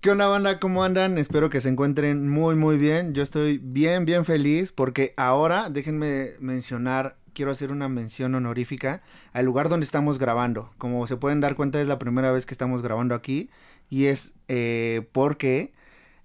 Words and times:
¿Qué 0.00 0.10
onda 0.10 0.28
banda? 0.28 0.60
¿Cómo 0.60 0.84
andan? 0.84 1.18
Espero 1.18 1.50
que 1.50 1.60
se 1.60 1.68
encuentren 1.68 2.28
muy 2.28 2.54
muy 2.54 2.76
bien. 2.76 3.12
Yo 3.14 3.22
estoy 3.22 3.58
bien 3.58 4.04
bien 4.04 4.24
feliz 4.24 4.70
porque 4.70 5.14
ahora 5.16 5.68
déjenme 5.68 6.32
mencionar, 6.38 7.16
quiero 7.32 7.50
hacer 7.50 7.72
una 7.72 7.88
mención 7.88 8.34
honorífica 8.34 9.02
al 9.32 9.46
lugar 9.46 9.68
donde 9.68 9.84
estamos 9.84 10.18
grabando. 10.18 10.70
Como 10.78 11.06
se 11.06 11.16
pueden 11.16 11.40
dar 11.40 11.56
cuenta 11.56 11.80
es 11.80 11.88
la 11.88 11.98
primera 11.98 12.30
vez 12.30 12.46
que 12.46 12.54
estamos 12.54 12.82
grabando 12.82 13.14
aquí 13.14 13.50
y 13.90 14.04
es 14.04 14.34
eh, 14.48 15.08
porque 15.12 15.72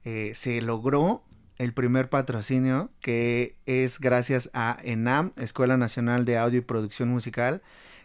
eh, 0.03 0.33
se 0.35 0.61
logró 0.61 1.23
el 1.57 1.73
primer 1.73 2.09
patrocinio 2.09 2.91
que 2.99 3.55
es 3.65 3.99
gracias 3.99 4.51
a 4.53 4.77
ENAM, 4.83 5.31
Escuela 5.37 5.77
Nacional 5.77 6.25
de 6.25 6.37
Audio 6.37 6.59
y 6.59 6.61
Producción 6.61 7.09
Musical, 7.09 7.63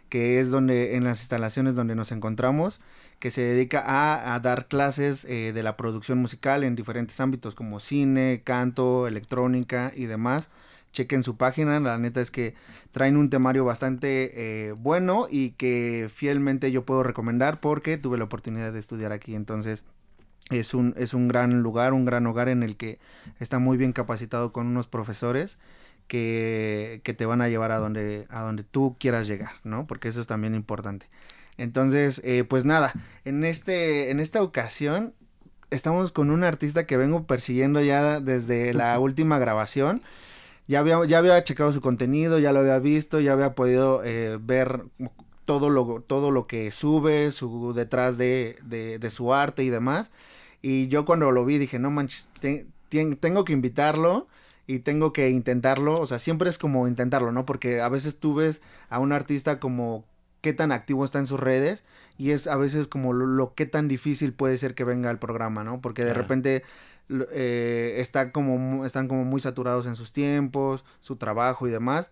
que 0.09 0.39
es 0.39 0.49
donde 0.49 0.95
en 0.95 1.03
las 1.03 1.19
instalaciones 1.19 1.75
donde 1.75 1.93
nos 1.93 2.11
encontramos 2.11 2.79
que 3.19 3.31
se 3.31 3.41
dedica 3.41 3.83
a, 4.33 4.39
dar 4.39 4.67
clases 4.67 5.25
eh, 5.25 5.51
de 5.53 5.63
la 5.63 5.75
producción 5.75 6.19
musical 6.19 6.63
en 6.63 6.75
diferentes 6.75 7.19
ámbitos 7.19 7.55
como 7.55 7.79
cine, 7.79 8.41
canto, 8.43 9.07
electrónica 9.07 9.91
y 9.95 10.05
demás. 10.05 10.49
Chequen 10.93 11.23
su 11.23 11.35
página, 11.35 11.79
la 11.79 11.97
neta 11.97 12.21
es 12.21 12.31
que 12.31 12.55
traen 12.91 13.17
un 13.17 13.29
temario 13.29 13.65
bastante 13.65 14.31
eh, 14.67 14.71
bueno 14.73 15.27
y 15.29 15.51
que 15.51 16.09
fielmente 16.13 16.71
yo 16.71 16.85
puedo 16.85 17.03
recomendar 17.03 17.59
porque 17.59 17.97
tuve 17.97 18.17
la 18.17 18.23
oportunidad 18.25 18.71
de 18.71 18.79
estudiar 18.79 19.11
aquí. 19.11 19.35
Entonces 19.35 19.85
es 20.49 20.73
un, 20.73 20.93
es 20.97 21.13
un 21.13 21.27
gran 21.27 21.61
lugar, 21.61 21.93
un 21.93 22.05
gran 22.05 22.25
hogar 22.27 22.49
en 22.49 22.63
el 22.63 22.77
que 22.77 22.99
está 23.39 23.59
muy 23.59 23.77
bien 23.77 23.93
capacitado 23.93 24.53
con 24.53 24.67
unos 24.67 24.87
profesores 24.87 25.57
que, 26.07 27.01
que 27.03 27.13
te 27.13 27.25
van 27.25 27.41
a 27.41 27.49
llevar 27.49 27.71
a 27.71 27.77
donde, 27.77 28.27
a 28.29 28.41
donde 28.41 28.63
tú 28.63 28.95
quieras 28.99 29.27
llegar, 29.27 29.51
¿no? 29.63 29.87
Porque 29.87 30.07
eso 30.07 30.21
es 30.21 30.27
también 30.27 30.55
importante. 30.55 31.07
Entonces, 31.57 32.21
eh, 32.23 32.43
pues 32.43 32.65
nada, 32.65 32.93
en, 33.25 33.43
este, 33.43 34.11
en 34.11 34.19
esta 34.19 34.41
ocasión 34.41 35.13
estamos 35.71 36.11
con 36.11 36.29
un 36.31 36.43
artista 36.43 36.85
que 36.85 36.97
vengo 36.97 37.25
persiguiendo 37.25 37.81
ya 37.81 38.19
desde 38.19 38.73
la 38.73 38.97
última 38.99 39.39
grabación. 39.39 40.01
Ya 40.67 40.79
había, 40.79 41.03
ya 41.05 41.19
había 41.19 41.43
checado 41.43 41.71
su 41.71 41.81
contenido, 41.81 42.39
ya 42.39 42.51
lo 42.51 42.59
había 42.59 42.79
visto, 42.79 43.19
ya 43.19 43.33
había 43.33 43.55
podido 43.55 44.03
eh, 44.03 44.37
ver 44.41 44.83
todo 45.45 45.69
lo, 45.69 46.01
todo 46.05 46.29
lo 46.31 46.45
que 46.45 46.71
sube, 46.71 47.31
su 47.31 47.73
detrás 47.73 48.17
de, 48.17 48.57
de, 48.63 48.99
de, 48.99 49.09
su 49.09 49.33
arte 49.33 49.63
y 49.63 49.69
demás. 49.69 50.11
Y 50.61 50.87
yo 50.89 51.05
cuando 51.05 51.31
lo 51.31 51.45
vi 51.45 51.57
dije, 51.57 51.79
no 51.79 51.89
manches, 51.89 52.29
tengo 52.89 53.45
que 53.45 53.53
invitarlo 53.53 54.27
y 54.67 54.79
tengo 54.79 55.13
que 55.13 55.29
intentarlo. 55.29 55.93
O 55.93 56.05
sea, 56.05 56.19
siempre 56.19 56.49
es 56.49 56.57
como 56.57 56.87
intentarlo, 56.87 57.31
¿no? 57.31 57.45
Porque 57.45 57.79
a 57.79 57.87
veces 57.89 58.19
tú 58.19 58.35
ves 58.35 58.61
a 58.89 58.99
un 58.99 59.13
artista 59.13 59.59
como 59.59 60.05
qué 60.41 60.53
tan 60.53 60.71
activo 60.71 61.05
está 61.05 61.19
en 61.19 61.25
sus 61.25 61.39
redes 61.39 61.83
y 62.17 62.31
es 62.31 62.47
a 62.47 62.57
veces 62.57 62.87
como 62.87 63.13
lo, 63.13 63.53
que 63.53 63.65
tan 63.65 63.87
difícil 63.87 64.33
puede 64.33 64.57
ser 64.57 64.75
que 64.75 64.83
venga 64.83 65.09
al 65.09 65.19
programa, 65.19 65.63
¿no? 65.63 65.81
Porque 65.81 66.03
de 66.03 66.13
repente 66.13 66.63
eh, 67.31 67.95
está 67.97 68.31
como, 68.31 68.85
están 68.85 69.07
como 69.07 69.23
muy 69.23 69.39
saturados 69.39 69.85
en 69.85 69.95
sus 69.95 70.11
tiempos, 70.13 70.83
su 70.99 71.15
trabajo 71.15 71.67
y 71.67 71.71
demás. 71.71 72.11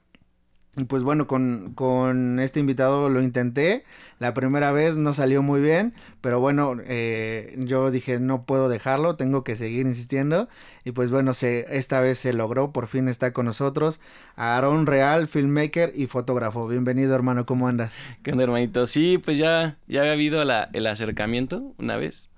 Y 0.78 0.84
pues 0.84 1.04
bueno, 1.04 1.26
con, 1.26 1.74
con, 1.74 2.40
este 2.40 2.60
invitado 2.60 3.10
lo 3.10 3.22
intenté. 3.22 3.86
La 4.20 4.34
primera 4.34 4.74
vez 4.74 4.98
no 4.98 5.14
salió 5.14 5.42
muy 5.42 5.62
bien, 5.62 5.94
pero 6.20 6.42
bueno, 6.42 6.76
eh, 6.86 7.56
yo 7.60 7.92
dije 7.92 8.20
no 8.20 8.44
puedo 8.44 8.68
dejarlo, 8.68 9.16
tengo 9.16 9.44
que 9.46 9.56
seguir 9.56 9.86
insistiendo. 9.86 10.50
Y 10.84 10.92
pues 10.92 11.12
bueno, 11.12 11.34
se, 11.34 11.66
esta 11.78 12.02
vez 12.02 12.20
se 12.20 12.34
logró, 12.34 12.72
por 12.72 12.88
fin 12.88 13.08
está 13.08 13.32
con 13.32 13.46
nosotros 13.46 14.02
Aaron 14.36 14.86
Real, 14.86 15.28
filmmaker 15.28 15.94
y 15.96 16.08
fotógrafo. 16.08 16.68
Bienvenido 16.68 17.16
hermano, 17.16 17.46
¿cómo 17.46 17.70
andas? 17.70 17.98
¿Qué 18.22 18.32
onda 18.32 18.44
hermanito? 18.44 18.86
Sí, 18.86 19.18
pues 19.18 19.38
ya, 19.38 19.78
ya 19.88 20.02
había 20.02 20.14
habido 20.14 20.44
la, 20.44 20.70
el 20.74 20.88
acercamiento 20.88 21.74
una 21.78 21.96
vez, 21.96 22.30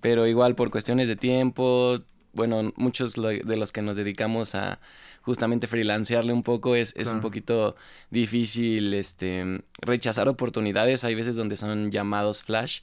pero 0.00 0.26
igual 0.26 0.56
por 0.56 0.70
cuestiones 0.70 1.06
de 1.06 1.14
tiempo, 1.14 2.00
bueno, 2.32 2.72
muchos 2.76 3.14
de 3.14 3.56
los 3.56 3.70
que 3.70 3.82
nos 3.82 3.96
dedicamos 3.96 4.56
a 4.56 4.80
justamente 5.26 5.66
freelancearle 5.66 6.32
un 6.32 6.44
poco 6.44 6.76
es, 6.76 6.94
es 6.96 7.10
un 7.10 7.20
poquito 7.20 7.74
difícil 8.10 8.94
este 8.94 9.60
rechazar 9.80 10.28
oportunidades. 10.28 11.02
Hay 11.02 11.16
veces 11.16 11.34
donde 11.34 11.56
son 11.56 11.90
llamados 11.90 12.44
flash, 12.44 12.82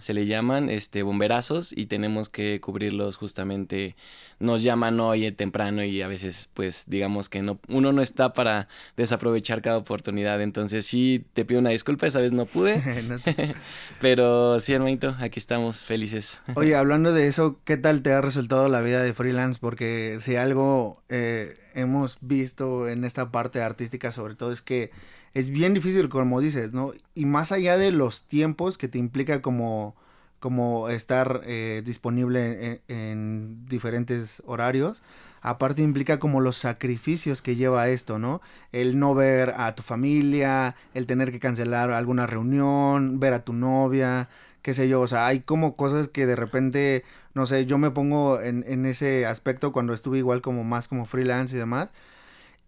se 0.00 0.14
le 0.14 0.24
llaman 0.24 0.70
este 0.70 1.02
bomberazos 1.02 1.70
y 1.76 1.86
tenemos 1.86 2.30
que 2.30 2.62
cubrirlos 2.62 3.18
justamente. 3.18 3.94
Nos 4.38 4.62
llaman 4.62 4.98
hoy 5.00 5.30
temprano 5.32 5.84
y 5.84 6.00
a 6.00 6.08
veces 6.08 6.48
pues 6.54 6.84
digamos 6.86 7.28
que 7.28 7.42
no 7.42 7.60
uno 7.68 7.92
no 7.92 8.00
está 8.00 8.32
para 8.32 8.68
desaprovechar 8.96 9.60
cada 9.60 9.76
oportunidad. 9.76 10.40
Entonces 10.40 10.86
sí 10.86 11.26
te 11.34 11.44
pido 11.44 11.60
una 11.60 11.70
disculpa, 11.70 12.06
esa 12.06 12.22
vez 12.22 12.32
no 12.32 12.46
pude. 12.46 12.82
Pero 14.00 14.60
sí, 14.60 14.72
hermanito, 14.72 15.14
aquí 15.20 15.38
estamos 15.38 15.84
felices. 15.84 16.40
Oye, 16.54 16.74
hablando 16.74 17.12
de 17.12 17.26
eso, 17.26 17.60
¿qué 17.64 17.76
tal 17.76 18.00
te 18.00 18.14
ha 18.14 18.22
resultado 18.22 18.68
la 18.68 18.80
vida 18.80 19.02
de 19.02 19.12
freelance? 19.12 19.58
Porque 19.60 20.16
si 20.22 20.36
algo 20.36 21.02
eh, 21.10 21.52
hemos 21.74 22.18
visto 22.20 22.88
en 22.88 23.04
esta 23.04 23.30
parte 23.30 23.62
artística 23.62 24.12
sobre 24.12 24.34
todo 24.34 24.52
es 24.52 24.62
que 24.62 24.90
es 25.34 25.50
bien 25.50 25.74
difícil 25.74 26.08
como 26.08 26.40
dices, 26.40 26.72
¿no? 26.72 26.92
Y 27.14 27.26
más 27.26 27.52
allá 27.52 27.78
de 27.78 27.90
los 27.90 28.24
tiempos 28.24 28.78
que 28.78 28.88
te 28.88 28.98
implica 28.98 29.40
como, 29.42 29.96
como 30.40 30.88
estar 30.88 31.42
eh, 31.44 31.82
disponible 31.84 32.82
en, 32.88 33.66
diferentes 33.66 34.42
horarios, 34.44 35.02
aparte 35.40 35.82
implica 35.82 36.18
como 36.18 36.40
los 36.40 36.56
sacrificios 36.56 37.42
que 37.42 37.56
lleva 37.56 37.88
esto, 37.88 38.18
¿no? 38.18 38.42
El 38.72 38.98
no 38.98 39.14
ver 39.14 39.54
a 39.56 39.74
tu 39.74 39.82
familia, 39.82 40.76
el 40.94 41.06
tener 41.06 41.32
que 41.32 41.40
cancelar 41.40 41.90
alguna 41.90 42.26
reunión, 42.26 43.20
ver 43.20 43.34
a 43.34 43.44
tu 43.44 43.52
novia, 43.52 44.28
qué 44.62 44.74
sé 44.74 44.88
yo, 44.88 45.00
o 45.00 45.06
sea, 45.06 45.26
hay 45.26 45.40
como 45.40 45.74
cosas 45.74 46.08
que 46.08 46.26
de 46.26 46.36
repente, 46.36 47.04
no 47.34 47.46
sé, 47.46 47.66
yo 47.66 47.78
me 47.78 47.90
pongo 47.90 48.40
en, 48.40 48.64
en 48.66 48.86
ese 48.86 49.26
aspecto 49.26 49.72
cuando 49.72 49.92
estuve 49.92 50.18
igual 50.18 50.42
como 50.42 50.64
más 50.64 50.88
como 50.88 51.06
freelance 51.06 51.54
y 51.56 51.58
demás, 51.58 51.90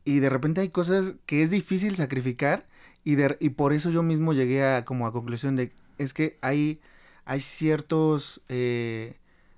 y 0.05 0.21
de 0.21 0.31
repente 0.31 0.61
hay 0.61 0.71
cosas 0.71 1.17
que 1.27 1.43
es 1.43 1.51
difícil 1.51 1.97
sacrificar 1.97 2.67
y, 3.05 3.17
de, 3.17 3.37
y 3.41 3.51
por 3.51 3.73
eso 3.73 3.91
yo 3.91 4.03
mismo 4.03 4.33
llegué 4.33 4.65
a 4.65 4.85
como 4.85 5.07
a 5.07 5.13
conclusión 5.13 5.57
de, 5.57 5.73
es 5.99 6.15
que 6.15 6.39
hay, 6.43 6.81
hay 7.25 7.41
ciertos... 7.41 8.41
Eh, 8.49 9.17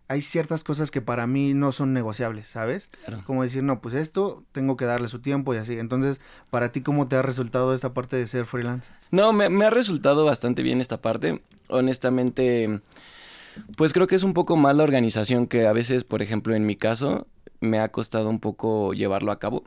hay 0.09 0.23
ciertas 0.23 0.63
cosas 0.63 0.91
que 0.91 1.01
para 1.01 1.27
mí 1.27 1.55
no 1.55 1.73
son 1.73 1.93
negociables, 1.93 2.47
¿sabes? 2.49 2.91
Como 3.25 3.43
decir, 3.43 3.63
no, 3.63 3.81
pues 3.81 3.95
esto 3.95 4.45
tengo 4.53 4.77
que 4.77 4.85
darle 4.85 5.09
su 5.09 5.21
tiempo 5.21 5.55
y 5.55 5.59
así. 5.59 5.79
Entonces, 5.79 6.21
para 6.51 6.71
ti, 6.71 6.81
¿cómo 6.81 7.09
te 7.09 7.17
ha 7.17 7.23
resultado 7.23 7.75
esta 7.75 7.93
parte 7.93 8.17
de 8.17 8.27
ser 8.27 8.47
freelance? 8.47 8.93
No, 9.11 9.33
me, 9.33 9.49
me 9.49 9.65
ha 9.65 9.71
resultado 9.71 10.25
bastante 10.25 10.63
bien 10.63 10.81
esta 10.81 11.03
parte. 11.03 11.43
Honestamente, 11.69 12.81
pues 13.77 13.93
creo 13.93 14.07
que 14.07 14.15
es 14.15 14.23
un 14.23 14.35
poco 14.35 14.57
más 14.57 14.77
la 14.77 14.85
organización 14.85 15.47
que 15.47 15.67
a 15.67 15.73
veces, 15.73 16.05
por 16.05 16.23
ejemplo, 16.23 16.55
en 16.55 16.67
mi 16.67 16.77
caso, 16.77 17.27
me 17.61 17.81
ha 17.81 17.89
costado 17.91 18.29
un 18.29 18.41
poco 18.41 18.93
llevarlo 18.93 19.33
a 19.33 19.39
cabo. 19.39 19.65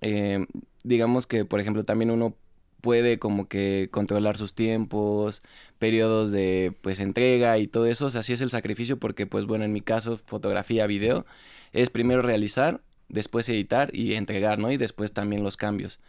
Eh, 0.00 0.46
digamos 0.84 1.26
que, 1.26 1.44
por 1.44 1.60
ejemplo, 1.60 1.84
también 1.84 2.10
uno 2.10 2.34
puede 2.82 3.18
como 3.18 3.48
que 3.48 3.88
controlar 3.90 4.36
sus 4.36 4.54
tiempos, 4.54 5.42
periodos 5.78 6.32
de 6.32 6.74
pues 6.82 7.00
entrega 7.00 7.58
y 7.58 7.68
todo 7.68 7.86
eso, 7.86 8.06
o 8.06 8.10
sea, 8.10 8.20
así 8.20 8.34
es 8.34 8.42
el 8.42 8.50
sacrificio 8.50 8.98
porque 8.98 9.26
pues 9.26 9.46
bueno, 9.46 9.64
en 9.64 9.72
mi 9.72 9.80
caso, 9.80 10.18
fotografía, 10.18 10.86
video, 10.86 11.24
es 11.72 11.90
primero 11.90 12.22
realizar, 12.22 12.82
después 13.08 13.48
editar 13.48 13.94
y 13.94 14.14
entregar, 14.14 14.58
¿no? 14.58 14.72
Y 14.72 14.76
después 14.76 15.12
también 15.12 15.44
los 15.44 15.56
cambios. 15.56 16.00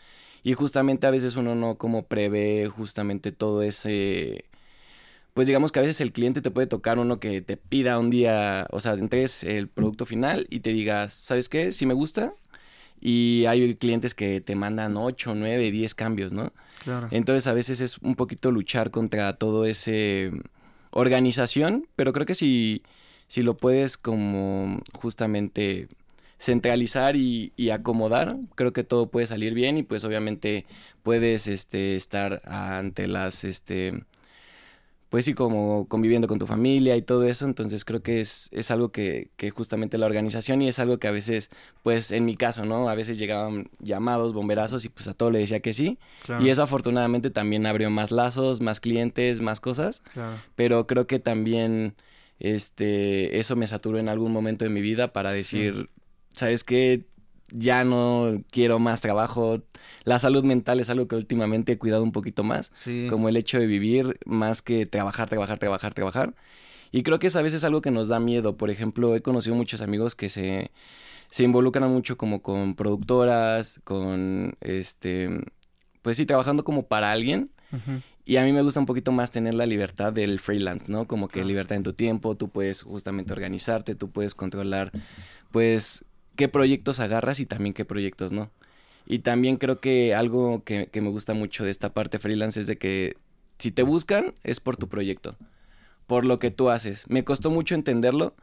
Y 0.43 0.53
justamente 0.53 1.07
a 1.07 1.11
veces 1.11 1.35
uno 1.37 1.55
no 1.55 1.77
como 1.77 2.07
prevé 2.07 2.67
justamente 2.67 3.31
todo 3.31 3.61
ese 3.63 4.45
pues 5.33 5.47
digamos 5.47 5.71
que 5.71 5.79
a 5.79 5.81
veces 5.81 6.01
el 6.01 6.11
cliente 6.11 6.41
te 6.41 6.51
puede 6.51 6.67
tocar 6.67 6.99
uno 6.99 7.19
que 7.19 7.41
te 7.41 7.57
pida 7.57 7.97
un 7.99 8.09
día, 8.09 8.67
o 8.71 8.79
sea, 8.81 8.93
entregues 8.93 9.43
el 9.43 9.67
producto 9.67 10.05
final 10.05 10.45
y 10.49 10.59
te 10.59 10.71
digas, 10.71 11.13
¿sabes 11.13 11.49
qué? 11.49 11.71
Si 11.71 11.85
me 11.85 11.93
gusta, 11.95 12.33
y 13.05 13.45
hay 13.47 13.75
clientes 13.75 14.15
que 14.15 14.39
te 14.39 14.55
mandan 14.55 14.95
8, 14.95 15.35
9, 15.35 15.71
10 15.71 15.93
cambios, 15.93 16.31
¿no? 16.31 16.53
Claro. 16.85 17.09
Entonces 17.11 17.47
a 17.47 17.53
veces 17.53 17.81
es 17.81 17.97
un 17.97 18.15
poquito 18.15 18.49
luchar 18.49 18.91
contra 18.91 19.33
todo 19.33 19.65
ese 19.65 20.31
organización, 20.91 21.85
pero 21.97 22.13
creo 22.13 22.25
que 22.25 22.33
si, 22.33 22.81
si 23.27 23.41
lo 23.41 23.57
puedes 23.57 23.97
como 23.97 24.79
justamente 24.93 25.89
centralizar 26.39 27.17
y, 27.17 27.51
y, 27.57 27.71
acomodar, 27.71 28.37
creo 28.55 28.71
que 28.71 28.85
todo 28.85 29.07
puede 29.07 29.27
salir 29.27 29.53
bien 29.53 29.77
y 29.77 29.83
pues 29.83 30.05
obviamente 30.05 30.65
puedes 31.03 31.47
este, 31.47 31.97
estar 31.97 32.41
ante 32.45 33.07
las 33.07 33.43
este 33.43 34.05
pues 35.13 35.25
sí, 35.25 35.35
como 35.35 35.87
conviviendo 35.89 36.27
con 36.27 36.39
tu 36.39 36.47
familia 36.47 36.95
y 36.95 37.03
todo 37.03 37.23
eso. 37.25 37.45
Entonces 37.45 37.85
creo 37.85 38.01
que 38.01 38.19
es, 38.19 38.49
es 38.51 38.71
algo 38.71 38.91
que, 38.91 39.29
que, 39.37 39.51
justamente 39.51 39.99
la 39.99 40.07
organización 40.07 40.63
y 40.63 40.67
es 40.67 40.79
algo 40.79 40.97
que 40.97 41.07
a 41.07 41.11
veces, 41.11 41.51
pues 41.83 42.11
en 42.11 42.25
mi 42.25 42.35
caso, 42.35 42.65
¿no? 42.65 42.89
A 42.89 42.95
veces 42.95 43.19
llegaban 43.19 43.69
llamados, 43.77 44.33
bomberazos 44.33 44.85
y 44.85 44.89
pues 44.89 45.07
a 45.07 45.13
todo 45.13 45.29
le 45.29 45.37
decía 45.37 45.59
que 45.59 45.71
sí. 45.71 45.99
Y 46.39 46.49
eso 46.49 46.63
afortunadamente 46.63 47.29
también 47.29 47.67
abrió 47.67 47.91
más 47.91 48.09
lazos, 48.09 48.59
más 48.59 48.79
clientes, 48.79 49.39
más 49.39 49.59
cosas. 49.59 50.01
Pero 50.55 50.87
creo 50.87 51.05
que 51.05 51.19
también 51.19 51.93
este, 52.39 53.37
eso 53.37 53.55
me 53.55 53.67
saturó 53.67 53.99
en 53.99 54.09
algún 54.09 54.31
momento 54.31 54.65
de 54.65 54.71
mi 54.71 54.81
vida 54.81 55.13
para 55.13 55.31
decir, 55.31 55.91
¿sabes 56.33 56.63
qué? 56.63 57.05
Ya 57.53 57.83
no 57.83 58.43
quiero 58.51 58.79
más 58.79 59.01
trabajo. 59.01 59.63
La 60.03 60.19
salud 60.19 60.43
mental 60.43 60.79
es 60.79 60.89
algo 60.89 61.07
que 61.07 61.15
últimamente 61.15 61.73
he 61.73 61.77
cuidado 61.77 62.03
un 62.03 62.11
poquito 62.11 62.43
más, 62.43 62.71
como 63.09 63.29
el 63.29 63.37
hecho 63.37 63.59
de 63.59 63.67
vivir 63.67 64.19
más 64.25 64.61
que 64.61 64.85
trabajar, 64.85 65.29
trabajar, 65.29 65.59
trabajar, 65.59 65.93
trabajar. 65.93 66.35
Y 66.91 67.03
creo 67.03 67.19
que 67.19 67.27
es 67.27 67.35
a 67.35 67.41
veces 67.41 67.63
algo 67.63 67.81
que 67.81 67.91
nos 67.91 68.09
da 68.09 68.19
miedo. 68.19 68.57
Por 68.57 68.69
ejemplo, 68.69 69.15
he 69.15 69.21
conocido 69.21 69.55
muchos 69.55 69.81
amigos 69.81 70.13
que 70.15 70.29
se, 70.29 70.71
se 71.29 71.43
involucran 71.43 71.89
mucho 71.89 72.17
como 72.17 72.41
con 72.41 72.75
productoras, 72.75 73.79
con 73.83 74.55
este, 74.61 75.29
pues 76.01 76.17
sí, 76.17 76.25
trabajando 76.25 76.63
como 76.63 76.85
para 76.87 77.11
alguien. 77.11 77.49
Y 78.25 78.37
a 78.37 78.43
mí 78.43 78.53
me 78.53 78.61
gusta 78.61 78.79
un 78.79 78.85
poquito 78.85 79.11
más 79.11 79.31
tener 79.31 79.53
la 79.53 79.65
libertad 79.65 80.13
del 80.13 80.39
freelance, 80.39 80.85
¿no? 80.87 81.07
Como 81.07 81.27
que 81.27 81.43
libertad 81.43 81.75
en 81.75 81.83
tu 81.83 81.93
tiempo, 81.93 82.35
tú 82.35 82.49
puedes 82.49 82.83
justamente 82.83 83.33
organizarte, 83.33 83.95
tú 83.95 84.11
puedes 84.11 84.35
controlar, 84.35 84.91
pues, 85.51 86.05
qué 86.35 86.47
proyectos 86.47 86.99
agarras 86.99 87.39
y 87.39 87.45
también 87.45 87.73
qué 87.73 87.85
proyectos 87.85 88.31
no. 88.31 88.51
Y 89.05 89.19
también 89.19 89.57
creo 89.57 89.79
que 89.79 90.15
algo 90.15 90.63
que, 90.63 90.89
me 90.93 91.09
gusta 91.09 91.33
mucho 91.33 91.65
de 91.65 91.71
esta 91.71 91.93
parte 91.93 92.19
freelance 92.19 92.59
es 92.59 92.67
de 92.67 92.77
que 92.77 93.17
si 93.59 93.71
te 93.71 93.83
buscan 93.83 94.33
es 94.43 94.59
por 94.59 94.77
tu 94.77 94.87
proyecto, 94.87 95.35
por 96.07 96.25
lo 96.25 96.39
que 96.39 96.51
tú 96.51 96.69
haces. 96.69 97.09
Me 97.09 97.23
costó 97.23 97.49
mucho 97.49 97.75
entenderlo 97.75 98.35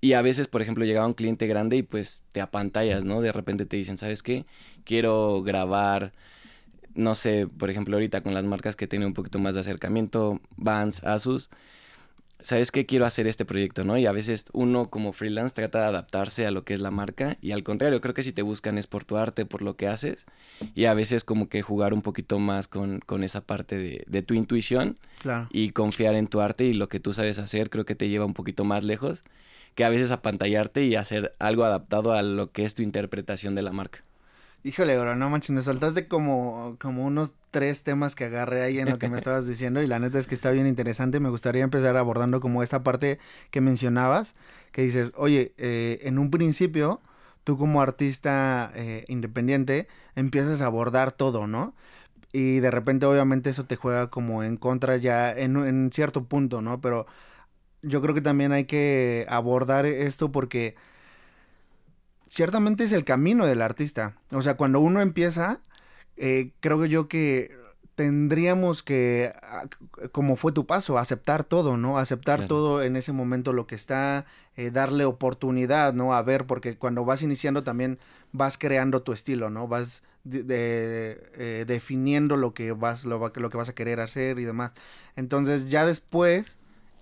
y 0.00 0.14
a 0.14 0.22
veces, 0.22 0.48
por 0.48 0.62
ejemplo, 0.62 0.84
llegaba 0.84 1.06
un 1.06 1.14
cliente 1.14 1.46
grande 1.46 1.76
y 1.76 1.82
pues 1.82 2.22
te 2.32 2.40
apantallas, 2.40 3.04
¿no? 3.04 3.20
De 3.20 3.32
repente 3.32 3.66
te 3.66 3.76
dicen, 3.76 3.98
¿sabes 3.98 4.22
qué? 4.22 4.46
Quiero 4.84 5.42
grabar, 5.42 6.12
no 6.94 7.14
sé, 7.14 7.46
por 7.46 7.70
ejemplo, 7.70 7.96
ahorita 7.96 8.22
con 8.22 8.34
las 8.34 8.44
marcas 8.44 8.76
que 8.76 8.86
tienen 8.86 9.08
un 9.08 9.14
poquito 9.14 9.38
más 9.38 9.54
de 9.54 9.60
acercamiento, 9.60 10.40
Vans, 10.56 11.04
Asus 11.04 11.50
¿sabes 12.40 12.70
qué? 12.70 12.86
Quiero 12.86 13.04
hacer 13.04 13.26
este 13.26 13.44
proyecto, 13.44 13.84
¿no? 13.84 13.98
Y 13.98 14.06
a 14.06 14.12
veces 14.12 14.46
uno 14.52 14.90
como 14.90 15.12
freelance 15.12 15.54
trata 15.54 15.80
de 15.80 15.86
adaptarse 15.86 16.46
a 16.46 16.50
lo 16.50 16.64
que 16.64 16.74
es 16.74 16.80
la 16.80 16.90
marca 16.90 17.36
y 17.40 17.52
al 17.52 17.62
contrario, 17.62 18.00
creo 18.00 18.14
que 18.14 18.22
si 18.22 18.32
te 18.32 18.42
buscan 18.42 18.78
es 18.78 18.86
por 18.86 19.04
tu 19.04 19.16
arte, 19.16 19.44
por 19.46 19.62
lo 19.62 19.76
que 19.76 19.88
haces 19.88 20.26
y 20.74 20.86
a 20.86 20.94
veces 20.94 21.24
como 21.24 21.48
que 21.48 21.62
jugar 21.62 21.94
un 21.94 22.02
poquito 22.02 22.38
más 22.38 22.68
con, 22.68 23.00
con 23.00 23.24
esa 23.24 23.40
parte 23.40 23.78
de, 23.78 24.04
de 24.06 24.22
tu 24.22 24.34
intuición 24.34 24.98
y 25.50 25.70
confiar 25.70 26.14
en 26.14 26.26
tu 26.26 26.40
arte 26.40 26.64
y 26.64 26.72
lo 26.72 26.88
que 26.88 27.00
tú 27.00 27.12
sabes 27.12 27.38
hacer, 27.38 27.70
creo 27.70 27.84
que 27.84 27.94
te 27.94 28.08
lleva 28.08 28.24
un 28.24 28.34
poquito 28.34 28.64
más 28.64 28.84
lejos 28.84 29.24
que 29.74 29.84
a 29.84 29.88
veces 29.90 30.10
apantallarte 30.10 30.84
y 30.84 30.96
hacer 30.96 31.34
algo 31.38 31.64
adaptado 31.64 32.12
a 32.12 32.22
lo 32.22 32.50
que 32.50 32.64
es 32.64 32.74
tu 32.74 32.82
interpretación 32.82 33.54
de 33.54 33.62
la 33.62 33.72
marca. 33.72 34.02
Híjole, 34.64 34.98
bro, 34.98 35.14
no 35.14 35.30
manches, 35.30 35.50
me 35.50 35.62
saltaste 35.62 36.06
como, 36.08 36.76
como 36.80 37.04
unos 37.06 37.32
tres 37.50 37.84
temas 37.84 38.14
que 38.16 38.24
agarré 38.24 38.62
ahí 38.62 38.78
en 38.80 38.88
lo 38.88 38.98
que 38.98 39.08
me 39.08 39.16
estabas 39.18 39.46
diciendo 39.46 39.80
y 39.82 39.86
la 39.86 39.98
neta 40.00 40.18
es 40.18 40.26
que 40.26 40.34
está 40.34 40.50
bien 40.50 40.66
interesante. 40.66 41.20
Me 41.20 41.28
gustaría 41.30 41.62
empezar 41.62 41.96
abordando 41.96 42.40
como 42.40 42.62
esta 42.62 42.82
parte 42.82 43.18
que 43.50 43.60
mencionabas, 43.60 44.34
que 44.72 44.82
dices, 44.82 45.12
oye, 45.16 45.54
eh, 45.58 46.00
en 46.02 46.18
un 46.18 46.30
principio, 46.30 47.00
tú 47.44 47.56
como 47.56 47.80
artista 47.80 48.72
eh, 48.74 49.04
independiente 49.08 49.88
empiezas 50.16 50.60
a 50.60 50.66
abordar 50.66 51.12
todo, 51.12 51.46
¿no? 51.46 51.74
Y 52.32 52.60
de 52.60 52.70
repente 52.70 53.06
obviamente 53.06 53.50
eso 53.50 53.64
te 53.66 53.76
juega 53.76 54.10
como 54.10 54.42
en 54.44 54.56
contra 54.56 54.96
ya 54.98 55.32
en, 55.32 55.56
en 55.56 55.90
cierto 55.92 56.24
punto, 56.24 56.62
¿no? 56.62 56.80
Pero 56.80 57.06
yo 57.82 58.02
creo 58.02 58.14
que 58.14 58.20
también 58.22 58.52
hay 58.52 58.64
que 58.64 59.26
abordar 59.28 59.86
esto 59.86 60.32
porque 60.32 60.76
ciertamente 62.28 62.84
es 62.84 62.92
el 62.92 63.04
camino 63.04 63.46
del 63.46 63.62
artista. 63.62 64.14
O 64.30 64.42
sea, 64.42 64.56
cuando 64.56 64.80
uno 64.80 65.00
empieza, 65.00 65.60
eh, 66.16 66.52
creo 66.60 66.84
yo 66.84 67.08
que 67.08 67.56
tendríamos 67.94 68.84
que, 68.84 69.32
ah, 69.42 69.66
como 70.12 70.36
fue 70.36 70.52
tu 70.52 70.66
paso, 70.66 70.98
aceptar 70.98 71.42
todo, 71.42 71.76
¿no? 71.76 71.98
Aceptar 71.98 72.46
todo 72.46 72.82
en 72.84 72.94
ese 72.94 73.12
momento 73.12 73.52
lo 73.52 73.66
que 73.66 73.74
está, 73.74 74.24
eh, 74.56 74.70
darle 74.70 75.04
oportunidad, 75.04 75.94
¿no? 75.94 76.14
A 76.14 76.22
ver, 76.22 76.46
porque 76.46 76.76
cuando 76.76 77.04
vas 77.04 77.22
iniciando 77.22 77.64
también 77.64 77.98
vas 78.30 78.56
creando 78.56 79.02
tu 79.02 79.12
estilo, 79.12 79.50
¿no? 79.50 79.66
Vas 79.66 80.04
eh, 80.30 81.64
definiendo 81.66 82.36
lo 82.36 82.54
que 82.54 82.70
vas, 82.70 83.04
lo, 83.04 83.32
lo 83.34 83.50
que 83.50 83.56
vas 83.56 83.68
a 83.68 83.74
querer 83.74 83.98
hacer 83.98 84.38
y 84.38 84.44
demás. 84.44 84.72
Entonces 85.16 85.68
ya 85.68 85.84
después 85.84 86.56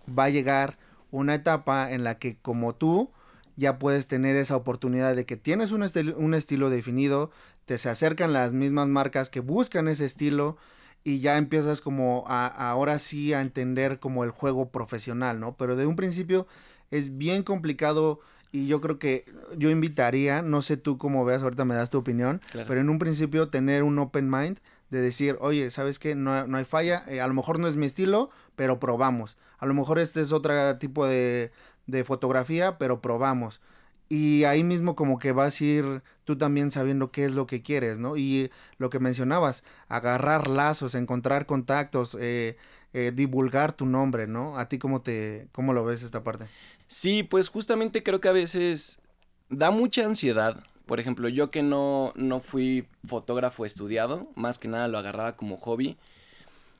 va 0.08 0.24
a 0.24 0.30
llegar 0.30 0.78
una 1.10 1.34
etapa 1.34 1.92
en 1.92 2.04
la 2.04 2.18
que 2.18 2.36
como 2.36 2.74
tú 2.74 3.10
ya 3.56 3.78
puedes 3.78 4.06
tener 4.06 4.36
esa 4.36 4.56
oportunidad 4.56 5.16
de 5.16 5.26
que 5.26 5.36
tienes 5.36 5.72
un, 5.72 5.84
un 6.16 6.34
estilo 6.34 6.70
definido, 6.70 7.30
te 7.64 7.78
se 7.78 7.88
acercan 7.88 8.32
las 8.32 8.52
mismas 8.52 8.88
marcas 8.88 9.30
que 9.30 9.40
buscan 9.40 9.88
ese 9.88 10.04
estilo 10.04 10.56
y 11.04 11.20
ya 11.20 11.38
empiezas 11.38 11.80
como 11.80 12.24
a, 12.26 12.46
ahora 12.46 12.98
sí 12.98 13.32
a 13.32 13.40
entender 13.40 13.98
como 13.98 14.24
el 14.24 14.30
juego 14.30 14.70
profesional, 14.70 15.40
¿no? 15.40 15.56
Pero 15.56 15.76
de 15.76 15.86
un 15.86 15.96
principio 15.96 16.46
es 16.90 17.16
bien 17.16 17.42
complicado 17.42 18.20
y 18.52 18.66
yo 18.66 18.80
creo 18.80 18.98
que 18.98 19.24
yo 19.56 19.70
invitaría, 19.70 20.42
no 20.42 20.62
sé 20.62 20.76
tú 20.76 20.98
cómo 20.98 21.24
veas, 21.24 21.42
ahorita 21.42 21.64
me 21.64 21.74
das 21.74 21.90
tu 21.90 21.98
opinión, 21.98 22.40
pero 22.66 22.80
en 22.80 22.90
un 22.90 22.98
principio 22.98 23.48
tener 23.48 23.82
un 23.82 23.98
open 23.98 24.30
mind 24.30 24.58
de 24.90 25.00
decir, 25.00 25.36
oye, 25.40 25.70
¿sabes 25.70 25.98
qué? 25.98 26.14
No, 26.14 26.46
no 26.46 26.56
hay 26.56 26.64
falla, 26.64 27.04
eh, 27.08 27.20
a 27.20 27.26
lo 27.26 27.34
mejor 27.34 27.58
no 27.58 27.66
es 27.66 27.76
mi 27.76 27.86
estilo, 27.86 28.30
pero 28.54 28.78
probamos. 28.78 29.36
A 29.58 29.66
lo 29.66 29.74
mejor 29.74 29.98
este 29.98 30.20
es 30.20 30.32
otro 30.32 30.78
tipo 30.78 31.06
de, 31.06 31.50
de 31.86 32.04
fotografía, 32.04 32.78
pero 32.78 33.00
probamos. 33.00 33.60
Y 34.08 34.44
ahí 34.44 34.62
mismo 34.62 34.94
como 34.94 35.18
que 35.18 35.32
vas 35.32 35.60
a 35.60 35.64
ir 35.64 36.02
tú 36.24 36.36
también 36.36 36.70
sabiendo 36.70 37.10
qué 37.10 37.24
es 37.24 37.34
lo 37.34 37.46
que 37.46 37.62
quieres, 37.62 37.98
¿no? 37.98 38.16
Y 38.16 38.50
lo 38.78 38.88
que 38.88 39.00
mencionabas, 39.00 39.64
agarrar 39.88 40.46
lazos, 40.46 40.94
encontrar 40.94 41.46
contactos, 41.46 42.16
eh, 42.20 42.56
eh, 42.92 43.12
divulgar 43.12 43.72
tu 43.72 43.84
nombre, 43.84 44.28
¿no? 44.28 44.58
¿A 44.58 44.68
ti 44.68 44.78
cómo, 44.78 45.02
te, 45.02 45.48
cómo 45.50 45.72
lo 45.72 45.84
ves 45.84 46.02
esta 46.04 46.22
parte? 46.22 46.46
Sí, 46.86 47.24
pues 47.24 47.48
justamente 47.48 48.04
creo 48.04 48.20
que 48.20 48.28
a 48.28 48.32
veces 48.32 49.00
da 49.48 49.72
mucha 49.72 50.04
ansiedad. 50.04 50.62
Por 50.86 51.00
ejemplo, 51.00 51.28
yo 51.28 51.50
que 51.50 51.64
no, 51.64 52.12
no 52.14 52.38
fui 52.38 52.86
fotógrafo 53.08 53.64
estudiado, 53.64 54.28
más 54.36 54.60
que 54.60 54.68
nada 54.68 54.86
lo 54.86 54.98
agarraba 54.98 55.34
como 55.34 55.56
hobby, 55.56 55.96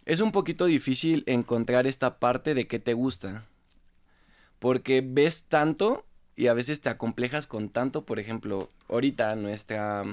es 0.05 0.21
un 0.21 0.31
poquito 0.31 0.67
difícil 0.67 1.25
encontrar 1.27 1.89
esta 1.89 2.21
parte 2.21 2.55
de 2.55 2.69
qué 2.69 2.79
te 2.79 2.95
gusta 2.95 3.45
porque 4.59 5.03
ves 5.07 5.45
tanto 5.49 6.07
y 6.37 6.49
a 6.49 6.55
veces 6.55 6.81
te 6.81 6.89
acomplejas 6.89 7.47
con 7.47 7.71
tanto, 7.71 8.05
por 8.05 8.19
ejemplo, 8.19 8.69
ahorita 8.89 9.35
nuestra, 9.37 10.05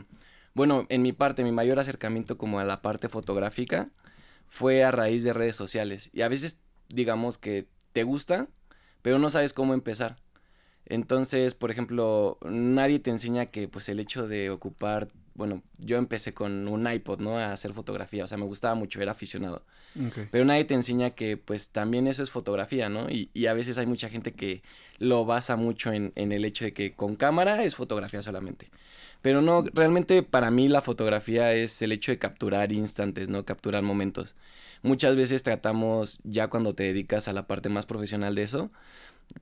bueno, 0.54 0.86
en 0.90 1.02
mi 1.02 1.12
parte, 1.12 1.44
mi 1.44 1.52
mayor 1.52 1.80
acercamiento 1.80 2.38
como 2.38 2.60
a 2.60 2.64
la 2.64 2.82
parte 2.82 3.10
fotográfica 3.10 3.90
fue 4.48 4.84
a 4.84 4.92
raíz 4.92 5.24
de 5.24 5.34
redes 5.34 5.56
sociales 5.56 6.10
y 6.14 6.22
a 6.22 6.28
veces 6.28 6.60
digamos 6.88 7.38
que 7.38 7.68
te 7.92 8.04
gusta, 8.04 8.48
pero 9.02 9.20
no 9.20 9.30
sabes 9.30 9.54
cómo 9.54 9.74
empezar. 9.74 10.23
Entonces, 10.86 11.54
por 11.54 11.72
ejemplo, 11.72 12.38
nadie 12.44 13.00
te 13.00 13.10
enseña 13.10 13.48
que 13.48 13.68
pues 13.68 13.88
el 13.90 14.00
hecho 14.00 14.28
de 14.28 14.50
ocupar, 14.50 15.08
bueno, 15.34 15.64
yo 15.80 15.98
empecé 15.98 16.34
con 16.34 16.68
un 16.68 16.92
iPod, 16.92 17.20
¿no? 17.20 17.40
A 17.40 17.54
hacer 17.54 17.74
fotografía, 17.74 18.26
o 18.26 18.28
sea, 18.28 18.38
me 18.38 18.46
gustaba 18.46 18.76
mucho, 18.76 19.02
era 19.02 19.14
aficionado. 19.14 19.64
Pero 20.32 20.44
nadie 20.44 20.66
te 20.66 20.74
enseña 20.74 21.12
que 21.12 21.38
pues 21.38 21.70
también 21.70 22.08
eso 22.08 22.24
es 22.24 22.32
fotografía, 22.32 22.90
¿no? 22.90 23.12
Y, 23.12 23.30
y 23.34 23.46
a 23.46 23.54
veces 23.54 23.78
hay 23.78 23.86
mucha 23.86 24.10
gente 24.10 24.34
que 24.34 24.64
lo 24.98 25.24
basa 25.24 25.56
mucho 25.56 25.94
en, 25.94 26.12
en, 26.16 26.32
el 26.32 26.46
hecho 26.46 26.66
de 26.66 26.74
que 26.74 26.94
con 26.94 27.16
cámara 27.16 27.64
es 27.64 27.76
fotografía 27.76 28.24
solamente. 28.24 28.72
Pero 29.22 29.42
no, 29.42 29.64
realmente 29.74 30.24
para 30.24 30.50
mí 30.50 30.68
la 30.68 30.82
fotografía 30.82 31.54
es 31.54 31.82
el 31.84 31.92
hecho 31.92 32.12
de 32.12 32.18
capturar 32.18 32.72
instantes, 32.72 33.30
¿no? 33.30 33.46
Capturar 33.46 33.84
momentos. 33.84 34.36
Muchas 34.82 35.16
veces 35.16 35.44
tratamos, 35.44 36.20
ya 36.24 36.50
cuando 36.50 36.74
te 36.76 36.84
dedicas 36.84 37.28
a 37.28 37.34
la 37.34 37.48
parte 37.48 37.70
más 37.70 37.86
profesional 37.86 38.36
de 38.36 38.44
eso, 38.44 38.72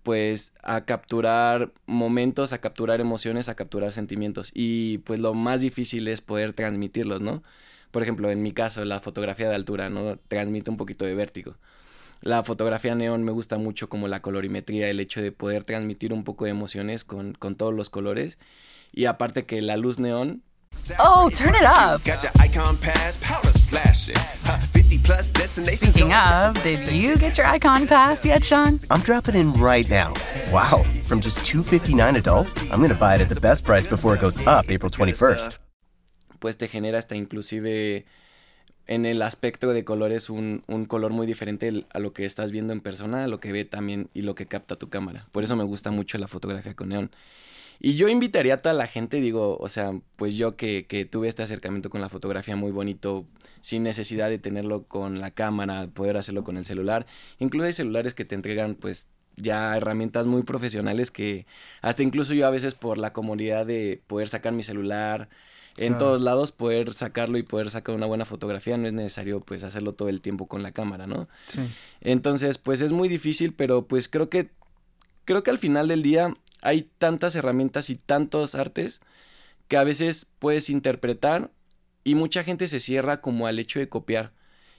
pues 0.03 0.53
a 0.63 0.85
capturar 0.85 1.73
momentos, 1.85 2.53
a 2.53 2.61
capturar 2.61 3.01
emociones, 3.01 3.49
a 3.49 3.55
capturar 3.55 3.91
sentimientos. 3.91 4.51
Y 4.53 4.99
pues 4.99 5.19
lo 5.19 5.33
más 5.33 5.61
difícil 5.61 6.07
es 6.07 6.21
poder 6.21 6.53
transmitirlos, 6.53 7.21
¿no? 7.21 7.43
Por 7.91 8.03
ejemplo, 8.03 8.31
en 8.31 8.41
mi 8.41 8.51
caso, 8.53 8.85
la 8.85 8.99
fotografía 9.01 9.49
de 9.49 9.55
altura, 9.55 9.89
¿no? 9.89 10.17
Transmite 10.27 10.69
un 10.71 10.77
poquito 10.77 11.05
de 11.05 11.15
vértigo. 11.15 11.57
La 12.21 12.43
fotografía 12.43 12.95
neón 12.95 13.23
me 13.23 13.31
gusta 13.31 13.57
mucho 13.57 13.89
como 13.89 14.07
la 14.07 14.21
colorimetría, 14.21 14.89
el 14.89 14.99
hecho 14.99 15.21
de 15.21 15.31
poder 15.31 15.63
transmitir 15.63 16.13
un 16.13 16.23
poco 16.23 16.45
de 16.45 16.51
emociones 16.51 17.03
con, 17.03 17.33
con 17.33 17.55
todos 17.55 17.73
los 17.73 17.89
colores. 17.89 18.37
Y 18.93 19.05
aparte 19.05 19.45
que 19.45 19.61
la 19.61 19.77
luz 19.77 19.99
neón 19.99 20.43
Oh, 20.99 21.29
turn 21.33 21.55
it 21.55 21.63
up. 21.63 22.01
Speaking 25.47 26.13
of, 26.13 26.63
did 26.63 26.87
you 26.91 27.17
get 27.17 27.37
your 27.37 27.45
icon 27.47 27.87
pass 27.87 28.25
yet, 28.25 28.43
Sean? 28.43 28.79
I'm 28.89 29.01
dropping 29.01 29.35
in 29.35 29.53
right 29.53 29.87
now. 29.89 30.13
Wow, 30.51 30.83
from 31.03 31.19
just 31.21 31.39
$259 31.39 32.17
adult, 32.17 32.47
I'm 32.71 32.79
going 32.79 32.89
to 32.91 32.97
buy 32.97 33.15
it 33.15 33.21
at 33.21 33.29
the 33.29 33.39
best 33.39 33.63
price 33.65 33.87
before 33.87 34.15
it 34.15 34.21
goes 34.21 34.37
up 34.47 34.69
April 34.69 34.89
21st. 34.89 35.59
Pues 36.39 36.57
te 36.57 36.67
genera 36.67 36.97
hasta 36.97 37.15
inclusive 37.15 38.05
en 38.87 39.05
el 39.05 39.21
aspecto 39.21 39.73
de 39.73 39.83
colores 39.85 40.29
un, 40.29 40.63
un 40.67 40.85
color 40.85 41.11
muy 41.11 41.27
diferente 41.27 41.85
a 41.93 41.99
lo 41.99 42.13
que 42.13 42.25
estás 42.25 42.51
viendo 42.51 42.73
en 42.73 42.81
persona, 42.81 43.23
a 43.25 43.27
lo 43.27 43.39
que 43.39 43.51
ve 43.51 43.63
también 43.63 44.09
y 44.13 44.23
lo 44.23 44.33
que 44.33 44.47
capta 44.47 44.75
tu 44.75 44.89
cámara. 44.89 45.27
Por 45.31 45.43
eso 45.43 45.55
me 45.55 45.63
gusta 45.63 45.91
mucho 45.91 46.17
la 46.17 46.27
fotografía 46.27 46.73
con 46.73 46.89
neón. 46.89 47.11
Y 47.83 47.93
yo 47.93 48.07
invitaría 48.09 48.53
a 48.53 48.61
toda 48.61 48.75
la 48.75 48.85
gente, 48.85 49.19
digo, 49.19 49.57
o 49.57 49.67
sea, 49.67 49.91
pues 50.15 50.37
yo 50.37 50.55
que, 50.55 50.85
que 50.85 51.03
tuve 51.05 51.27
este 51.27 51.41
acercamiento 51.41 51.89
con 51.89 51.99
la 51.99 52.09
fotografía 52.09 52.55
muy 52.55 52.71
bonito, 52.71 53.25
sin 53.61 53.81
necesidad 53.81 54.29
de 54.29 54.37
tenerlo 54.37 54.83
con 54.83 55.19
la 55.19 55.31
cámara, 55.31 55.87
poder 55.91 56.15
hacerlo 56.15 56.43
con 56.43 56.57
el 56.57 56.65
celular. 56.65 57.07
Incluso 57.39 57.65
hay 57.65 57.73
celulares 57.73 58.13
que 58.13 58.23
te 58.23 58.35
entregan 58.35 58.75
pues 58.75 59.07
ya 59.35 59.75
herramientas 59.75 60.27
muy 60.27 60.43
profesionales 60.43 61.09
que 61.09 61.47
hasta 61.81 62.03
incluso 62.03 62.35
yo 62.35 62.45
a 62.45 62.51
veces 62.51 62.75
por 62.75 62.99
la 62.99 63.13
comodidad 63.13 63.65
de 63.65 64.01
poder 64.05 64.27
sacar 64.27 64.53
mi 64.53 64.61
celular 64.61 65.29
en 65.77 65.97
todos 65.97 66.21
lados, 66.21 66.51
poder 66.51 66.93
sacarlo 66.93 67.37
y 67.37 67.43
poder 67.43 67.71
sacar 67.71 67.95
una 67.95 68.05
buena 68.05 68.25
fotografía, 68.25 68.77
no 68.77 68.87
es 68.87 68.93
necesario 68.93 69.39
pues 69.39 69.63
hacerlo 69.63 69.93
todo 69.93 70.09
el 70.09 70.21
tiempo 70.21 70.47
con 70.47 70.61
la 70.61 70.73
cámara, 70.73 71.07
¿no? 71.07 71.29
Sí. 71.47 71.61
Entonces, 72.01 72.57
pues 72.57 72.81
es 72.81 72.91
muy 72.91 73.07
difícil, 73.07 73.53
pero 73.53 73.87
pues 73.87 74.09
creo 74.09 74.29
que 74.29 74.51
creo 75.23 75.43
que 75.43 75.49
al 75.49 75.59
final 75.59 75.87
del 75.87 76.03
día 76.03 76.33
hay 76.61 76.89
tantas 76.97 77.35
herramientas 77.35 77.89
y 77.89 77.95
tantos 77.95 78.55
artes 78.55 79.01
que 79.67 79.77
a 79.77 79.83
veces 79.83 80.27
puedes 80.39 80.69
interpretar 80.69 81.51
y 82.03 82.15
mucha 82.15 82.43
gente 82.43 82.67
se 82.67 82.79
cierra 82.79 83.21
como 83.21 83.47
al 83.47 83.59
hecho 83.59 83.79
de 83.79 83.89
copiar. 83.89 84.33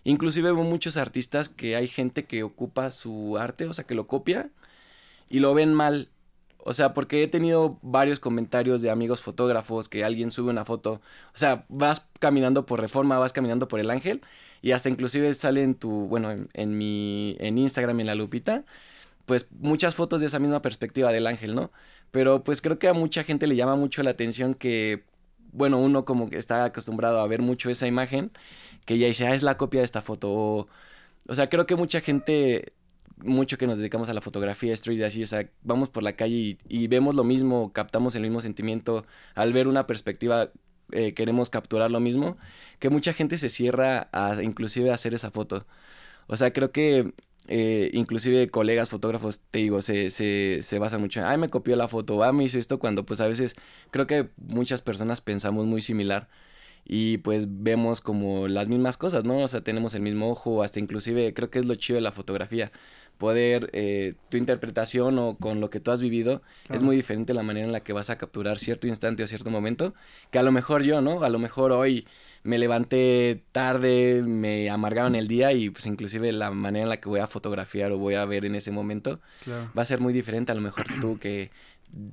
Inclusive 0.04 0.52
veo 0.52 0.64
muchos 0.64 0.96
artistas 0.96 1.48
que 1.48 1.76
hay 1.76 1.88
gente 1.88 2.24
que 2.24 2.42
ocupa 2.42 2.90
su 2.90 3.38
arte, 3.38 3.66
o 3.66 3.72
sea, 3.72 3.84
que 3.86 3.94
lo 3.94 4.06
copia 4.06 4.50
y 5.30 5.40
lo 5.40 5.54
ven 5.54 5.74
mal. 5.74 6.10
O 6.64 6.74
sea, 6.74 6.94
porque 6.94 7.22
he 7.22 7.28
tenido 7.28 7.78
varios 7.82 8.20
comentarios 8.20 8.82
de 8.82 8.90
amigos 8.90 9.22
fotógrafos 9.22 9.88
que 9.88 10.04
alguien 10.04 10.30
sube 10.30 10.50
una 10.50 10.64
foto. 10.64 11.00
O 11.34 11.38
sea, 11.38 11.66
vas 11.68 12.06
caminando 12.20 12.66
por 12.66 12.80
Reforma, 12.80 13.18
vas 13.18 13.32
caminando 13.32 13.68
por 13.68 13.80
El 13.80 13.90
Ángel 13.90 14.22
y 14.60 14.72
hasta 14.72 14.88
inclusive 14.88 15.32
sale 15.34 15.62
en 15.62 15.74
tu, 15.74 15.90
bueno, 16.08 16.30
en, 16.30 16.48
en 16.54 16.78
mi, 16.78 17.36
en 17.40 17.58
Instagram, 17.58 18.00
en 18.00 18.06
la 18.06 18.14
lupita, 18.14 18.64
pues 19.26 19.49
muchas 19.52 19.95
fotos 19.95 20.21
de 20.21 20.26
esa 20.26 20.38
misma 20.38 20.62
perspectiva 20.62 21.12
del 21.12 21.26
ángel, 21.26 21.55
¿no? 21.55 21.73
Pero 22.11 22.45
pues 22.45 22.62
creo 22.62 22.79
que 22.79 22.88
a 22.88 22.95
mucha 22.95 23.25
gente 23.25 23.47
le 23.47 23.57
llama 23.57 23.76
mucho 23.76 24.02
la 24.02 24.11
atención 24.11 24.55
que, 24.55 25.05
bueno, 25.52 25.79
uno 25.79 26.05
como 26.05 26.31
que 26.31 26.37
está 26.37 26.64
acostumbrado 26.64 27.21
a 27.21 27.26
ver 27.26 27.43
mucho 27.43 27.71
esa 27.71 27.87
imagen, 27.87 28.33
que 28.87 28.99
ya 28.99 29.07
dice, 29.07 29.26
ah, 29.26 29.35
es 29.35 29.43
la 29.43 29.57
copia 29.57 29.81
de 29.81 29.85
esta 29.87 30.02
foto. 30.02 30.31
O, 30.33 30.69
o 31.29 31.35
sea, 31.35 31.49
creo 31.49 31.67
que 31.67 31.76
mucha 31.76 32.00
gente, 32.00 32.75
mucho 33.19 33.59
que 33.59 33.67
nos 33.67 33.79
dedicamos 33.79 34.09
a 34.09 34.14
la 34.14 34.21
fotografía 34.21 34.75
street 34.75 35.02
así, 35.02 35.23
o 35.23 35.26
sea, 35.26 35.49
vamos 35.62 35.88
por 35.88 36.02
la 36.02 36.14
calle 36.14 36.35
y, 36.35 36.59
y 36.69 36.88
vemos 36.88 37.14
lo 37.14 37.25
mismo, 37.25 37.73
captamos 37.73 38.14
el 38.14 38.23
mismo 38.23 38.41
sentimiento, 38.41 39.07
al 39.35 39.52
ver 39.52 39.69
una 39.69 39.87
perspectiva 39.87 40.50
eh, 40.93 41.14
queremos 41.14 41.49
capturar 41.49 41.91
lo 41.91 42.00
mismo, 42.00 42.37
que 42.79 42.91
mucha 42.91 43.14
gente 43.14 43.38
se 43.38 43.49
cierra 43.49 44.09
a 44.12 44.43
inclusive 44.43 44.91
a 44.91 44.95
hacer 44.95 45.14
esa 45.14 45.31
foto. 45.31 45.67
O 46.26 46.37
sea, 46.37 46.52
creo 46.52 46.73
que 46.73 47.14
eh, 47.49 47.90
inclusive 47.92 48.49
colegas 48.49 48.88
fotógrafos, 48.88 49.40
te 49.50 49.61
digo, 49.61 49.82
se, 49.82 50.11
se, 50.11 50.61
se 50.62 50.78
basan 50.78 51.00
mucho 51.00 51.20
en, 51.20 51.26
ay, 51.26 51.38
me 51.38 51.49
copió 51.49 51.76
la 51.76 51.88
foto, 51.88 52.22
ah, 52.22 52.32
me 52.32 52.44
hizo 52.44 52.58
esto, 52.58 52.78
cuando 52.78 53.04
pues 53.04 53.20
a 53.20 53.28
veces 53.28 53.54
creo 53.90 54.06
que 54.06 54.30
muchas 54.37 54.82
personas 54.82 55.20
pensamos 55.20 55.66
muy 55.66 55.82
similar 55.82 56.28
y 56.84 57.18
pues 57.18 57.46
vemos 57.49 58.00
como 58.00 58.49
las 58.49 58.68
mismas 58.68 58.96
cosas, 58.96 59.25
¿no? 59.25 59.38
O 59.38 59.49
sea, 59.49 59.62
tenemos 59.62 59.94
el 59.94 60.02
mismo 60.02 60.30
ojo, 60.30 60.62
hasta 60.62 60.80
inclusive 60.80 61.32
creo 61.34 61.50
que 61.50 61.58
es 61.58 61.66
lo 61.66 61.75
chido 61.75 61.96
de 61.96 62.00
la 62.02 62.12
fotografía, 62.12 62.72
poder, 63.18 63.70
eh, 63.72 64.14
tu 64.30 64.37
interpretación 64.37 65.18
o 65.18 65.37
con 65.37 65.61
lo 65.61 65.70
que 65.70 65.78
tú 65.78 65.92
has 65.92 66.02
vivido 66.02 66.42
es 66.70 66.82
muy 66.82 66.96
diferente 66.96 67.34
la 67.34 67.44
manera 67.44 67.66
en 67.66 67.72
la 67.72 67.80
que 67.80 67.92
vas 67.92 68.11
a 68.11 68.18
capturar 68.18 68.58
cierto 68.58 68.88
instante 68.88 69.22
o 69.22 69.26
cierto 69.26 69.50
momento, 69.50 69.94
que 70.30 70.38
a 70.38 70.42
lo 70.42 70.50
mejor 70.50 70.82
yo, 70.82 71.00
¿no? 71.02 71.22
A 71.22 71.30
lo 71.30 71.38
mejor 71.38 71.70
hoy 71.72 72.04
me 72.42 72.58
levanté 72.58 73.44
tarde, 73.52 74.22
me 74.22 74.68
amargaron 74.70 75.14
el 75.14 75.28
día 75.28 75.52
y 75.52 75.70
pues 75.70 75.87
inclusive 75.87 76.32
la 76.32 76.50
manera 76.50 76.84
en 76.84 76.88
la 76.88 76.96
que 76.99 77.08
voy 77.08 77.20
a 77.20 77.26
fotografiar 77.26 77.92
o 77.92 77.99
voy 77.99 78.14
a 78.14 78.25
ver 78.25 78.44
en 78.44 78.54
ese 78.54 78.70
momento 78.70 79.20
va 79.46 79.82
a 79.82 79.84
ser 79.84 80.00
muy 80.00 80.12
diferente. 80.12 80.52
A 80.52 80.54
lo 80.54 80.61
mejor 80.61 80.84
tú 81.00 81.18
que, 81.18 81.50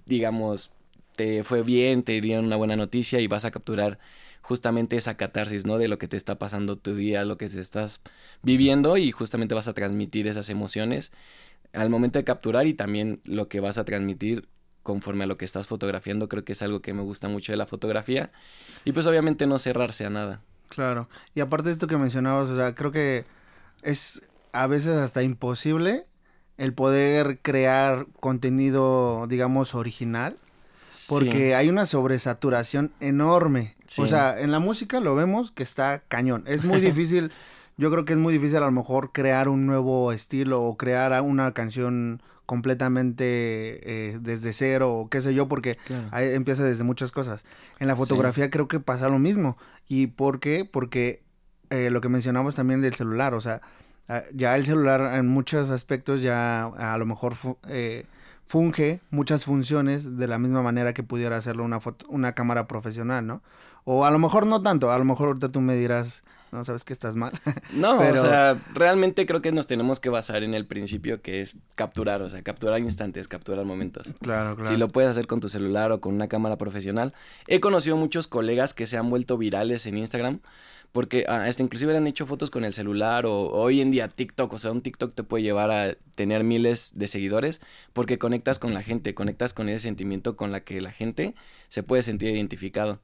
digamos, 0.05 0.71
te 1.15 1.43
fue 1.43 1.63
bien, 1.63 2.03
te 2.03 2.21
dieron 2.21 2.45
una 2.45 2.55
buena 2.55 2.75
noticia 2.75 3.19
y 3.19 3.27
vas 3.27 3.45
a 3.45 3.51
capturar 3.51 3.99
justamente 4.41 4.97
esa 4.97 5.17
catarsis, 5.17 5.65
¿no? 5.65 5.77
De 5.77 5.87
lo 5.87 5.97
que 5.97 6.07
te 6.07 6.17
está 6.17 6.39
pasando 6.39 6.77
tu 6.77 6.95
día, 6.95 7.25
lo 7.25 7.37
que 7.37 7.49
te 7.49 7.59
estás 7.59 8.01
viviendo 8.41 8.97
y 8.97 9.11
justamente 9.11 9.55
vas 9.55 9.67
a 9.67 9.73
transmitir 9.73 10.27
esas 10.27 10.49
emociones 10.49 11.11
al 11.73 11.89
momento 11.89 12.19
de 12.19 12.25
capturar 12.25 12.67
y 12.67 12.73
también 12.73 13.21
lo 13.25 13.47
que 13.47 13.59
vas 13.59 13.77
a 13.77 13.85
transmitir 13.85 14.47
conforme 14.89 15.25
a 15.25 15.27
lo 15.27 15.37
que 15.37 15.45
estás 15.45 15.67
fotografiando, 15.67 16.27
creo 16.27 16.43
que 16.43 16.53
es 16.53 16.63
algo 16.63 16.81
que 16.81 16.95
me 16.95 17.03
gusta 17.03 17.27
mucho 17.27 17.51
de 17.51 17.57
la 17.57 17.67
fotografía. 17.67 18.31
Y 18.85 18.91
pues 18.91 19.05
obviamente 19.05 19.45
no 19.45 19.59
cerrarse 19.59 20.03
a 20.03 20.09
nada. 20.09 20.41
Claro. 20.67 21.07
Y 21.35 21.41
aparte 21.41 21.69
de 21.69 21.73
esto 21.73 21.85
que 21.85 21.95
mencionabas, 21.95 22.49
o 22.49 22.55
sea, 22.55 22.73
creo 22.73 22.91
que 22.91 23.23
es 23.83 24.23
a 24.51 24.65
veces 24.65 24.97
hasta 24.97 25.21
imposible 25.21 26.05
el 26.57 26.73
poder 26.73 27.37
crear 27.43 28.07
contenido, 28.19 29.27
digamos, 29.29 29.75
original. 29.75 30.37
Porque 31.07 31.53
hay 31.53 31.69
una 31.69 31.85
sobresaturación 31.85 32.91
enorme. 32.99 33.75
O 33.99 34.07
sea, 34.07 34.39
en 34.39 34.51
la 34.51 34.57
música 34.57 34.99
lo 34.99 35.13
vemos 35.13 35.51
que 35.51 35.61
está 35.61 36.01
cañón. 36.07 36.45
Es 36.47 36.65
muy 36.65 36.81
difícil, 36.89 37.31
yo 37.77 37.91
creo 37.91 38.05
que 38.05 38.13
es 38.13 38.19
muy 38.19 38.33
difícil 38.33 38.57
a 38.57 38.61
lo 38.61 38.71
mejor 38.71 39.11
crear 39.11 39.49
un 39.49 39.67
nuevo 39.67 40.11
estilo 40.11 40.63
o 40.63 40.77
crear 40.77 41.21
una 41.21 41.53
canción 41.53 42.23
completamente 42.49 43.25
eh, 43.83 44.17
desde 44.19 44.53
cero 44.53 44.91
o 44.91 45.07
qué 45.07 45.21
sé 45.21 45.35
yo, 45.35 45.47
porque 45.47 45.77
empieza 46.11 46.63
desde 46.63 46.83
muchas 46.83 47.11
cosas. 47.11 47.45
En 47.77 47.87
la 47.87 47.95
fotografía 47.95 48.49
creo 48.49 48.67
que 48.67 48.79
pasa 48.79 49.07
lo 49.07 49.19
mismo. 49.19 49.55
¿Y 49.87 50.07
por 50.07 50.39
qué? 50.39 50.65
Porque 50.65 51.21
eh, 51.69 51.91
lo 51.91 52.01
que 52.01 52.09
mencionamos 52.09 52.55
también 52.55 52.81
del 52.81 52.95
celular, 52.95 53.35
o 53.35 53.39
sea, 53.39 53.61
ah, 54.07 54.23
ya 54.33 54.55
el 54.55 54.65
celular 54.65 55.13
en 55.13 55.27
muchos 55.27 55.69
aspectos 55.69 56.23
ya 56.23 56.65
a 56.65 56.97
lo 56.97 57.05
mejor 57.05 57.35
eh, 57.67 58.07
funge 58.47 58.99
muchas 59.11 59.45
funciones 59.45 60.17
de 60.17 60.25
la 60.27 60.39
misma 60.39 60.63
manera 60.63 60.95
que 60.95 61.03
pudiera 61.03 61.37
hacerlo 61.37 61.63
una, 61.63 61.79
foto, 61.79 62.07
una 62.09 62.33
cámara 62.33 62.67
profesional, 62.67 63.27
¿no? 63.27 63.43
O 63.83 64.05
a 64.05 64.09
lo 64.09 64.17
mejor 64.17 64.47
no 64.47 64.63
tanto, 64.63 64.91
a 64.91 64.97
lo 64.97 65.05
mejor 65.05 65.27
ahorita 65.27 65.49
tú 65.49 65.61
me 65.61 65.75
dirás 65.75 66.23
no 66.51 66.63
sabes 66.63 66.83
que 66.83 66.93
estás 66.93 67.15
mal. 67.15 67.31
no, 67.73 67.99
o 67.99 68.17
sea, 68.17 68.59
realmente 68.73 69.25
creo 69.25 69.41
que 69.41 69.51
nos 69.51 69.67
tenemos 69.67 69.99
que 69.99 70.09
basar 70.09 70.43
en 70.43 70.53
el 70.53 70.65
principio 70.65 71.21
que 71.21 71.41
es 71.41 71.55
capturar, 71.75 72.21
o 72.21 72.29
sea, 72.29 72.41
capturar 72.41 72.79
instantes, 72.79 73.27
capturar 73.27 73.65
momentos. 73.65 74.13
Claro, 74.21 74.55
claro. 74.55 74.69
Si 74.69 74.77
lo 74.77 74.87
puedes 74.87 75.09
hacer 75.11 75.27
con 75.27 75.39
tu 75.39 75.49
celular 75.49 75.91
o 75.91 76.01
con 76.01 76.13
una 76.13 76.27
cámara 76.27 76.57
profesional. 76.57 77.13
He 77.47 77.59
conocido 77.59 77.97
muchos 77.97 78.27
colegas 78.27 78.73
que 78.73 78.87
se 78.87 78.97
han 78.97 79.09
vuelto 79.09 79.37
virales 79.37 79.85
en 79.85 79.97
Instagram 79.97 80.39
porque 80.91 81.25
ah, 81.27 81.45
hasta 81.45 81.63
inclusive 81.63 81.95
han 81.95 82.07
hecho 82.07 82.25
fotos 82.25 82.49
con 82.49 82.65
el 82.65 82.73
celular 82.73 83.25
o, 83.25 83.49
hoy 83.51 83.81
en 83.81 83.91
día 83.91 84.07
TikTok, 84.07 84.51
o 84.53 84.59
sea, 84.59 84.71
un 84.71 84.81
TikTok 84.81 85.13
te 85.13 85.23
puede 85.23 85.43
llevar 85.43 85.71
a 85.71 85.95
tener 86.15 86.43
miles 86.43 86.93
de 86.95 87.07
seguidores 87.07 87.61
porque 87.93 88.17
conectas 88.17 88.59
con 88.59 88.73
la 88.73 88.81
gente, 88.81 89.13
conectas 89.13 89.53
con 89.53 89.69
ese 89.69 89.79
sentimiento 89.81 90.35
con 90.35 90.51
la 90.51 90.61
que 90.61 90.81
la 90.81 90.91
gente 90.91 91.35
se 91.67 91.83
puede 91.83 92.01
sentir 92.01 92.29
identificado. 92.29 93.01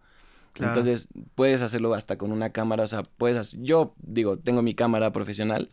Entonces, 0.64 1.10
puedes 1.36 1.62
hacerlo 1.62 1.94
hasta 1.94 2.18
con 2.18 2.32
una 2.32 2.52
cámara, 2.52 2.84
o 2.84 2.88
sea, 2.88 3.04
puedes, 3.04 3.54
yo 3.62 3.94
digo, 3.98 4.38
tengo 4.38 4.62
mi 4.62 4.74
cámara 4.74 5.12
profesional 5.12 5.70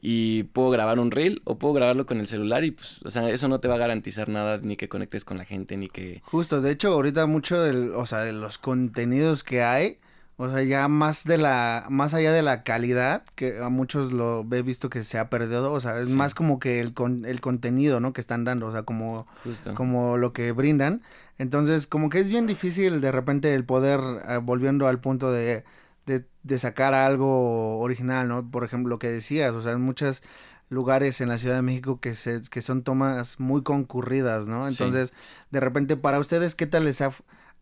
y 0.00 0.44
puedo 0.44 0.70
grabar 0.70 0.98
un 0.98 1.10
reel 1.10 1.42
o 1.44 1.58
puedo 1.58 1.74
grabarlo 1.74 2.06
con 2.06 2.20
el 2.20 2.26
celular 2.26 2.64
y 2.64 2.70
pues, 2.70 3.00
o 3.04 3.10
sea, 3.10 3.28
eso 3.28 3.48
no 3.48 3.58
te 3.58 3.68
va 3.68 3.74
a 3.74 3.78
garantizar 3.78 4.28
nada 4.28 4.58
ni 4.62 4.76
que 4.76 4.88
conectes 4.88 5.24
con 5.24 5.36
la 5.36 5.44
gente 5.44 5.76
ni 5.76 5.88
que... 5.88 6.22
Justo, 6.24 6.60
de 6.62 6.70
hecho, 6.70 6.92
ahorita 6.92 7.26
mucho 7.26 7.60
del, 7.60 7.92
o 7.94 8.06
sea, 8.06 8.20
de 8.20 8.32
los 8.32 8.58
contenidos 8.58 9.44
que 9.44 9.62
hay, 9.62 9.98
o 10.42 10.48
sea, 10.48 10.62
ya 10.62 10.88
más 10.88 11.24
de 11.24 11.36
la, 11.36 11.84
más 11.90 12.14
allá 12.14 12.32
de 12.32 12.40
la 12.40 12.62
calidad, 12.62 13.24
que 13.34 13.62
a 13.62 13.68
muchos 13.68 14.10
lo 14.10 14.46
he 14.50 14.62
visto 14.62 14.88
que 14.88 15.04
se 15.04 15.18
ha 15.18 15.28
perdido, 15.28 15.70
o 15.70 15.80
sea, 15.80 16.00
es 16.00 16.08
más 16.08 16.34
como 16.34 16.58
que 16.58 16.80
el, 16.80 16.94
con, 16.94 17.26
el 17.26 17.42
contenido, 17.42 18.00
¿no? 18.00 18.14
Que 18.14 18.22
están 18.22 18.44
dando, 18.44 18.68
o 18.68 18.72
sea, 18.72 18.84
como, 18.84 19.26
como 19.74 20.16
lo 20.16 20.32
que 20.32 20.52
brindan. 20.52 21.02
Entonces, 21.36 21.86
como 21.86 22.08
que 22.08 22.20
es 22.20 22.30
bien 22.30 22.46
difícil 22.46 23.02
de 23.02 23.12
repente 23.12 23.54
el 23.54 23.66
poder, 23.66 24.00
eh, 24.26 24.38
volviendo 24.42 24.88
al 24.88 24.98
punto 24.98 25.30
de, 25.30 25.62
de, 26.06 26.24
de, 26.42 26.58
sacar 26.58 26.94
algo 26.94 27.78
original, 27.78 28.26
¿no? 28.26 28.50
Por 28.50 28.64
ejemplo, 28.64 28.88
lo 28.88 28.98
que 28.98 29.10
decías, 29.10 29.54
o 29.54 29.60
sea, 29.60 29.72
en 29.72 29.82
muchos 29.82 30.22
lugares 30.70 31.20
en 31.20 31.28
la 31.28 31.36
Ciudad 31.36 31.56
de 31.56 31.62
México 31.62 32.00
que, 32.00 32.14
se, 32.14 32.40
que 32.50 32.62
son 32.62 32.82
tomas 32.82 33.38
muy 33.40 33.62
concurridas, 33.62 34.48
¿no? 34.48 34.66
Entonces, 34.66 35.12
de 35.50 35.60
repente, 35.60 35.98
para 35.98 36.18
ustedes, 36.18 36.54
¿qué 36.54 36.66
tal 36.66 36.86
les 36.86 37.02
ha, 37.02 37.10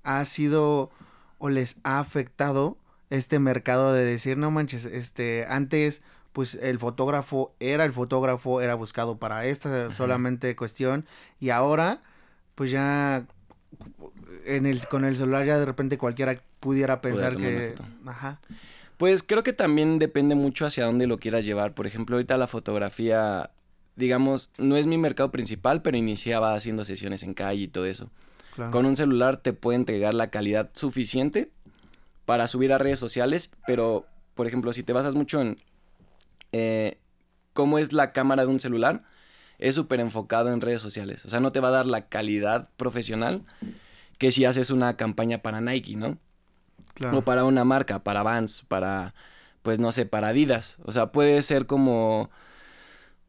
ha 0.04 0.24
sido 0.24 0.92
o 1.38 1.48
les 1.48 1.76
ha 1.82 1.98
afectado 1.98 2.76
este 3.10 3.38
mercado 3.38 3.92
de 3.92 4.04
decir, 4.04 4.36
no 4.36 4.50
manches, 4.50 4.84
este, 4.84 5.46
antes 5.48 6.02
pues 6.32 6.54
el 6.60 6.78
fotógrafo 6.78 7.54
era 7.58 7.84
el 7.84 7.92
fotógrafo, 7.92 8.60
era 8.60 8.74
buscado 8.74 9.16
para 9.16 9.46
esta 9.46 9.90
solamente 9.90 10.54
cuestión 10.54 11.06
y 11.40 11.50
ahora 11.50 12.00
pues 12.54 12.70
ya 12.70 13.26
en 14.44 14.66
el 14.66 14.86
con 14.86 15.04
el 15.04 15.16
celular 15.16 15.46
ya 15.46 15.58
de 15.58 15.64
repente 15.64 15.98
cualquiera 15.98 16.40
pudiera 16.60 17.00
pensar 17.00 17.36
que 17.36 17.74
ajá. 18.06 18.40
Pues 18.98 19.22
creo 19.22 19.44
que 19.44 19.52
también 19.52 20.00
depende 20.00 20.34
mucho 20.34 20.66
hacia 20.66 20.84
dónde 20.84 21.06
lo 21.06 21.18
quieras 21.18 21.44
llevar. 21.44 21.72
Por 21.72 21.86
ejemplo, 21.86 22.16
ahorita 22.16 22.36
la 22.36 22.48
fotografía, 22.48 23.50
digamos, 23.94 24.50
no 24.58 24.76
es 24.76 24.88
mi 24.88 24.98
mercado 24.98 25.30
principal, 25.30 25.82
pero 25.82 25.96
iniciaba 25.96 26.54
haciendo 26.54 26.84
sesiones 26.84 27.22
en 27.22 27.32
calle 27.32 27.62
y 27.62 27.68
todo 27.68 27.86
eso. 27.86 28.10
Con 28.70 28.86
un 28.86 28.96
celular 28.96 29.36
te 29.36 29.52
puede 29.52 29.76
entregar 29.76 30.14
la 30.14 30.30
calidad 30.30 30.70
suficiente 30.74 31.50
para 32.24 32.48
subir 32.48 32.72
a 32.72 32.78
redes 32.78 32.98
sociales, 32.98 33.50
pero 33.66 34.04
por 34.34 34.46
ejemplo, 34.46 34.72
si 34.72 34.82
te 34.82 34.92
basas 34.92 35.14
mucho 35.14 35.40
en 35.40 35.56
eh, 36.52 36.98
cómo 37.52 37.78
es 37.78 37.92
la 37.92 38.12
cámara 38.12 38.42
de 38.42 38.48
un 38.52 38.60
celular, 38.60 39.02
es 39.58 39.74
súper 39.74 40.00
enfocado 40.00 40.52
en 40.52 40.60
redes 40.60 40.82
sociales. 40.82 41.24
O 41.24 41.28
sea, 41.28 41.40
no 41.40 41.52
te 41.52 41.60
va 41.60 41.68
a 41.68 41.72
dar 41.72 41.86
la 41.86 42.08
calidad 42.08 42.68
profesional 42.76 43.44
que 44.18 44.30
si 44.30 44.44
haces 44.44 44.70
una 44.70 44.96
campaña 44.96 45.38
para 45.38 45.60
Nike, 45.60 45.96
¿no? 45.96 46.18
Claro. 46.94 47.18
O 47.18 47.22
para 47.22 47.44
una 47.44 47.64
marca, 47.64 48.04
para 48.04 48.22
Vans, 48.22 48.64
para, 48.68 49.14
pues 49.62 49.78
no 49.78 49.92
sé, 49.92 50.06
para 50.06 50.28
Adidas. 50.28 50.78
O 50.84 50.92
sea, 50.92 51.12
puede 51.12 51.40
ser 51.42 51.66
como... 51.66 52.30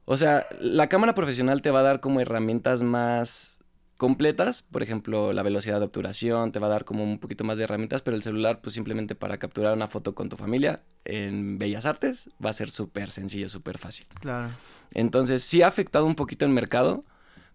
O 0.06 0.18
sea, 0.18 0.48
la 0.60 0.90
cámara 0.90 1.14
profesional 1.14 1.62
te 1.62 1.72
va 1.72 1.80
a 1.80 1.84
dar 1.84 2.00
como 2.00 2.20
herramientas 2.20 2.82
más 2.82 3.59
completas, 4.00 4.62
por 4.62 4.82
ejemplo, 4.82 5.34
la 5.34 5.44
velocidad 5.44 5.80
de 5.80 5.86
obturación, 5.86 6.54
te 6.54 6.60
va 6.60 6.68
a 6.68 6.70
dar 6.70 6.86
como 6.86 7.04
un 7.04 7.20
poquito 7.20 7.44
más 7.44 7.58
de 7.58 7.66
herramientas, 7.66 8.02
pero 8.02 8.16
el 8.16 8.24
celular, 8.24 8.62
pues 8.62 8.74
simplemente 8.74 9.14
para 9.14 9.38
capturar 9.40 9.74
una 9.74 9.90
foto 9.90 10.16
con 10.16 10.30
tu 10.30 10.38
familia 10.38 10.84
en 11.04 11.58
Bellas 11.58 11.86
Artes, 11.86 12.30
va 12.44 12.50
a 12.50 12.54
ser 12.54 12.70
súper 12.70 13.12
sencillo, 13.12 13.50
súper 13.50 13.78
fácil. 13.78 14.08
Claro. 14.22 14.52
Entonces, 14.94 15.44
sí 15.44 15.64
ha 15.64 15.68
afectado 15.68 16.06
un 16.06 16.16
poquito 16.16 16.46
el 16.46 16.52
mercado, 16.52 17.04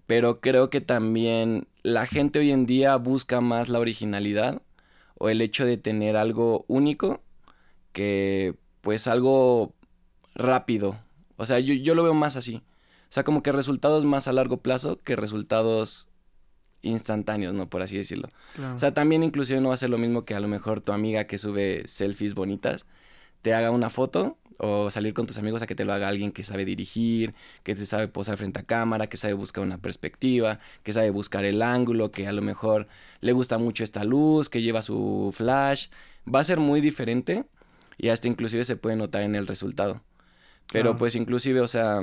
pero 0.06 0.42
creo 0.42 0.68
que 0.68 0.82
también 0.82 1.66
la 1.82 2.06
gente 2.06 2.40
hoy 2.40 2.52
en 2.52 2.66
día 2.66 2.94
busca 2.96 3.40
más 3.40 3.70
la 3.70 3.80
originalidad 3.80 4.60
o 5.14 5.30
el 5.30 5.40
hecho 5.40 5.64
de 5.64 5.78
tener 5.78 6.14
algo 6.14 6.66
único 6.68 7.22
que 7.92 8.54
pues 8.82 9.08
algo 9.08 9.72
rápido. 10.34 11.00
O 11.36 11.46
sea, 11.46 11.58
yo, 11.58 11.72
yo 11.72 11.94
lo 11.94 12.02
veo 12.02 12.12
más 12.12 12.36
así. 12.36 12.56
O 12.56 13.12
sea, 13.14 13.24
como 13.24 13.42
que 13.42 13.50
resultados 13.50 14.04
más 14.04 14.28
a 14.28 14.34
largo 14.34 14.58
plazo 14.58 15.00
que 15.00 15.16
resultados 15.16 16.08
instantáneos, 16.84 17.54
¿no? 17.54 17.68
Por 17.68 17.82
así 17.82 17.96
decirlo. 17.96 18.28
claro. 18.54 18.76
O 18.76 18.78
sea, 18.78 18.94
también 18.94 19.22
inclusive 19.22 19.60
no 19.60 19.68
va 19.68 19.74
a 19.74 19.78
ser 19.78 19.90
lo 19.90 19.98
mismo 19.98 20.24
que 20.24 20.34
a 20.34 20.40
lo 20.40 20.48
mejor 20.48 20.80
tu 20.80 20.92
amiga 20.92 21.24
que 21.24 21.38
sube 21.38 21.82
selfies 21.86 22.34
bonitas 22.34 22.86
te 23.42 23.52
haga 23.54 23.70
una 23.70 23.90
foto 23.90 24.38
o 24.56 24.90
salir 24.90 25.12
con 25.14 25.26
tus 25.26 25.36
amigos 25.38 25.60
a 25.62 25.66
que 25.66 25.74
te 25.74 25.84
lo 25.84 25.92
haga 25.92 26.08
alguien 26.08 26.30
que 26.30 26.44
sabe 26.44 26.64
dirigir, 26.64 27.34
que 27.64 27.74
te 27.74 27.84
sabe 27.84 28.06
posar 28.08 28.38
frente 28.38 28.60
a 28.60 28.62
cámara, 28.62 29.08
que 29.08 29.16
sabe 29.16 29.34
buscar 29.34 29.64
una 29.64 29.78
perspectiva, 29.78 30.60
que 30.84 30.92
sabe 30.92 31.10
buscar 31.10 31.44
el 31.44 31.60
ángulo, 31.60 32.10
que 32.12 32.26
a 32.28 32.32
lo 32.32 32.40
mejor 32.40 32.86
le 33.20 33.32
gusta 33.32 33.58
mucho 33.58 33.82
esta 33.84 34.04
luz, 34.04 34.48
que 34.48 34.62
lleva 34.62 34.80
su 34.80 35.34
flash. 35.36 35.88
Va 36.32 36.40
a 36.40 36.44
ser 36.44 36.58
muy 36.60 36.80
diferente 36.80 37.44
y 37.98 38.08
hasta 38.10 38.28
inclusive 38.28 38.64
se 38.64 38.76
puede 38.76 38.96
notar 38.96 39.22
en 39.22 39.34
el 39.34 39.46
resultado. 39.46 40.00
Pero 40.72 40.90
Claro. 40.90 40.96
pues 40.98 41.16
inclusive, 41.16 41.60
o 41.60 41.68
sea, 41.68 42.00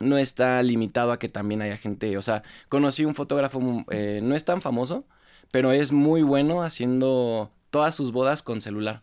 no 0.00 0.18
está 0.18 0.62
limitado 0.62 1.12
a 1.12 1.18
que 1.18 1.28
también 1.28 1.62
haya 1.62 1.76
gente, 1.76 2.16
o 2.18 2.22
sea, 2.22 2.42
conocí 2.68 3.04
un 3.04 3.14
fotógrafo, 3.14 3.60
mm, 3.60 3.84
eh, 3.90 4.20
no 4.22 4.34
es 4.34 4.44
tan 4.44 4.60
famoso, 4.60 5.04
pero 5.50 5.72
es 5.72 5.92
muy 5.92 6.22
bueno 6.22 6.62
haciendo 6.62 7.50
todas 7.70 7.94
sus 7.94 8.12
bodas 8.12 8.42
con 8.42 8.60
celular. 8.60 9.02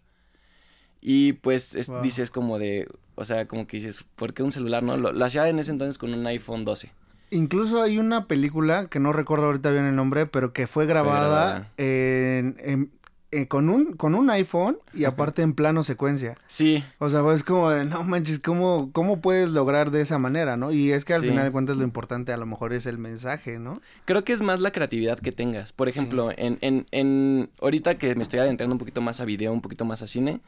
Y 1.01 1.33
pues 1.33 1.75
es- 1.75 1.87
Wow. 1.87 2.01
dices 2.03 2.29
como 2.31 2.59
de, 2.59 2.87
o 3.15 3.25
sea, 3.25 3.47
como 3.47 3.65
que 3.67 3.77
dices, 3.77 4.05
¿por 4.15 4.33
qué 4.33 4.43
un 4.43 4.51
celular? 4.51 4.83
No, 4.83 4.97
lo, 4.97 5.11
lo 5.11 5.25
hacía 5.25 5.47
en 5.47 5.59
ese 5.59 5.71
entonces 5.71 5.97
con 5.97 6.13
un 6.13 6.25
iPhone 6.27 6.63
12. 6.65 6.91
Incluso 7.31 7.81
hay 7.81 7.97
una 7.97 8.27
película 8.27 8.87
que 8.87 8.99
no 8.99 9.13
recuerdo 9.13 9.45
ahorita 9.45 9.71
bien 9.71 9.85
el 9.85 9.95
nombre, 9.95 10.25
pero 10.25 10.51
que 10.53 10.67
fue 10.67 10.85
grabada, 10.85 11.27
grabada. 11.27 11.71
en- 11.77 12.57
en- 12.59 12.91
eh, 13.31 13.47
con, 13.47 13.69
un, 13.69 13.93
con 13.93 14.13
un 14.15 14.29
iPhone 14.29 14.77
y 14.93 15.05
aparte 15.05 15.41
en 15.41 15.53
plano 15.53 15.83
secuencia. 15.83 16.37
Sí, 16.47 16.83
O 16.99 17.07
sea, 17.09 17.21
es 17.33 17.43
como 17.43 17.69
de, 17.69 17.85
no 17.85 18.03
manches, 18.03 18.39
¿cómo, 18.39 18.89
¿cómo 18.91 19.21
puedes 19.21 19.49
lograr 19.49 19.89
de 19.91 20.01
esa 20.01 20.17
manera, 20.17 20.57
no? 20.57 20.71
Y 20.71 20.91
es 20.91 21.05
que 21.05 21.13
al 21.13 21.21
Sí. 21.21 21.27
final 21.27 21.45
de 21.45 21.51
cuentas 21.51 21.77
lo 21.77 21.83
importante 21.83 22.33
a 22.33 22.37
lo 22.37 22.45
mejor 22.45 22.73
es 22.73 22.85
el 22.85 22.97
mensaje, 22.97 23.57
¿no? 23.59 23.81
creo 24.05 24.23
que 24.25 24.33
es 24.33 24.41
más 24.41 24.59
la 24.59 24.71
creatividad 24.71 25.17
que 25.19 25.31
tengas. 25.31 25.71
Por 25.71 25.87
ejemplo, 25.87 26.31
en, 26.35 26.57
en, 26.61 26.85
en, 26.91 27.49
ahorita 27.61 27.97
que 27.97 28.15
me 28.15 28.23
estoy 28.23 28.39
adentrando 28.39 28.75
un 28.75 28.79
poquito 28.79 28.99
más 29.01 29.21
a 29.21 29.25
video, 29.25 29.53
un 29.53 29.61
poquito 29.61 29.85
más 29.85 30.01
a 30.01 30.07
cine, 30.07 30.41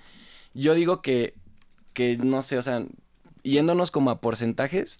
yo 0.53 0.73
digo 0.73 1.01
que, 1.01 1.33
que 1.93 2.17
no 2.17 2.41
sé, 2.41 2.57
o 2.57 2.61
sea, 2.61 2.83
yéndonos 3.43 3.91
como 3.91 4.09
a 4.11 4.19
porcentajes, 4.19 4.99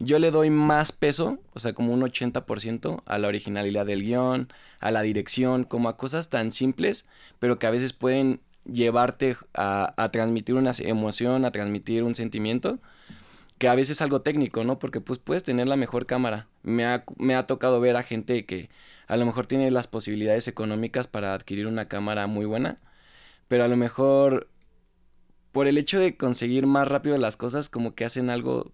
yo 0.00 0.18
le 0.18 0.30
doy 0.30 0.50
más 0.50 0.92
peso, 0.92 1.38
o 1.54 1.60
sea, 1.60 1.72
como 1.74 1.92
un 1.92 2.00
80% 2.02 3.02
a 3.06 3.18
la 3.18 3.28
originalidad 3.28 3.86
del 3.86 4.02
guion, 4.02 4.48
a 4.80 4.90
la 4.90 5.02
dirección, 5.02 5.64
como 5.64 5.88
a 5.88 5.96
cosas 5.96 6.28
tan 6.28 6.50
simples, 6.52 7.06
pero 7.38 7.58
que 7.58 7.66
a 7.66 7.70
veces 7.70 7.92
pueden 7.92 8.40
llevarte 8.64 9.36
a, 9.54 9.94
a 9.96 10.10
transmitir 10.10 10.54
una 10.56 10.72
emoción, 10.80 11.44
a 11.44 11.52
transmitir 11.52 12.02
un 12.02 12.14
sentimiento, 12.14 12.80
que 13.58 13.68
a 13.68 13.74
veces 13.74 13.98
es 13.98 14.02
algo 14.02 14.22
técnico, 14.22 14.64
¿no? 14.64 14.78
Porque 14.78 15.02
pues 15.02 15.18
puedes 15.18 15.44
tener 15.44 15.68
la 15.68 15.76
mejor 15.76 16.06
cámara. 16.06 16.48
Me 16.62 16.86
ha, 16.86 17.04
me 17.18 17.34
ha 17.34 17.46
tocado 17.46 17.78
ver 17.80 17.96
a 17.96 18.02
gente 18.02 18.46
que 18.46 18.70
a 19.06 19.18
lo 19.18 19.26
mejor 19.26 19.46
tiene 19.46 19.70
las 19.70 19.86
posibilidades 19.86 20.48
económicas 20.48 21.08
para 21.08 21.34
adquirir 21.34 21.66
una 21.66 21.86
cámara 21.86 22.26
muy 22.26 22.46
buena, 22.46 22.80
pero 23.48 23.64
a 23.64 23.68
lo 23.68 23.76
mejor 23.76 24.48
por 25.52 25.66
el 25.66 25.78
hecho 25.78 25.98
de 26.00 26.16
conseguir 26.16 26.66
más 26.66 26.88
rápido 26.88 27.18
las 27.18 27.36
cosas, 27.36 27.68
como 27.68 27.94
que 27.94 28.04
hacen 28.04 28.30
algo, 28.30 28.72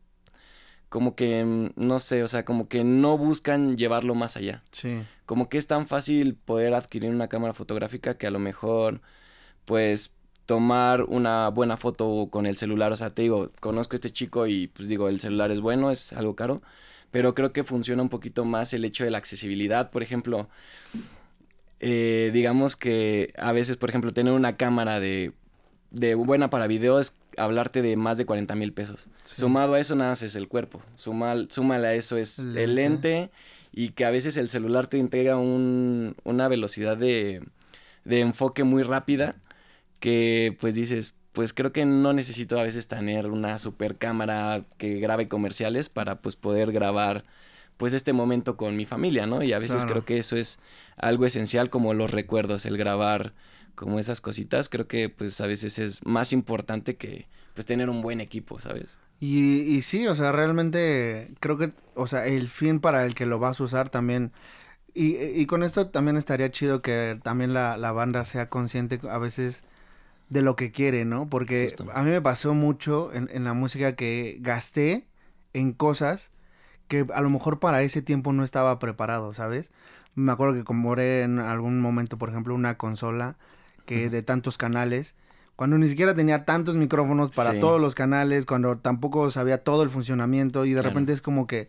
como 0.88 1.14
que, 1.16 1.44
mm, 1.44 1.70
no 1.76 1.98
sé, 2.00 2.22
o 2.22 2.28
sea, 2.28 2.44
como 2.44 2.68
que 2.68 2.84
no 2.84 3.18
buscan 3.18 3.76
llevarlo 3.76 4.14
más 4.14 4.36
allá. 4.36 4.62
Sí. 4.70 5.02
Como 5.26 5.48
que 5.48 5.58
es 5.58 5.66
tan 5.66 5.86
fácil 5.86 6.34
poder 6.36 6.74
adquirir 6.74 7.10
una 7.10 7.28
cámara 7.28 7.54
fotográfica 7.54 8.16
que 8.16 8.26
a 8.26 8.30
lo 8.30 8.38
mejor, 8.38 9.00
pues, 9.64 10.12
tomar 10.46 11.02
una 11.02 11.48
buena 11.48 11.76
foto 11.76 12.28
con 12.30 12.46
el 12.46 12.56
celular. 12.56 12.92
O 12.92 12.96
sea, 12.96 13.10
te 13.10 13.22
digo, 13.22 13.50
conozco 13.60 13.94
a 13.94 13.96
este 13.96 14.10
chico 14.10 14.46
y 14.46 14.68
pues 14.68 14.88
digo, 14.88 15.08
el 15.08 15.20
celular 15.20 15.50
es 15.50 15.60
bueno, 15.60 15.90
es 15.90 16.12
algo 16.12 16.36
caro, 16.36 16.62
pero 17.10 17.34
creo 17.34 17.52
que 17.52 17.64
funciona 17.64 18.02
un 18.02 18.08
poquito 18.08 18.44
más 18.44 18.72
el 18.72 18.84
hecho 18.84 19.04
de 19.04 19.10
la 19.10 19.18
accesibilidad. 19.18 19.90
Por 19.90 20.02
ejemplo, 20.02 20.48
eh, 21.80 22.30
digamos 22.32 22.76
que 22.76 23.34
a 23.36 23.52
veces, 23.52 23.76
por 23.76 23.90
ejemplo, 23.90 24.12
tener 24.12 24.32
una 24.32 24.56
cámara 24.56 25.00
de, 25.00 25.32
de 25.90 26.14
buena 26.14 26.50
para 26.50 26.66
video 26.66 26.98
es 27.00 27.16
hablarte 27.36 27.82
de 27.82 27.96
más 27.96 28.18
de 28.18 28.26
40 28.26 28.54
mil 28.54 28.72
pesos. 28.72 29.08
Sumado 29.32 29.74
a 29.74 29.80
eso 29.80 29.94
nada 29.94 30.10
más 30.10 30.22
es 30.22 30.36
el 30.36 30.48
cuerpo. 30.48 30.82
Sumal, 30.96 31.48
súmale 31.50 31.86
a 31.88 31.94
eso 31.94 32.16
es 32.16 32.38
El 32.38 32.56
el 32.58 32.74
lente. 32.74 33.08
lente 33.10 33.30
y 33.72 33.90
que 33.90 34.04
a 34.04 34.10
veces 34.10 34.36
el 34.36 34.48
celular 34.48 34.86
te 34.86 34.98
entrega 34.98 35.36
un, 35.36 36.16
una 36.24 36.48
velocidad 36.48 36.96
de, 36.96 37.42
de 38.04 38.20
enfoque 38.20 38.64
muy 38.64 38.82
rápida 38.82 39.36
que 40.00 40.56
pues 40.60 40.74
dices, 40.74 41.14
pues 41.32 41.52
creo 41.52 41.72
que 41.72 41.84
no 41.84 42.12
necesito 42.12 42.58
a 42.58 42.62
veces 42.62 42.88
tener 42.88 43.28
una 43.30 43.58
super 43.58 43.96
cámara 43.96 44.62
que 44.78 44.98
grabe 44.98 45.28
comerciales 45.28 45.88
para 45.90 46.20
pues 46.22 46.36
poder 46.36 46.72
grabar 46.72 47.24
pues 47.76 47.92
este 47.92 48.14
momento 48.14 48.56
con 48.56 48.74
mi 48.76 48.86
familia, 48.86 49.26
¿no? 49.26 49.42
Y 49.42 49.52
a 49.52 49.58
veces 49.58 49.84
Claro. 49.84 49.88
creo 49.90 50.04
que 50.06 50.18
eso 50.18 50.36
es 50.36 50.58
algo 50.96 51.26
esencial 51.26 51.68
como 51.68 51.92
los 51.92 52.10
recuerdos, 52.10 52.64
el 52.64 52.78
grabar 52.78 53.34
como 53.76 54.00
esas 54.00 54.20
cositas, 54.20 54.68
creo 54.68 54.88
que 54.88 55.08
pues 55.08 55.40
a 55.40 55.46
veces 55.46 55.78
es 55.78 56.04
más 56.04 56.32
importante 56.32 56.96
que 56.96 57.28
pues 57.54 57.66
tener 57.66 57.90
un 57.90 58.02
buen 58.02 58.20
equipo, 58.20 58.58
¿sabes? 58.58 58.98
Y, 59.20 59.60
y 59.62 59.82
sí, 59.82 60.06
o 60.08 60.14
sea, 60.14 60.32
realmente 60.32 61.34
creo 61.40 61.56
que, 61.56 61.72
o 61.94 62.06
sea, 62.06 62.26
el 62.26 62.48
fin 62.48 62.80
para 62.80 63.06
el 63.06 63.14
que 63.14 63.26
lo 63.26 63.38
vas 63.38 63.60
a 63.60 63.64
usar 63.64 63.88
también. 63.88 64.32
Y, 64.94 65.16
y 65.16 65.46
con 65.46 65.62
esto 65.62 65.88
también 65.88 66.16
estaría 66.16 66.50
chido 66.50 66.82
que 66.82 67.18
también 67.22 67.54
la, 67.54 67.76
la 67.76 67.92
banda 67.92 68.24
sea 68.24 68.48
consciente 68.50 69.00
a 69.10 69.18
veces 69.18 69.64
de 70.30 70.42
lo 70.42 70.56
que 70.56 70.72
quiere, 70.72 71.04
¿no? 71.04 71.28
Porque 71.28 71.66
Justo. 71.76 71.86
a 71.94 72.02
mí 72.02 72.10
me 72.10 72.20
pasó 72.22 72.54
mucho 72.54 73.12
en, 73.12 73.28
en 73.32 73.44
la 73.44 73.54
música 73.54 73.96
que 73.96 74.38
gasté 74.40 75.06
en 75.54 75.72
cosas 75.72 76.32
que 76.88 77.06
a 77.14 77.20
lo 77.20 77.30
mejor 77.30 77.58
para 77.60 77.82
ese 77.82 78.02
tiempo 78.02 78.32
no 78.32 78.44
estaba 78.44 78.78
preparado, 78.78 79.34
¿sabes? 79.34 79.72
Me 80.14 80.32
acuerdo 80.32 80.54
que 80.54 80.64
compré 80.64 81.22
en 81.22 81.38
algún 81.38 81.80
momento, 81.80 82.18
por 82.18 82.28
ejemplo, 82.30 82.54
una 82.54 82.76
consola 82.78 83.36
que 83.86 84.10
de 84.10 84.22
tantos 84.22 84.58
canales, 84.58 85.14
cuando 85.56 85.78
ni 85.78 85.88
siquiera 85.88 86.14
tenía 86.14 86.44
tantos 86.44 86.74
micrófonos 86.74 87.30
para 87.30 87.52
Sí. 87.52 87.60
todos 87.60 87.80
los 87.80 87.94
canales, 87.94 88.44
cuando 88.44 88.76
tampoco 88.76 89.30
sabía 89.30 89.64
todo 89.64 89.82
el 89.82 89.88
funcionamiento 89.90 90.66
y 90.66 90.70
de 90.70 90.74
Claro. 90.74 90.90
repente 90.90 91.12
es 91.14 91.22
como 91.22 91.46
que 91.46 91.68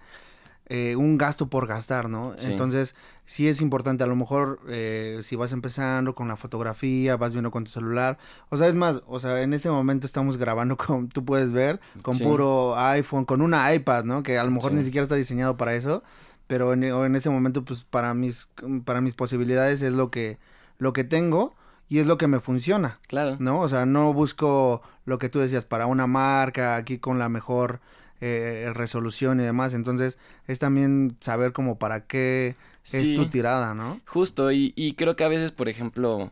eh, 0.70 0.98
un 0.98 1.18
gasto 1.18 1.48
por 1.48 1.66
gastar, 1.66 2.10
¿no? 2.10 2.34
Sí. 2.38 2.52
Entonces, 2.52 2.94
sí 3.26 3.48
es 3.48 3.62
importante, 3.62 4.04
a 4.04 4.08
lo 4.08 4.18
mejor 4.18 4.60
eh, 4.68 5.20
si 5.22 5.38
vas 5.38 5.54
empezando 5.54 6.14
con 6.14 6.28
la 6.28 6.36
fotografía, 6.36 7.16
vas 7.16 7.32
viendo 7.32 7.52
con 7.52 7.64
tu 7.64 7.72
celular, 7.72 8.18
o 8.50 8.58
sea, 8.58 8.68
es 8.68 8.76
más, 8.76 9.02
o 9.08 9.18
sea, 9.22 9.42
en 9.44 9.54
este 9.54 9.70
momento 9.70 10.06
estamos 10.06 10.36
grabando 10.38 10.76
con, 10.78 11.08
tú 11.08 11.24
puedes 11.24 11.54
ver, 11.54 11.80
con 12.02 12.16
Sí. 12.16 12.24
puro 12.26 12.78
iPhone, 12.78 13.24
con 13.24 13.42
una 13.42 13.74
iPad, 13.74 14.04
¿no? 14.04 14.24
Que 14.24 14.38
a 14.38 14.44
lo 14.44 14.52
mejor 14.52 14.72
Sí. 14.72 14.76
ni 14.76 14.84
siquiera 14.84 15.04
está 15.04 15.16
diseñado 15.16 15.56
para 15.56 15.74
eso, 15.74 16.04
pero 16.48 16.74
en, 16.74 16.84
en 16.84 17.16
este 17.16 17.30
momento, 17.30 17.64
pues 17.64 17.84
para 17.86 18.14
mis, 18.14 18.50
para 18.84 19.00
mis 19.00 19.14
posibilidades 19.14 19.82
es 19.82 19.94
lo 19.94 20.12
que, 20.12 20.38
lo 20.80 20.92
que 20.92 21.06
tengo 21.06 21.56
y 21.90 22.00
es 22.00 22.08
lo 22.08 22.18
que 22.18 22.28
me 22.28 22.40
funciona. 22.40 23.00
Claro. 23.08 23.38
¿no? 23.40 23.62
O 23.62 23.70
sea, 23.70 23.86
no 23.86 24.14
busco 24.14 24.82
lo 25.06 25.20
que 25.20 25.30
tú 25.30 25.40
decías 25.40 25.66
para 25.66 25.86
una 25.86 26.08
marca 26.08 26.76
aquí 26.76 26.98
con 26.98 27.20
la 27.20 27.30
mejor 27.30 27.80
eh, 28.20 28.72
resolución 28.74 29.40
y 29.40 29.44
demás. 29.44 29.74
Entonces, 29.74 30.18
es 30.48 30.60
también 30.60 31.16
saber 31.20 31.54
como 31.54 31.78
para 31.78 32.06
qué 32.06 32.56
es 32.92 33.16
tu 33.16 33.28
tirada, 33.28 33.74
¿no? 33.74 34.02
Justo, 34.06 34.52
y, 34.52 34.74
y 34.76 34.94
creo 34.94 35.16
que 35.16 35.24
a 35.24 35.30
veces, 35.30 35.52
por 35.52 35.70
ejemplo, 35.70 36.32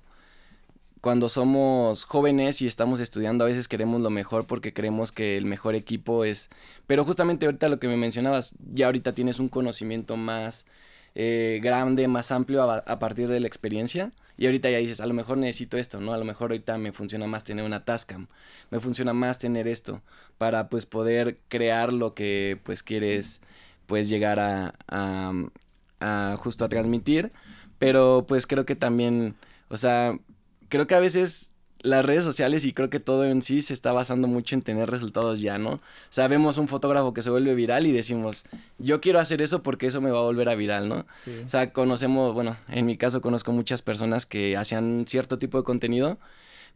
cuando 1.02 1.30
somos 1.30 2.04
jóvenes 2.04 2.62
y 2.62 2.68
estamos 2.68 3.00
estudiando, 3.00 3.44
a 3.44 3.48
veces 3.48 3.68
queremos 3.68 4.02
lo 4.02 4.10
mejor 4.10 4.48
porque 4.48 4.74
creemos 4.74 5.12
que 5.12 5.38
el 5.38 5.46
mejor 5.46 5.76
equipo 5.76 6.26
es... 6.26 6.50
Pero 6.88 7.06
justamente 7.06 7.46
ahorita 7.46 7.70
lo 7.70 7.80
que 7.80 7.88
me 7.88 7.98
mencionabas, 7.98 8.56
ya 8.74 8.88
ahorita 8.88 9.14
tienes 9.14 9.40
un 9.40 9.48
conocimiento 9.48 10.18
más 10.18 10.66
eh, 11.14 11.60
grande, 11.62 12.08
más 12.08 12.32
amplio 12.32 12.64
a, 12.64 12.78
a 12.80 13.00
partir 13.00 13.28
de 13.28 13.40
la 13.40 13.48
experiencia 13.48 14.12
Y 14.38 14.46
ahorita 14.46 14.70
ya 14.70 14.78
dices, 14.78 15.00
a 15.02 15.06
lo 15.06 15.14
mejor 15.14 15.38
necesito 15.38 15.78
esto, 15.78 16.00
¿no? 16.00 16.14
A 16.14 16.18
lo 16.18 16.26
mejor 16.26 16.52
ahorita 16.52 16.78
me 16.78 16.92
funciona 16.92 17.28
más 17.28 17.44
tener 17.44 17.66
una 17.66 17.86
Tascam, 17.86 18.28
me 18.70 18.80
funciona 18.80 19.14
más 19.14 19.40
tener 19.40 19.68
esto 19.68 20.02
para 20.38 20.70
pues 20.70 20.86
poder 20.86 21.40
crear 21.48 21.94
lo 21.94 22.14
que 22.14 22.60
pues 22.64 22.84
quieres 22.84 23.42
pues 23.86 24.10
llegar 24.10 24.40
a, 24.40 24.76
a, 24.88 25.32
a 26.00 26.38
justo 26.38 26.66
a 26.66 26.70
transmitir. 26.70 27.32
Pero 27.80 28.26
pues 28.28 28.48
creo 28.48 28.66
que 28.66 28.76
también, 28.76 29.36
o 29.70 29.78
sea, 29.78 30.18
creo 30.70 30.88
que 30.88 30.96
a 30.96 31.00
veces 31.00 31.52
las 31.86 32.04
redes 32.04 32.24
sociales 32.24 32.66
y 32.66 32.74
creo 32.74 32.90
que 32.90 33.00
todo 33.00 33.26
en 33.26 33.42
sí 33.42 33.62
se 33.62 33.74
está 33.74 33.92
basando 33.92 34.28
mucho 34.28 34.56
en 34.56 34.62
tener 34.62 34.90
resultados 34.90 35.42
ya, 35.42 35.58
¿no? 35.58 35.80
Sabemos 36.10 36.58
un 36.58 36.68
fotógrafo 36.68 37.14
que 37.14 37.22
se 37.22 37.30
vuelve 37.30 37.54
viral 37.56 37.86
y 37.86 37.92
decimos, 37.92 38.46
yo 38.80 39.02
quiero 39.02 39.20
hacer 39.20 39.42
eso 39.42 39.62
porque 39.64 39.88
eso 39.88 40.02
me 40.02 40.12
va 40.12 40.20
a 40.20 40.24
volver 40.24 40.50
a 40.50 40.56
viral, 40.56 40.90
¿no? 40.90 41.06
Sí. 41.24 41.32
O 41.46 41.50
sea, 41.50 41.72
conocemos, 41.72 42.34
bueno, 42.34 42.58
en 42.70 42.86
mi 42.86 42.98
caso 42.98 43.22
conozco 43.22 43.52
muchas 43.52 43.82
personas 43.82 44.26
que 44.26 44.58
hacían 44.58 45.06
cierto 45.08 45.38
tipo 45.38 45.58
de 45.58 45.64
contenido, 45.64 46.18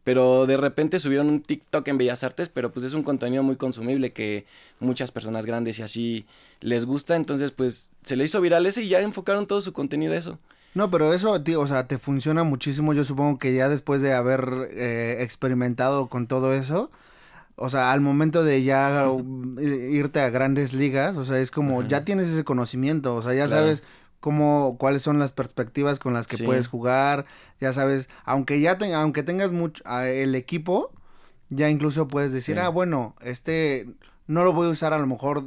pero 0.04 0.46
de 0.46 0.58
repente 0.58 1.00
subieron 1.00 1.28
un 1.28 1.42
TikTok 1.42 1.88
en 1.88 1.98
Bellas 1.98 2.24
Artes, 2.24 2.50
pero 2.50 2.72
pues 2.72 2.86
es 2.86 2.94
un 2.94 3.04
contenido 3.04 3.44
muy 3.44 3.56
consumible 3.56 4.14
que 4.14 4.46
muchas 4.80 5.12
personas 5.12 5.46
grandes 5.46 5.80
y 5.80 5.82
así 5.82 6.26
les 6.62 6.86
gusta, 6.86 7.16
entonces 7.16 7.52
pues 7.52 7.92
se 8.04 8.16
le 8.16 8.24
hizo 8.24 8.40
viral 8.42 8.66
ese 8.66 8.84
y 8.84 8.90
ya 8.90 9.02
enfocaron 9.02 9.48
todo 9.48 9.62
su 9.62 9.74
contenido 9.74 10.14
a 10.14 10.18
eso. 10.18 10.40
No, 10.76 10.92
pero 10.92 11.14
eso, 11.14 11.42
tío, 11.44 11.62
o 11.62 11.68
sea, 11.68 11.88
te 11.88 11.98
funciona 11.98 12.44
muchísimo. 12.44 12.94
Yo 12.94 13.04
supongo 13.06 13.40
que 13.40 13.54
ya 13.54 13.70
después 13.70 14.02
de 14.02 14.14
haber 14.14 14.70
eh, 14.72 15.18
experimentado 15.22 16.08
con 16.10 16.28
todo 16.28 16.54
eso, 16.54 16.92
o 17.56 17.70
sea, 17.70 17.92
al 17.92 18.02
momento 18.02 18.44
de 18.44 18.64
ya 18.64 19.06
irte 19.60 20.22
a 20.22 20.30
grandes 20.30 20.74
ligas, 20.74 21.18
o 21.18 21.26
sea, 21.26 21.40
es 21.40 21.52
como, 21.52 21.84
ya 21.84 22.06
tienes 22.06 22.30
ese 22.30 22.44
conocimiento, 22.44 23.16
o 23.16 23.22
sea, 23.22 23.34
ya 23.34 23.48
Claro. 23.48 23.64
sabes 23.64 23.84
cómo, 24.22 24.78
cuáles 24.78 25.02
son 25.02 25.18
las 25.20 25.34
perspectivas 25.34 25.98
con 26.00 26.14
las 26.14 26.28
que 26.28 26.38
Sí. 26.38 26.44
puedes 26.44 26.68
jugar, 26.68 27.26
ya 27.60 27.74
sabes, 27.74 28.08
aunque 28.24 28.62
ya 28.62 28.78
te- 28.78 28.94
aunque 28.94 29.24
tengas 29.24 29.52
mucho, 29.52 29.84
el 30.04 30.36
equipo, 30.36 30.92
ya 31.50 31.70
incluso 31.70 32.08
puedes 32.08 32.32
decir, 32.32 32.56
Sí. 32.56 32.62
ah, 32.62 32.70
bueno, 32.70 33.16
este 33.22 33.88
no 34.28 34.44
lo 34.44 34.54
voy 34.54 34.68
a 34.68 34.72
usar 34.72 34.94
a 34.94 35.00
lo 35.00 35.08
mejor 35.08 35.44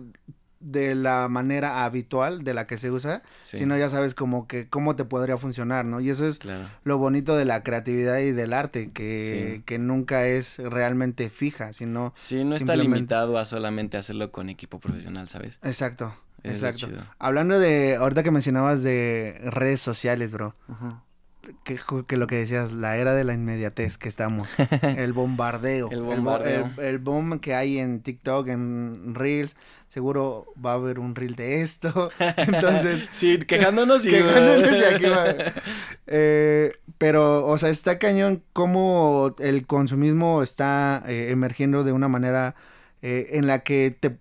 de 0.63 0.95
la 0.95 1.29
manera 1.29 1.85
habitual 1.85 2.45
de 2.45 2.55
la 2.55 2.67
que 2.67 2.79
se 2.79 2.91
usa, 2.91 3.23
Sí. 3.39 3.59
sino 3.59 3.77
ya 3.77 3.89
sabes 3.89 4.15
como 4.15 4.47
que 4.47 4.69
cómo 4.69 4.97
te 4.97 5.05
podría 5.05 5.37
funcionar, 5.39 5.85
¿no? 5.85 6.01
Y 6.01 6.09
eso 6.11 6.27
es 6.27 6.39
Claro. 6.39 6.69
lo 6.85 6.99
bonito 6.99 7.37
de 7.37 7.45
la 7.45 7.63
creatividad 7.63 8.19
y 8.19 8.33
del 8.33 8.53
arte, 8.53 8.91
que, 8.93 9.55
Sí. 9.57 9.63
que 9.67 9.79
nunca 9.79 10.27
es 10.27 10.59
realmente 10.59 11.29
fija, 11.31 11.73
sino... 11.73 12.13
Sí, 12.17 12.45
no 12.45 12.55
está 12.57 12.77
limitado 12.77 13.39
a 13.39 13.45
solamente 13.47 13.97
hacerlo 13.99 14.31
con 14.33 14.49
equipo 14.49 14.79
profesional, 14.81 15.29
¿sabes? 15.29 15.59
Exacto, 15.63 16.15
Es 16.43 16.63
exacto. 16.63 16.89
Hablando 17.19 17.59
de, 17.59 17.97
ahorita 17.97 18.23
que 18.23 18.31
mencionabas 18.31 18.83
de 18.83 19.41
redes 19.45 19.81
sociales, 19.81 20.33
bro, 20.33 20.55
ju- 20.69 21.01
que 21.65 22.17
lo 22.17 22.27
que 22.27 22.37
decías, 22.37 22.73
la 22.73 22.97
era 22.97 23.15
de 23.15 23.25
la 23.25 23.35
inmediatez 23.35 23.99
que 23.99 24.09
estamos, 24.09 24.49
el 24.97 25.13
bombardeo, 25.13 25.91
El 25.91 26.01
bo- 26.03 26.15
bombardeo. 26.15 26.71
el, 26.79 26.85
el 26.85 26.99
boom 26.99 27.41
que 27.41 27.55
hay 27.55 27.79
en 27.79 28.01
TikTok, 28.01 28.49
en 28.49 29.15
Reels, 29.15 29.57
seguro 29.89 30.47
va 30.65 30.73
a 30.73 30.75
haber 30.75 30.99
un 30.99 31.15
Reel 31.15 31.35
de 31.35 31.63
esto, 31.63 32.11
entonces... 32.37 33.09
Sí, 33.13 33.39
quejándonos 33.39 34.07
y... 34.07 34.11
Quejándonos 34.11 34.73
y 34.73 34.85
aquí 34.85 35.05
va. 35.07 35.25
Eh, 36.07 36.73
pero, 36.99 37.47
o 37.47 37.59
sea, 37.59 37.71
está 37.71 37.99
cañón 37.99 38.43
cómo 38.53 39.35
el 39.39 39.67
consumismo 39.67 40.43
está 40.43 41.03
eh, 41.07 41.31
emergiendo 41.31 41.85
de 41.85 41.93
una 41.93 42.09
manera 42.09 42.55
eh, 43.03 43.31
en 43.33 43.47
la 43.47 43.61
que 43.65 43.97
te, 43.99 44.17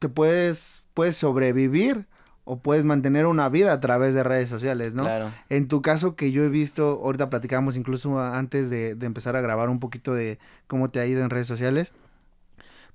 te 0.00 0.08
puedes, 0.08 0.82
puedes 0.94 1.16
sobrevivir 1.16 2.06
o 2.44 2.58
puedes 2.58 2.84
mantener 2.84 3.26
una 3.26 3.48
vida 3.48 3.72
a 3.72 3.80
través 3.80 4.14
de 4.14 4.22
redes 4.24 4.48
sociales, 4.48 4.94
¿no? 4.94 5.04
Claro. 5.04 5.30
En 5.48 5.68
tu 5.68 5.80
caso 5.82 6.16
que 6.16 6.32
yo 6.32 6.42
he 6.42 6.48
visto, 6.48 7.00
ahorita 7.04 7.30
platicamos 7.30 7.76
incluso 7.76 8.18
antes 8.20 8.68
de, 8.70 8.94
de 8.96 9.06
empezar 9.06 9.36
a 9.36 9.40
grabar 9.40 9.68
un 9.68 9.78
poquito 9.78 10.12
de 10.14 10.38
cómo 10.66 10.88
te 10.88 10.98
ha 11.00 11.06
ido 11.06 11.22
en 11.22 11.30
redes 11.30 11.46
sociales, 11.46 11.92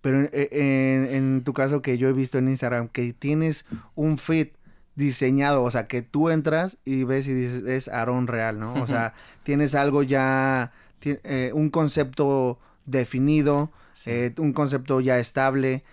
pero 0.02 0.20
en, 0.20 0.30
en- 0.34 1.06
en 1.16 1.44
tu 1.44 1.54
caso 1.54 1.82
que 1.82 1.98
yo 1.98 2.08
he 2.10 2.14
visto 2.14 2.38
en 2.38 2.50
Instagram, 2.50 2.88
que 2.90 3.14
tienes 3.14 3.66
un 3.96 4.18
feed 4.18 4.50
diseñado, 4.96 5.64
o 5.64 5.72
sea, 5.72 5.88
que 5.88 6.02
tú 6.02 6.30
entras 6.30 6.78
y 6.84 7.04
ves 7.04 7.28
y 7.28 7.34
dices, 7.34 7.64
es 7.68 7.88
Aaron 7.88 8.28
Real, 8.28 8.60
¿no? 8.60 8.74
O 8.76 8.88
sea, 8.88 9.14
tienes 9.44 9.76
algo 9.76 10.04
ya, 10.04 10.72
ti- 11.00 11.20
eh, 11.24 11.52
un 11.54 11.70
concepto 11.70 12.60
definido, 12.86 13.72
Sí. 13.94 14.12
eh, 14.12 14.34
un 14.38 14.54
concepto 14.54 15.00
ya 15.02 15.18
estable. 15.18 15.84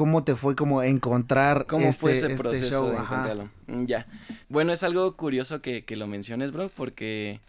¿Cómo 0.00 0.24
te 0.24 0.34
fue 0.34 0.56
como 0.56 0.82
encontrar 0.82 1.66
¿Cómo 1.66 1.84
este, 1.84 2.00
fue 2.00 2.12
ese 2.12 2.28
este 2.28 2.38
proceso 2.38 2.70
show? 2.70 2.90
de 2.90 2.96
encontrarlo? 2.96 3.50
Mm, 3.66 3.84
Ya. 3.84 4.06
Bueno, 4.48 4.72
es 4.72 4.82
algo 4.82 5.14
curioso 5.14 5.60
que, 5.60 5.84
que 5.84 5.94
lo 5.94 6.06
menciones, 6.06 6.52
bro, 6.52 6.70
porque 6.74 7.42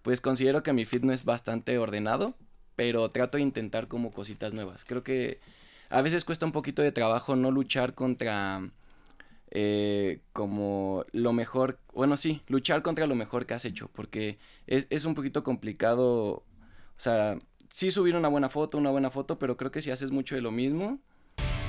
pues 0.00 0.22
considero 0.22 0.62
que 0.62 0.72
mi 0.72 0.86
feed 0.86 1.02
no 1.02 1.12
es 1.12 1.26
bastante 1.26 1.76
ordenado, 1.76 2.32
pero 2.76 3.10
trato 3.10 3.36
de 3.36 3.42
intentar 3.42 3.88
como 3.88 4.10
cositas 4.10 4.54
nuevas. 4.54 4.86
Creo 4.86 5.04
que 5.04 5.38
a 5.90 6.00
veces 6.00 6.24
cuesta 6.24 6.46
un 6.46 6.52
poquito 6.52 6.80
de 6.80 6.92
trabajo 6.92 7.36
no 7.36 7.50
luchar 7.50 7.92
contra 7.92 8.70
eh, 9.50 10.20
como 10.32 11.04
lo 11.12 11.34
mejor, 11.34 11.78
bueno, 11.92 12.16
sí, 12.16 12.40
luchar 12.46 12.80
contra 12.80 13.06
lo 13.06 13.16
mejor 13.16 13.44
que 13.44 13.52
has 13.52 13.66
hecho, 13.66 13.90
porque 13.92 14.38
es, 14.66 14.86
es 14.88 15.04
un 15.04 15.14
poquito 15.14 15.44
complicado, 15.44 16.08
o 16.36 16.44
sea, 16.96 17.36
sí 17.70 17.90
subir 17.90 18.16
una 18.16 18.28
buena 18.28 18.48
foto, 18.48 18.78
una 18.78 18.90
buena 18.90 19.10
foto, 19.10 19.38
pero 19.38 19.58
creo 19.58 19.70
que 19.70 19.82
si 19.82 19.90
haces 19.90 20.10
mucho 20.10 20.36
de 20.36 20.40
lo 20.40 20.50
mismo, 20.50 21.00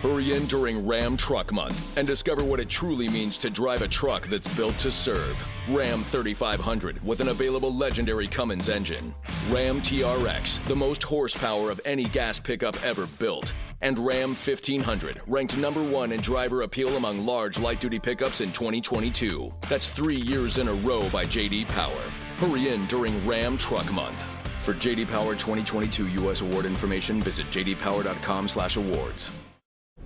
Hurry 0.01 0.31
in 0.31 0.45
during 0.45 0.87
Ram 0.87 1.17
Truck 1.17 1.51
Month 1.51 1.97
and 1.97 2.07
discover 2.07 2.41
what 2.41 2.61
it 2.61 2.69
truly 2.69 3.09
means 3.09 3.37
to 3.39 3.49
drive 3.49 3.81
a 3.81 3.87
truck 3.87 4.27
that's 4.27 4.47
built 4.55 4.77
to 4.77 4.89
serve. 4.89 5.35
Ram 5.69 6.03
3500 6.03 7.05
with 7.05 7.19
an 7.19 7.27
available 7.27 7.75
legendary 7.75 8.25
Cummins 8.25 8.69
engine. 8.69 9.13
Ram 9.49 9.81
TRX, 9.81 10.65
the 10.67 10.75
most 10.75 11.03
horsepower 11.03 11.69
of 11.69 11.81
any 11.83 12.05
gas 12.05 12.39
pickup 12.39 12.81
ever 12.85 13.07
built. 13.19 13.51
And 13.81 13.99
Ram 13.99 14.29
1500, 14.29 15.19
ranked 15.27 15.57
number 15.57 15.83
one 15.83 16.13
in 16.13 16.21
driver 16.21 16.61
appeal 16.61 16.95
among 16.95 17.25
large 17.25 17.59
light 17.59 17.81
duty 17.81 17.99
pickups 17.99 18.39
in 18.39 18.53
2022. 18.53 19.53
That's 19.67 19.89
three 19.89 20.21
years 20.21 20.59
in 20.59 20.69
a 20.69 20.73
row 20.75 21.09
by 21.09 21.25
JD 21.25 21.67
Power. 21.67 21.91
Hurry 22.37 22.69
in 22.69 22.85
during 22.85 23.27
Ram 23.27 23.57
Truck 23.57 23.91
Month. 23.91 24.15
For 24.63 24.73
JD 24.73 25.09
Power 25.09 25.33
2022 25.33 26.07
U.S. 26.21 26.39
award 26.39 26.65
information, 26.65 27.21
visit 27.21 27.47
jdpower.com/awards. 27.47 29.48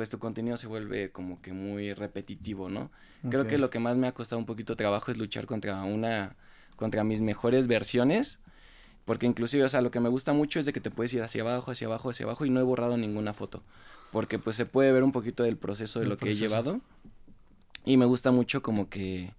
Pues 0.00 0.08
tu 0.08 0.18
contenido 0.18 0.56
se 0.56 0.66
vuelve 0.66 1.10
como 1.10 1.42
que 1.42 1.52
muy 1.52 1.92
repetitivo, 1.92 2.70
¿no? 2.70 2.90
Creo 3.28 3.46
que 3.46 3.58
lo 3.58 3.68
que 3.68 3.80
más 3.80 3.98
me 3.98 4.06
ha 4.06 4.12
costado 4.12 4.38
un 4.38 4.46
poquito 4.46 4.74
trabajo 4.74 5.10
es 5.10 5.18
luchar 5.18 5.44
contra 5.44 5.82
una, 5.82 6.36
contra 6.76 7.04
mis 7.04 7.20
mejores 7.20 7.66
versiones, 7.66 8.38
porque 9.04 9.26
inclusive, 9.26 9.62
o 9.62 9.68
sea, 9.68 9.82
lo 9.82 9.90
que 9.90 10.00
me 10.00 10.08
gusta 10.08 10.32
mucho 10.32 10.58
es 10.58 10.64
de 10.64 10.72
que 10.72 10.80
te 10.80 10.90
puedes 10.90 11.12
ir 11.12 11.22
hacia 11.22 11.42
abajo, 11.42 11.70
hacia 11.70 11.86
abajo, 11.86 12.08
hacia 12.08 12.24
abajo 12.24 12.46
y 12.46 12.50
no 12.50 12.60
he 12.60 12.62
borrado 12.62 12.96
ninguna 12.96 13.34
foto, 13.34 13.62
porque 14.10 14.38
pues 14.38 14.56
se 14.56 14.64
puede 14.64 14.90
ver 14.90 15.02
un 15.02 15.12
poquito 15.12 15.42
del 15.42 15.58
proceso 15.58 15.98
de 15.98 16.04
El 16.04 16.08
lo 16.08 16.16
que 16.16 16.30
he 16.30 16.34
llevado 16.34 16.80
y 17.84 17.98
me 17.98 18.06
gusta 18.06 18.30
mucho 18.30 18.62
como 18.62 18.88
que, 18.88 19.34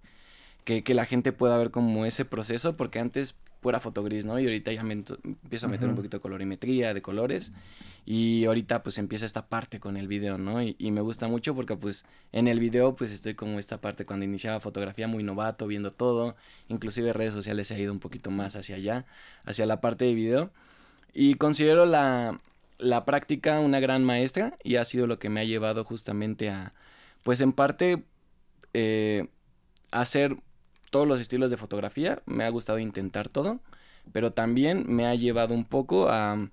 que, 0.62 0.84
que 0.84 0.94
la 0.94 1.06
gente 1.06 1.32
pueda 1.32 1.58
ver 1.58 1.72
como 1.72 2.06
ese 2.06 2.24
proceso, 2.24 2.76
porque 2.76 3.00
antes 3.00 3.34
pura 3.62 3.80
foto 3.80 4.02
gris, 4.02 4.26
¿no? 4.26 4.38
Y 4.38 4.44
ahorita 4.44 4.72
ya 4.72 4.82
me 4.82 4.92
empiezo 4.92 5.66
a 5.66 5.68
meter 5.68 5.88
un 5.88 5.94
poquito 5.94 6.18
de 6.18 6.20
colorimetría, 6.20 6.92
de 6.92 7.00
colores. 7.00 7.52
Y 8.04 8.44
ahorita 8.44 8.82
pues 8.82 8.98
empieza 8.98 9.24
esta 9.24 9.46
parte 9.46 9.78
con 9.78 9.96
el 9.96 10.08
video, 10.08 10.36
¿no? 10.36 10.60
Y, 10.60 10.74
y 10.78 10.90
me 10.90 11.00
gusta 11.00 11.28
mucho 11.28 11.54
porque 11.54 11.76
pues 11.76 12.04
en 12.32 12.48
el 12.48 12.58
video 12.58 12.96
pues 12.96 13.12
estoy 13.12 13.34
como 13.34 13.60
esta 13.60 13.80
parte 13.80 14.04
cuando 14.04 14.24
iniciaba 14.24 14.58
fotografía 14.58 15.06
muy 15.06 15.22
novato, 15.22 15.68
viendo 15.68 15.92
todo. 15.92 16.34
Inclusive 16.68 17.12
redes 17.12 17.32
sociales 17.32 17.68
se 17.68 17.76
ha 17.76 17.78
ido 17.78 17.92
un 17.92 18.00
poquito 18.00 18.32
más 18.32 18.56
hacia 18.56 18.76
allá, 18.76 19.06
hacia 19.44 19.64
la 19.64 19.80
parte 19.80 20.04
de 20.06 20.14
video. 20.14 20.50
Y 21.14 21.34
considero 21.34 21.86
la, 21.86 22.40
la 22.78 23.04
práctica 23.04 23.60
una 23.60 23.78
gran 23.78 24.02
maestra 24.02 24.56
y 24.64 24.74
ha 24.74 24.84
sido 24.84 25.06
lo 25.06 25.20
que 25.20 25.30
me 25.30 25.40
ha 25.40 25.44
llevado 25.44 25.84
justamente 25.84 26.50
a, 26.50 26.74
pues 27.22 27.40
en 27.40 27.52
parte, 27.52 28.02
eh, 28.74 29.28
hacer 29.92 30.36
todos 30.92 31.08
los 31.08 31.20
estilos 31.20 31.50
de 31.50 31.56
fotografía. 31.56 32.22
Me 32.26 32.44
ha 32.44 32.50
gustado 32.50 32.78
intentar 32.78 33.28
todo, 33.30 33.60
pero 34.12 34.32
también 34.32 34.84
me 34.86 35.06
ha 35.06 35.14
llevado 35.16 35.54
un 35.54 35.64
poco 35.64 36.08
a, 36.10 36.50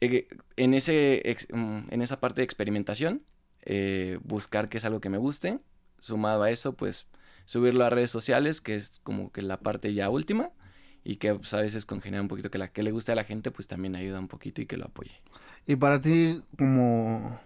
eh, 0.00 0.28
en, 0.56 0.74
ese, 0.74 1.22
mm, 1.52 1.78
en 1.90 2.02
esa 2.02 2.20
parte 2.20 2.40
de 2.42 2.44
experimentación, 2.44 3.22
eh, 3.62 4.18
buscar 4.24 4.68
qué 4.68 4.78
es 4.78 4.84
algo 4.84 5.00
que 5.00 5.08
me 5.08 5.18
guste. 5.18 5.60
Sumado 6.00 6.42
a 6.42 6.50
eso, 6.50 6.74
pues 6.74 7.06
subirlo 7.44 7.84
a 7.84 7.90
redes 7.90 8.10
sociales, 8.10 8.60
que 8.60 8.74
es 8.74 9.00
como 9.04 9.32
que 9.32 9.42
la 9.42 9.60
parte 9.60 9.94
ya 9.94 10.10
última. 10.10 10.50
y 11.04 11.16
que 11.16 11.34
pues, 11.34 11.54
a 11.54 11.62
veces 11.62 11.86
congeniar 11.86 12.20
un 12.22 12.28
poquito 12.28 12.50
que 12.50 12.58
la 12.58 12.68
que 12.68 12.82
le 12.82 12.90
guste 12.92 13.12
a 13.12 13.14
la 13.14 13.24
gente 13.24 13.50
pues 13.50 13.66
también 13.68 13.96
ayuda 13.96 14.18
un 14.18 14.28
poquito 14.28 14.60
y 14.60 14.66
que 14.66 14.76
lo 14.76 14.86
apoye. 14.86 15.22
Y 15.66 15.76
para 15.76 16.00
ti 16.00 16.42
como 16.58 17.40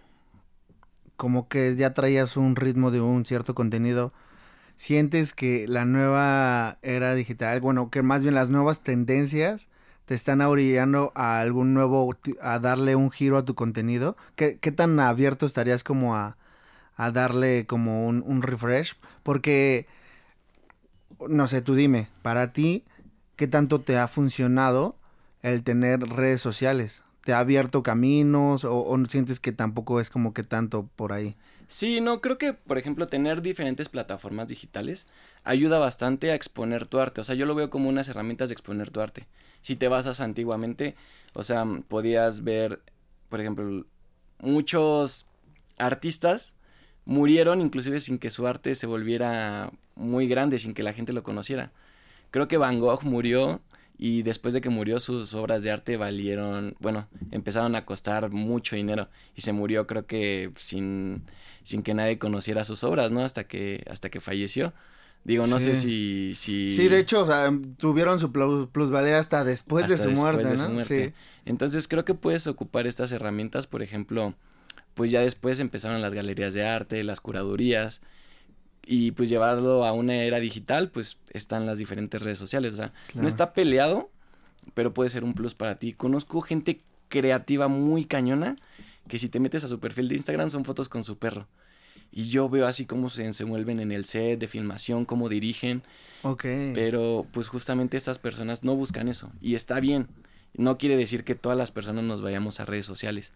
como 1.15 1.47
que 1.47 1.75
ya 1.77 1.93
traías 1.93 2.35
un 2.35 2.55
ritmo 2.57 2.91
de 2.91 2.99
un 2.99 3.25
cierto 3.25 3.55
contenido, 3.55 4.11
sientes 4.77 5.33
que 5.33 5.67
la 5.67 5.85
nueva 5.85 6.77
era 6.81 7.15
digital, 7.15 7.61
bueno, 7.61 7.89
que 7.89 8.01
más 8.01 8.23
bien 8.23 8.35
las 8.35 8.49
nuevas 8.49 8.81
tendencias 8.81 9.69
te 10.05 10.15
están 10.15 10.41
orillando 10.41 11.11
a 11.15 11.39
algún 11.39 11.73
nuevo, 11.73 12.13
a 12.41 12.59
darle 12.59 12.95
un 12.95 13.11
giro 13.11 13.37
a 13.37 13.45
tu 13.45 13.55
contenido? 13.55 14.17
¿Qué, 14.35 14.57
qué 14.59 14.71
tan 14.71 14.99
abierto 14.99 15.45
estarías 15.45 15.83
como 15.83 16.15
a, 16.15 16.37
a 16.95 17.11
darle 17.11 17.65
como 17.65 18.07
un, 18.07 18.23
un 18.25 18.41
refresh? 18.41 18.95
Porque, 19.23 19.87
no 21.29 21.47
sé, 21.47 21.61
tú 21.61 21.75
dime, 21.75 22.09
para 22.21 22.51
ti, 22.53 22.83
¿qué 23.35 23.47
tanto 23.47 23.81
te 23.81 23.97
ha 23.97 24.07
funcionado 24.07 24.95
el 25.41 25.63
tener 25.63 26.01
redes 26.01 26.41
sociales? 26.41 27.03
¿Te 27.23 27.33
ha 27.33 27.39
abierto 27.39 27.83
caminos 27.83 28.65
o, 28.65 28.83
o 28.83 29.05
sientes 29.05 29.39
que 29.39 29.53
tampoco 29.53 29.99
es 30.01 30.09
como 30.09 30.33
que 30.33 30.43
tanto 30.43 30.89
por 30.95 31.13
ahí? 31.13 31.37
Sí, 31.73 32.01
no, 32.01 32.21
creo 32.21 32.37
que, 32.37 32.53
por 32.53 32.77
ejemplo, 32.77 33.07
tener 33.07 33.41
diferentes 33.41 33.89
plataformas 33.89 34.47
digitales 34.47 35.07
ayuda 35.43 35.79
bastante 35.79 36.29
a 36.29 36.35
exponer 36.35 36.85
tu 36.85 36.99
arte. 36.99 37.19
O 37.21 37.23
sea, 37.23 37.33
yo 37.33 37.47
lo 37.47 37.55
veo 37.55 37.71
como 37.71 37.89
unas 37.89 38.07
herramientas 38.09 38.49
de 38.49 38.53
exponer 38.53 38.91
tu 38.91 39.01
arte. 39.01 39.25
Si 39.63 39.75
te 39.75 39.87
basas 39.87 40.21
antiguamente, 40.21 40.95
o 41.33 41.41
sea, 41.43 41.65
podías 41.87 42.43
ver, 42.43 42.79
por 43.27 43.41
ejemplo, 43.41 43.87
muchos 44.39 45.25
artistas 45.79 46.53
murieron 47.05 47.59
inclusive 47.59 47.99
sin 48.01 48.19
que 48.19 48.29
su 48.29 48.45
arte 48.45 48.75
se 48.75 48.85
volviera 48.85 49.71
muy 49.95 50.27
grande, 50.27 50.59
sin 50.59 50.75
que 50.75 50.83
la 50.83 50.93
gente 50.93 51.11
lo 51.11 51.23
conociera. 51.23 51.71
Creo 52.29 52.47
que 52.47 52.57
Van 52.57 52.79
Gogh 52.79 53.01
murió 53.03 53.61
y 54.05 54.21
después 54.21 54.53
de 54.53 54.59
que 54.59 54.67
murió 54.67 54.99
sus 54.99 55.33
obras 55.33 55.63
de 55.63 55.71
arte 55.71 55.95
valieron, 55.95 56.75
bueno, 56.81 57.07
empezaron 57.31 57.73
a 57.77 57.85
costar 57.85 58.31
mucho 58.31 58.75
dinero 58.75 59.07
y 59.33 59.39
se 59.43 59.53
murió 59.53 59.87
creo 59.87 60.05
que 60.07 60.51
sin, 60.57 61.23
sin 61.63 61.83
que 61.83 61.93
nadie 61.93 62.19
conociera 62.19 62.65
sus 62.65 62.83
obras, 62.83 63.13
¿no? 63.13 63.21
Hasta 63.21 63.45
que, 63.45 63.81
hasta 63.89 64.09
que 64.09 64.19
falleció. 64.19 64.73
Digo, 65.23 65.47
no 65.47 65.57
sé 65.57 65.75
si, 65.75 66.33
si... 66.35 66.67
Sí, 66.67 66.89
de 66.89 66.99
hecho, 66.99 67.21
o 67.21 67.25
sea, 67.25 67.49
tuvieron 67.77 68.19
su 68.19 68.33
plus, 68.33 68.67
plusvalía 68.67 69.19
hasta 69.19 69.45
después 69.45 69.85
hasta 69.85 69.93
de 69.95 70.03
su 70.03 70.09
después 70.09 70.33
muerte, 70.33 70.49
de 70.49 70.57
¿no? 70.57 70.65
su 70.65 70.73
muerte. 70.73 71.05
Sí. 71.07 71.13
Entonces 71.45 71.87
creo 71.87 72.03
que 72.03 72.13
puedes 72.13 72.45
ocupar 72.47 72.87
estas 72.87 73.13
herramientas, 73.13 73.67
por 73.67 73.81
ejemplo, 73.81 74.35
pues 74.95 75.11
ya 75.11 75.21
después 75.21 75.61
empezaron 75.61 76.01
las 76.01 76.13
galerías 76.13 76.53
de 76.53 76.67
arte, 76.67 77.05
las 77.05 77.21
curadurías, 77.21 78.01
y 78.85 79.11
pues 79.11 79.29
llevarlo 79.29 79.85
a 79.85 79.93
una 79.93 80.15
era 80.15 80.39
digital, 80.39 80.89
pues 80.89 81.17
están 81.31 81.65
las 81.65 81.77
diferentes 81.77 82.21
redes 82.21 82.37
sociales. 82.37 82.73
O 82.73 82.77
sea, 82.77 82.93
Claro. 83.07 83.21
no 83.23 83.27
está 83.27 83.53
peleado, 83.53 84.09
pero 84.73 84.93
puede 84.93 85.09
ser 85.09 85.23
un 85.23 85.33
plus 85.33 85.53
para 85.55 85.79
ti. 85.79 85.93
Conozco 85.93 86.41
gente 86.41 86.79
creativa 87.09 87.67
muy 87.67 88.05
cañona 88.05 88.55
que 89.07 89.19
si 89.19 89.29
te 89.29 89.39
metes 89.39 89.63
a 89.63 89.67
su 89.67 89.79
perfil 89.79 90.07
de 90.09 90.15
Instagram 90.15 90.49
son 90.49 90.65
fotos 90.65 90.89
con 90.89 91.03
su 91.03 91.17
perro. 91.17 91.47
Y 92.11 92.25
yo 92.29 92.47
veo 92.47 92.67
así 92.67 92.85
cómo 92.85 93.09
se 93.09 93.23
desenvuelven 93.23 93.79
en 93.79 93.91
el 93.91 94.05
set 94.05 94.39
de 94.39 94.47
filmación, 94.47 95.05
cómo 95.05 95.29
dirigen. 95.29 95.81
Ok. 96.21 96.45
Pero 96.75 97.25
pues 97.31 97.47
justamente 97.47 97.97
estas 97.97 98.19
personas 98.19 98.63
no 98.63 98.75
buscan 98.75 99.07
eso. 99.07 99.31
Y 99.41 99.55
está 99.55 99.79
bien. 99.79 100.07
No 100.55 100.77
quiere 100.77 100.95
decir 100.95 101.23
que 101.23 101.33
todas 101.35 101.57
las 101.57 101.71
personas 101.71 102.03
nos 102.03 102.21
vayamos 102.21 102.59
a 102.59 102.65
redes 102.65 102.85
sociales. 102.85 103.31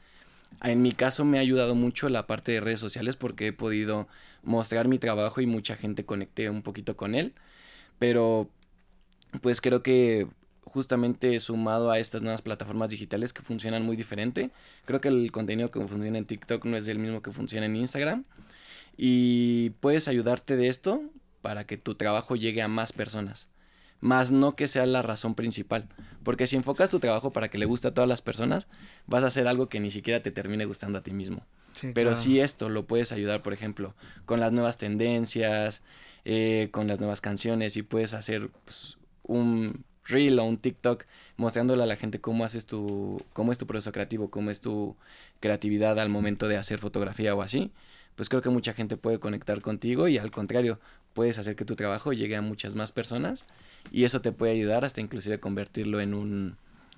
En 0.63 0.81
mi 0.83 0.91
caso 0.91 1.25
me 1.25 1.37
ha 1.39 1.41
ayudado 1.41 1.73
mucho 1.75 2.07
la 2.07 2.27
parte 2.27 2.51
de 2.51 2.61
redes 2.61 2.79
sociales 2.79 3.15
porque 3.15 3.47
he 3.47 3.53
podido 3.53 4.07
mostrar 4.43 4.87
mi 4.87 4.99
trabajo 4.99 5.41
y 5.41 5.45
mucha 5.47 5.75
gente 5.75 6.05
conecté 6.05 6.49
un 6.49 6.61
poquito 6.61 6.97
con 6.97 7.15
él. 7.15 7.33
Pero 7.99 8.49
pues 9.41 9.61
creo 9.61 9.83
que 9.83 10.27
justamente 10.63 11.39
sumado 11.39 11.91
a 11.91 11.99
estas 11.99 12.21
nuevas 12.21 12.41
plataformas 12.41 12.89
digitales 12.89 13.33
que 13.33 13.41
funcionan 13.41 13.83
muy 13.83 13.95
diferente. 13.95 14.51
Creo 14.85 15.01
que 15.01 15.07
el 15.07 15.31
contenido 15.31 15.71
que 15.71 15.85
funciona 15.85 16.17
en 16.17 16.25
TikTok 16.25 16.65
no 16.65 16.77
es 16.77 16.87
el 16.87 16.99
mismo 16.99 17.21
que 17.21 17.31
funciona 17.31 17.65
en 17.65 17.75
Instagram. 17.75 18.25
Y 18.97 19.71
puedes 19.79 20.07
ayudarte 20.07 20.55
de 20.55 20.67
esto 20.67 21.01
para 21.41 21.65
que 21.65 21.77
tu 21.77 21.95
trabajo 21.95 22.35
llegue 22.35 22.61
a 22.61 22.67
más 22.67 22.93
personas. 22.93 23.49
Más 23.99 24.31
no 24.31 24.55
que 24.55 24.67
sea 24.67 24.85
la 24.85 25.01
razón 25.01 25.35
principal. 25.35 25.87
Porque 26.23 26.47
si 26.47 26.55
enfocas 26.55 26.91
tu 26.91 26.99
trabajo 26.99 27.31
para 27.31 27.49
que 27.49 27.57
le 27.57 27.65
guste 27.65 27.87
a 27.87 27.93
todas 27.93 28.07
las 28.07 28.21
personas, 28.21 28.67
vas 29.05 29.23
a 29.23 29.27
hacer 29.27 29.47
algo 29.47 29.69
que 29.69 29.79
ni 29.79 29.91
siquiera 29.91 30.21
te 30.21 30.31
termine 30.31 30.65
gustando 30.65 30.99
a 30.99 31.03
ti 31.03 31.11
mismo. 31.11 31.45
Sí, 31.73 31.91
Pero 31.93 32.09
claro. 32.09 32.21
si 32.21 32.39
esto 32.39 32.69
lo 32.69 32.85
puedes 32.85 33.11
ayudar, 33.11 33.41
por 33.41 33.53
ejemplo, 33.53 33.95
con 34.25 34.39
las 34.39 34.51
nuevas 34.51 34.77
tendencias, 34.77 35.83
eh, 36.25 36.69
con 36.71 36.87
las 36.87 36.99
nuevas 36.99 37.21
canciones 37.21 37.77
y 37.77 37.83
puedes 37.83 38.13
hacer 38.13 38.49
pues, 38.65 38.97
un 39.23 39.85
reel 40.03 40.39
o 40.39 40.43
un 40.43 40.57
TikTok 40.57 41.05
mostrándole 41.37 41.83
a 41.83 41.85
la 41.85 41.95
gente 41.95 42.19
cómo 42.19 42.43
haces 42.45 42.65
tu, 42.65 43.21
cómo 43.33 43.51
es 43.51 43.57
tu 43.57 43.67
proceso 43.67 43.91
creativo, 43.91 44.29
cómo 44.29 44.51
es 44.51 44.61
tu 44.61 44.95
creatividad 45.39 45.99
al 45.99 46.09
momento 46.09 46.47
de 46.47 46.57
hacer 46.57 46.79
fotografía 46.79 47.35
o 47.35 47.41
así, 47.41 47.71
pues 48.15 48.29
creo 48.29 48.41
que 48.41 48.49
mucha 48.49 48.73
gente 48.73 48.97
puede 48.97 49.19
conectar 49.19 49.61
contigo 49.61 50.07
y 50.07 50.17
al 50.17 50.31
contrario, 50.31 50.79
puedes 51.17 51.39
hacer 51.39 51.55
que 51.55 51.65
tu 51.65 51.75
trabajo 51.75 52.13
llegue 52.13 52.35
a 52.35 52.43
muchas 52.43 52.75
más 52.75 52.91
personas 52.91 53.45
y 53.91 54.03
eso 54.03 54.21
te 54.21 54.31
puede 54.31 54.51
ayudar 54.53 54.85
hasta 54.85 55.01
inclusive 55.01 55.39
convertirlo 55.39 55.99
en 55.99 56.13
un 56.13 56.55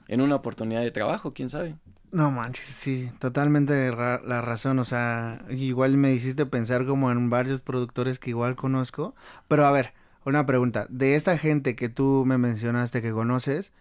en 0.09 0.19
una 0.19 0.35
oportunidad 0.35 0.81
de 0.81 0.91
trabajo, 0.91 1.33
quién 1.33 1.47
sabe. 1.49 1.75
No 2.11 2.31
manches, 2.31 2.65
sí, 2.65 3.09
totalmente 3.19 3.91
ra- 3.91 4.21
la 4.25 4.41
razón, 4.41 4.79
o 4.79 4.83
sea, 4.83 5.45
igual 5.49 5.95
me 5.95 6.11
hiciste 6.11 6.45
pensar 6.45 6.85
como 6.85 7.11
en 7.11 7.29
varios 7.29 7.61
productores 7.61 8.19
que 8.19 8.31
igual 8.31 8.55
conozco, 8.57 9.13
pero 9.47 9.65
a 9.65 9.71
ver, 9.71 9.93
una 10.25 10.45
pregunta, 10.45 10.87
de 10.89 11.15
esta 11.15 11.37
gente 11.37 11.75
que 11.75 11.87
tú 11.87 12.23
me 12.25 12.37
mencionaste 12.39 13.01
que 13.01 13.11
conoces, 13.11 13.71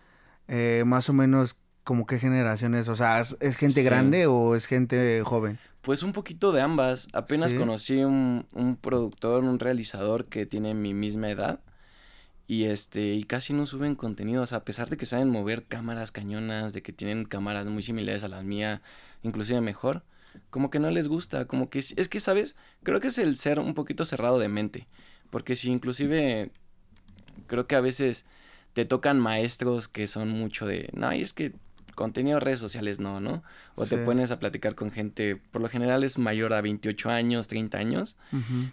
eh, 0.47 0.85
más 0.87 1.09
o 1.09 1.15
menos 1.15 1.57
como 1.85 2.05
qué 2.07 2.19
generación 2.19 2.75
es, 2.75 2.89
o 2.89 2.95
sea, 2.95 3.19
¿es, 3.21 3.37
es 3.41 3.57
gente 3.57 3.81
Sí. 3.81 3.87
grande 3.87 4.27
o 4.27 4.55
es 4.55 4.67
gente 4.67 5.23
joven? 5.25 5.59
Pues 5.83 6.03
un 6.03 6.13
poquito 6.13 6.53
de 6.53 6.61
ambas. 6.61 7.09
Apenas 7.13 7.53
Sí. 7.53 7.57
conocí 7.57 7.99
un, 8.05 8.47
un 8.53 8.77
productor, 8.77 9.45
un 9.45 9.59
realizador 9.59 10.27
que 10.27 10.47
tiene 10.47 10.75
mi 10.75 10.95
misma 10.95 11.31
edad. 11.31 11.61
Y 12.47 12.65
este, 12.65 13.13
y 13.15 13.25
casi 13.25 13.53
no 13.53 13.67
suben 13.67 13.95
contenidos, 13.95 14.53
a 14.55 14.65
pesar 14.65 14.89
de 14.89 14.97
que 14.97 15.05
saben 15.05 15.29
mover 15.29 15.65
cámaras 15.67 16.13
cañonas, 16.13 16.73
de 16.73 16.83
que 16.83 16.93
tienen 16.95 17.27
cámaras 17.27 17.67
muy 17.67 17.83
similares 17.83 18.25
a 18.25 18.29
las 18.29 18.43
mías, 18.43 18.81
inclusive 19.23 19.61
mejor. 19.61 20.03
Como 20.51 20.71
que 20.71 20.79
no 20.79 20.91
les 20.91 21.09
gusta, 21.09 21.47
como 21.47 21.69
que 21.69 21.79
es, 21.81 21.93
es 21.99 22.09
que, 22.09 22.21
¿sabes? 22.21 22.57
Creo 22.83 23.01
que 23.01 23.09
es 23.09 23.19
el 23.19 23.37
ser 23.37 23.61
un 23.61 23.75
poquito 23.75 24.05
cerrado 24.07 24.39
de 24.39 24.49
mente. 24.49 24.87
Porque 25.31 25.57
si 25.57 25.71
inclusive 25.71 26.51
creo 27.49 27.67
que 27.67 27.77
a 27.77 27.81
veces 27.83 28.25
te 28.73 28.87
tocan 28.87 29.19
maestros 29.21 29.89
que 29.89 30.07
son 30.07 30.31
mucho 30.31 30.67
de, 30.67 30.89
no, 30.95 31.13
y 31.13 31.21
es 31.21 31.33
que 31.35 31.53
contenido 31.99 32.39
de 32.39 32.45
redes 32.45 32.61
sociales 32.61 33.01
no, 33.01 33.19
¿no? 33.19 33.43
O 33.75 33.85
te 33.85 33.99
pones 33.99 34.31
a 34.31 34.39
platicar 34.39 34.77
con 34.77 34.93
gente, 34.93 35.35
por 35.35 35.61
lo 35.61 35.69
general 35.69 36.05
es 36.05 36.17
mayor 36.17 36.53
a 36.53 36.61
28 36.61 37.11
años, 37.11 37.49
30 37.49 37.77
años, 37.77 38.17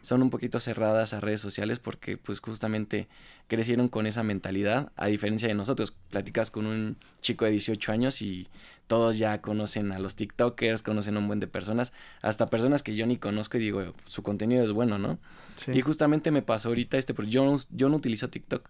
son 0.04 0.22
un 0.22 0.30
poquito 0.30 0.60
cerradas 0.60 1.16
a 1.16 1.22
redes 1.22 1.42
sociales 1.42 1.80
porque 1.80 2.18
pues 2.18 2.40
justamente 2.40 3.08
crecieron 3.48 3.88
con 3.88 4.06
esa 4.06 4.22
mentalidad, 4.22 4.92
a 4.96 5.08
diferencia 5.08 5.48
de 5.48 5.56
nosotros, 5.56 5.90
platicas 6.12 6.52
con 6.52 6.68
un 6.68 6.98
chico 7.24 7.46
de 7.46 7.52
18 7.52 7.92
años 7.92 8.22
y 8.22 8.48
todos 8.86 9.18
ya 9.18 9.42
conocen 9.42 9.92
a 9.92 9.98
los 9.98 10.16
TikTokers, 10.16 10.84
conocen 10.84 11.16
a 11.16 11.20
un 11.20 11.26
buen 11.26 11.40
de 11.40 11.48
personas, 11.48 11.94
hasta 12.22 12.46
personas 12.46 12.84
que 12.84 12.96
yo 12.96 13.08
ni 13.08 13.18
conozco 13.18 13.58
y 13.58 13.62
digo, 13.62 13.96
su 14.06 14.22
contenido 14.22 14.64
es 14.64 14.72
bueno, 14.72 15.00
¿no? 15.00 15.18
Sí. 15.56 15.72
Y 15.72 15.82
justamente 15.82 16.30
me 16.30 16.44
pasó 16.44 16.70
ahorita 16.70 17.00
este, 17.00 17.16
porque 17.16 17.32
yo, 17.32 17.56
yo 17.72 17.90
no 17.90 17.96
utilizo 17.96 18.30
TikTok, 18.30 18.70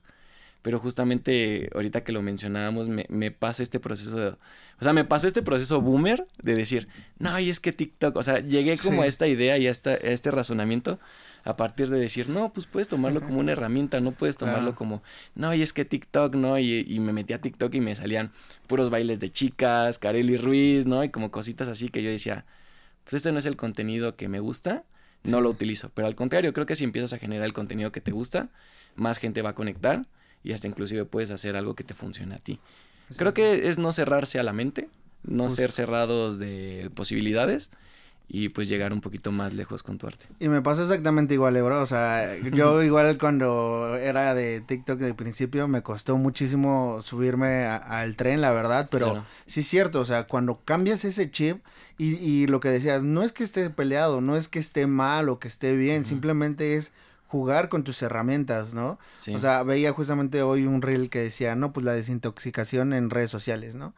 pero 0.66 0.80
justamente 0.80 1.70
ahorita 1.76 2.04
que 2.04 2.12
lo 2.12 2.24
mencionábamos, 2.24 2.90
me, 2.90 3.06
me 3.08 3.30
pasa 3.30 3.62
este 3.62 3.80
proceso 3.80 4.18
de, 4.18 4.28
o 4.30 4.38
sea, 4.84 4.94
me 4.94 5.06
pasó 5.06 5.28
este 5.28 5.44
proceso 5.44 5.80
boomer 5.80 6.26
de 6.42 6.56
decir, 6.56 6.88
no, 7.20 7.38
y 7.40 7.52
es 7.52 7.60
que 7.60 7.72
TikTok, 7.72 8.16
o 8.16 8.24
sea, 8.24 8.40
llegué 8.40 8.76
como 8.78 9.02
Sí. 9.02 9.04
a 9.04 9.06
esta 9.06 9.28
idea 9.28 9.60
y 9.60 9.68
a, 9.68 9.70
esta, 9.70 9.92
a 9.92 9.94
este 9.98 10.32
razonamiento 10.32 11.00
a 11.44 11.56
partir 11.56 11.92
de 11.92 12.00
decir, 12.00 12.30
no, 12.30 12.52
pues 12.52 12.66
puedes 12.66 12.88
tomarlo 12.88 13.22
como 13.22 13.40
una 13.42 13.52
herramienta, 13.52 14.00
no 14.00 14.12
puedes 14.14 14.38
tomarlo 14.38 14.62
Claro. 14.62 14.76
como, 14.76 15.04
no, 15.36 15.54
y 15.54 15.62
es 15.62 15.72
que 15.72 15.86
TikTok, 15.86 16.34
¿no? 16.34 16.58
Y, 16.58 16.80
y 16.80 17.00
me 17.00 17.14
metí 17.14 17.34
a 17.34 17.42
TikTok 17.42 17.76
y 17.76 17.82
me 17.82 17.94
salían 17.94 18.32
puros 18.66 18.90
bailes 18.90 19.20
de 19.20 19.30
chicas, 19.30 20.00
Kareli 20.00 20.36
Ruiz, 20.36 20.88
¿no? 20.88 21.04
Y 21.04 21.10
como 21.10 21.30
cositas 21.30 21.68
así 21.68 21.90
que 21.90 22.02
yo 22.02 22.10
decía, 22.10 22.46
pues 23.04 23.14
este 23.14 23.32
no 23.32 23.38
es 23.38 23.46
el 23.46 23.56
contenido 23.56 24.16
que 24.16 24.28
me 24.30 24.40
gusta, 24.40 24.84
no 25.24 25.42
lo 25.42 25.52
utilizo. 25.52 25.92
Pero 25.94 26.08
al 26.08 26.16
contrario, 26.16 26.54
creo 26.54 26.66
que 26.66 26.76
si 26.76 26.84
empiezas 26.86 27.14
a 27.14 27.20
generar 27.20 27.46
el 27.46 27.54
contenido 27.54 27.92
que 27.92 28.02
te 28.02 28.10
gusta, 28.12 28.50
más 28.96 29.20
gente 29.20 29.44
va 29.44 29.52
a 29.52 29.56
conectar 29.56 30.08
y 30.46 30.54
hasta 30.54 30.68
inclusive 30.68 31.04
puedes 31.04 31.32
hacer 31.32 31.58
algo 31.58 31.74
que 31.76 31.84
te 31.84 31.94
funcione 31.94 32.36
a 32.36 32.38
ti. 32.38 32.60
Creo 33.18 33.34
que 33.34 33.68
es 33.70 33.78
no 33.78 33.92
cerrarse 33.92 34.40
a 34.40 34.44
la 34.44 34.54
mente, 34.54 34.88
no 35.24 35.44
Justo. 35.46 35.58
ser 35.58 35.72
cerrados 35.72 36.40
de 36.40 36.90
posibilidades 36.96 37.72
y 38.28 38.50
pues 38.50 38.68
llegar 38.68 38.92
un 38.92 39.02
poquito 39.02 39.32
más 39.32 39.54
lejos 39.54 39.84
con 39.84 40.00
tu 40.00 40.08
arte. 40.08 40.26
Y 40.40 40.48
me 40.50 40.62
pasó 40.64 40.82
exactamente 40.82 41.36
igual, 41.36 41.56
eh, 41.58 41.62
bro. 41.62 41.82
O 41.82 41.86
sea, 41.86 42.36
yo 42.54 42.82
igual 42.90 43.18
cuando 43.20 43.96
era 43.98 44.34
de 44.34 44.62
TikTok 44.62 44.98
de 45.00 45.14
principio 45.14 45.68
me 45.68 45.84
costó 45.84 46.18
muchísimo 46.18 47.02
subirme 47.04 47.66
al 47.66 48.16
tren, 48.16 48.42
la 48.42 48.52
verdad. 48.52 48.88
Pero 48.92 49.12
Claro. 49.12 49.26
sí 49.46 49.60
es 49.60 49.68
cierto, 49.68 50.00
o 50.00 50.06
sea, 50.06 50.26
cuando 50.26 50.60
cambias 50.66 51.06
ese 51.06 51.30
chip 51.30 51.64
y, 52.00 52.16
y 52.16 52.48
lo 52.48 52.60
que 52.60 52.70
decías, 52.70 53.04
no 53.04 53.22
es 53.22 53.32
que 53.34 53.44
esté 53.44 53.70
peleado, 53.70 54.22
no 54.22 54.36
es 54.36 54.48
que 54.48 54.58
esté 54.58 54.88
mal 54.88 55.30
o 55.30 55.38
que 55.38 55.48
esté 55.48 55.74
bien, 55.76 56.06
simplemente 56.06 56.76
es 56.76 56.92
jugar 57.28 57.70
con 57.70 57.84
tus 57.84 58.02
herramientas, 58.02 58.74
¿no? 58.74 59.00
Sí. 59.14 59.34
O 59.36 59.40
sea, 59.40 59.64
veía 59.64 59.92
justamente 59.94 60.42
hoy 60.42 60.66
un 60.66 60.82
reel 60.82 61.10
que 61.10 61.20
decía, 61.20 61.56
no, 61.56 61.74
pues 61.74 61.86
la 61.86 61.94
desintoxicación 61.94 62.94
en 62.94 63.10
redes 63.10 63.32
sociales, 63.32 63.76
¿no? 63.76 63.94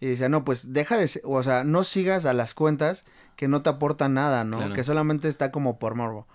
Y 0.00 0.06
decía, 0.06 0.28
no, 0.28 0.44
pues 0.44 0.72
deja 0.72 0.98
de, 0.98 1.10
o 1.24 1.42
sea, 1.42 1.64
no 1.64 1.84
sigas 1.84 2.26
a 2.26 2.34
las 2.34 2.54
cuentas 2.54 3.04
que 3.34 3.48
no 3.48 3.62
te 3.62 3.70
aportan 3.70 4.14
nada, 4.14 4.44
¿no? 4.44 4.58
Claro. 4.58 4.74
Que 4.74 4.84
solamente 4.84 5.28
está 5.28 5.50
como 5.50 5.78
por 5.78 5.94
morbo. 5.94 6.26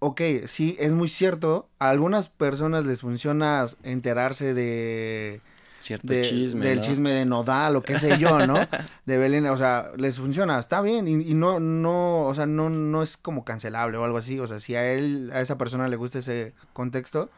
Ok, 0.00 0.20
sí, 0.46 0.76
es 0.78 0.92
muy 0.92 1.08
cierto. 1.08 1.68
A 1.80 1.90
algunas 1.90 2.28
personas 2.28 2.84
les 2.84 3.00
funciona 3.00 3.66
enterarse 3.82 4.54
de 4.54 5.40
Cierto 5.80 6.06
de- 6.12 6.22
chisme. 6.22 6.64
del 6.66 6.76
¿no? 6.78 6.82
chisme 6.82 7.10
de 7.12 7.24
Nodal 7.24 7.76
o 7.76 7.82
qué 7.82 7.98
sé 7.98 8.18
yo, 8.18 8.46
¿no? 8.46 8.58
De 9.06 9.18
Belén, 9.18 9.46
o 9.46 9.56
sea, 9.56 9.90
les 9.96 10.18
funciona, 10.18 10.58
está 10.58 10.80
bien 10.80 11.06
y, 11.08 11.12
y 11.30 11.34
no, 11.34 11.60
no, 11.60 12.22
o 12.26 12.34
sea, 12.34 12.46
no, 12.46 12.68
no 12.70 13.02
es 13.02 13.16
como 13.16 13.44
cancelable 13.44 13.96
o 13.96 14.04
algo 14.04 14.18
así, 14.18 14.38
o 14.40 14.46
sea, 14.46 14.58
si 14.58 14.74
a 14.74 14.90
él, 14.92 15.30
a 15.32 15.40
esa 15.40 15.56
persona 15.58 15.86
le 15.88 15.96
gusta 15.96 16.18
ese 16.18 16.52
contexto, 16.72 17.30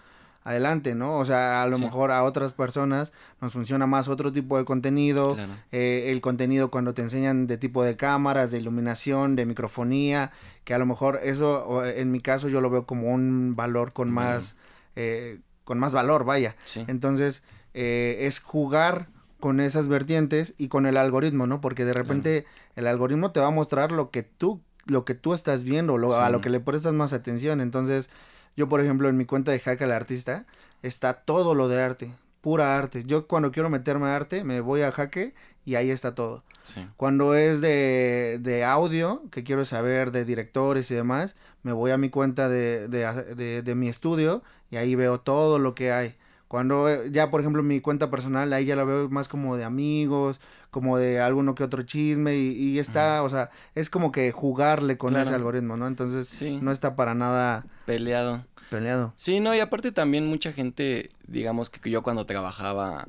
adelante, 0.42 0.94
¿no? 0.94 1.18
O 1.18 1.24
sea, 1.26 1.62
a 1.62 1.66
lo 1.66 1.76
Sí. 1.76 1.84
mejor 1.84 2.10
a 2.10 2.22
otras 2.24 2.54
personas 2.54 3.12
nos 3.42 3.52
funciona 3.52 3.86
más 3.86 4.08
otro 4.08 4.32
tipo 4.32 4.56
de 4.56 4.64
contenido, 4.64 5.34
Claro. 5.34 5.52
eh, 5.70 6.06
el 6.10 6.22
contenido 6.22 6.70
cuando 6.70 6.94
te 6.94 7.02
enseñan 7.02 7.46
de 7.46 7.58
tipo 7.58 7.84
de 7.84 7.96
cámaras, 7.96 8.50
de 8.50 8.56
iluminación, 8.58 9.36
de 9.36 9.44
microfonía, 9.44 10.32
que 10.64 10.72
a 10.72 10.78
lo 10.78 10.86
mejor 10.86 11.20
eso, 11.22 11.84
en 11.84 12.10
mi 12.10 12.20
caso, 12.20 12.48
yo 12.48 12.62
lo 12.62 12.70
veo 12.70 12.86
como 12.86 13.12
un 13.12 13.54
valor 13.54 13.92
con 13.92 14.10
más, 14.10 14.56
eh, 14.96 15.40
con 15.64 15.78
más 15.78 15.92
valor, 15.92 16.24
vaya. 16.24 16.56
Sí. 16.64 16.84
Entonces, 16.88 17.42
eh, 17.74 18.18
es 18.20 18.40
jugar 18.40 19.08
con 19.38 19.60
esas 19.60 19.88
vertientes 19.88 20.54
y 20.58 20.68
con 20.68 20.86
el 20.86 20.96
algoritmo, 20.96 21.46
¿no? 21.46 21.60
Porque 21.60 21.84
de 21.84 21.92
repente 21.94 22.46
el 22.76 22.86
algoritmo 22.86 23.30
te 23.32 23.40
va 23.40 23.46
a 23.46 23.50
mostrar 23.50 23.90
lo 23.92 24.10
que 24.10 24.22
tú, 24.22 24.60
lo 24.86 25.04
que 25.04 25.14
tú 25.14 25.32
estás 25.34 25.62
viendo, 25.64 25.96
lo, 25.98 26.14
a 26.14 26.28
lo 26.30 26.40
que 26.42 26.50
le 26.50 26.60
prestas 26.60 26.92
más 26.92 27.12
atención. 27.12 27.60
Entonces, 27.60 28.10
yo, 28.56 28.68
por 28.68 28.80
ejemplo, 28.80 29.08
en 29.08 29.16
mi 29.16 29.24
cuenta 29.24 29.50
de 29.52 29.60
Hack 29.60 29.80
al 29.82 29.92
Artista, 29.92 30.44
está 30.82 31.14
todo 31.14 31.54
lo 31.54 31.68
de 31.68 31.80
arte, 31.82 32.12
pura 32.42 32.76
arte. 32.76 33.04
Yo 33.04 33.26
cuando 33.26 33.50
quiero 33.52 33.70
meterme 33.70 34.06
a 34.08 34.16
arte, 34.16 34.44
me 34.44 34.60
voy 34.60 34.82
a 34.82 34.92
Jaque 34.92 35.34
y 35.64 35.76
ahí 35.76 35.90
está 35.90 36.14
todo. 36.14 36.42
Sí. 36.62 36.86
Cuando 36.98 37.34
es 37.34 37.62
de, 37.62 38.38
de 38.42 38.64
audio, 38.64 39.22
que 39.30 39.42
quiero 39.44 39.64
saber 39.64 40.10
de 40.10 40.26
directores 40.26 40.90
y 40.90 40.94
demás, 40.94 41.34
me 41.62 41.72
voy 41.72 41.90
a 41.92 41.96
mi 41.96 42.10
cuenta 42.10 42.48
de, 42.50 42.88
de- 42.88 43.62
de 43.62 43.74
mi 43.74 43.88
estudio 43.88 44.42
y 44.70 44.76
ahí 44.76 44.94
veo 44.94 45.20
todo 45.20 45.58
lo 45.58 45.74
que 45.74 45.92
hay. 45.92 46.16
Cuando 46.50 46.88
eh, 46.88 47.12
ya, 47.12 47.30
por 47.30 47.40
ejemplo, 47.40 47.62
mi 47.62 47.80
cuenta 47.80 48.10
personal, 48.10 48.52
ahí 48.52 48.64
ya 48.64 48.74
la 48.74 48.82
veo 48.82 49.08
más 49.08 49.28
como 49.28 49.56
de 49.56 49.62
amigos, 49.62 50.40
como 50.72 50.98
de 50.98 51.20
alguno 51.20 51.54
que 51.54 51.62
otro 51.62 51.84
chisme 51.84 52.36
y, 52.36 52.48
y 52.50 52.80
está, 52.80 53.22
o 53.22 53.28
sea, 53.28 53.50
es 53.76 53.88
como 53.88 54.10
que 54.10 54.32
jugarle 54.32 54.98
con 54.98 55.10
Claro. 55.10 55.26
ese 55.26 55.34
algoritmo, 55.36 55.76
¿no? 55.76 55.86
Entonces, 55.86 56.26
Sí. 56.26 56.58
no 56.60 56.72
está 56.72 56.96
para 56.96 57.14
nada 57.14 57.66
Peleado. 57.86 58.44
peleado. 58.68 59.12
Sí, 59.14 59.38
no, 59.38 59.54
y 59.54 59.60
aparte 59.60 59.92
también 59.92 60.26
mucha 60.26 60.52
gente, 60.52 61.10
digamos 61.28 61.70
que 61.70 61.88
yo 61.88 62.02
cuando 62.02 62.26
trabajaba, 62.26 63.06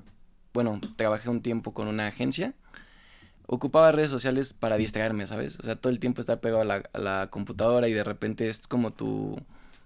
bueno, 0.54 0.80
trabajé 0.96 1.28
un 1.32 1.42
tiempo 1.42 1.74
con 1.74 1.88
una 1.88 2.06
agencia, 2.06 2.54
ocupaba 3.48 3.92
redes 3.92 4.12
sociales 4.12 4.54
para 4.54 4.78
distraerme, 4.78 5.26
¿sabes? 5.26 5.60
O 5.60 5.64
sea, 5.64 5.76
todo 5.76 5.92
el 5.92 5.98
tiempo 5.98 6.22
estar 6.22 6.40
pegado 6.42 6.62
a 6.62 6.66
la, 6.66 6.84
a 6.94 7.00
la 7.00 7.28
computadora 7.32 7.88
y 7.88 7.94
de 7.94 8.04
repente 8.04 8.50
es 8.50 8.68
como 8.68 8.92
tu 8.94 9.42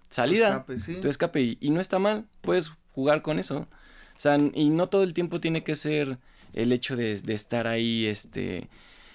salida, 0.10 0.50
escape, 0.50 0.80
sí. 0.82 1.00
tu 1.02 1.08
escape, 1.08 1.42
y, 1.42 1.58
y 1.62 1.70
no 1.72 1.80
está 1.80 2.00
mal, 2.00 2.26
puedes 2.42 2.74
jugar 2.96 3.22
con 3.22 3.38
eso. 3.38 3.68
O 4.18 4.20
sea, 4.20 4.38
y 4.54 4.70
no 4.70 4.88
todo 4.88 5.04
el 5.04 5.14
tiempo 5.14 5.40
tiene 5.42 5.64
que 5.64 5.76
ser 5.76 6.18
el 6.54 6.72
hecho 6.72 6.96
de, 6.96 7.20
de 7.22 7.34
estar 7.34 7.68
ahí, 7.68 8.06
este, 8.08 8.70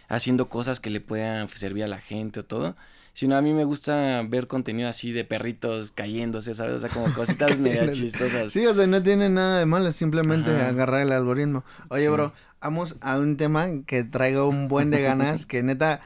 haciendo 0.08 0.48
cosas 0.48 0.78
que 0.78 0.90
le 0.90 1.00
puedan 1.00 1.48
servir 1.48 1.84
a 1.84 1.88
la 1.88 1.98
gente 1.98 2.40
o 2.40 2.44
todo. 2.44 2.76
Sino 3.12 3.36
a 3.36 3.42
mí 3.42 3.52
me 3.52 3.64
gusta 3.64 4.22
ver 4.28 4.46
contenido 4.46 4.88
así 4.88 5.10
de 5.10 5.24
perritos 5.24 5.90
cayéndose, 5.90 6.54
¿sabes? 6.54 6.74
O 6.74 6.78
sea, 6.78 6.90
como 6.90 7.12
cositas 7.12 7.58
medio 7.58 7.90
chistosas. 7.90 8.52
Sí, 8.52 8.64
o 8.66 8.72
sea, 8.74 8.86
no 8.86 9.02
tiene 9.02 9.28
nada 9.28 9.58
de 9.58 9.66
malo, 9.66 9.88
es 9.88 9.96
simplemente 9.96 10.50
Ajá. 10.50 10.68
agarrar 10.68 11.00
el 11.00 11.12
algoritmo. 11.12 11.64
Oye, 11.88 12.04
Sí. 12.04 12.08
bro, 12.10 12.32
vamos 12.60 12.96
a 13.00 13.18
un 13.18 13.36
tema 13.36 13.68
que 13.86 14.04
traigo 14.04 14.48
un 14.48 14.68
buen 14.68 14.90
de 14.90 15.02
ganas, 15.02 15.44
que 15.50 15.62
neta, 15.62 16.00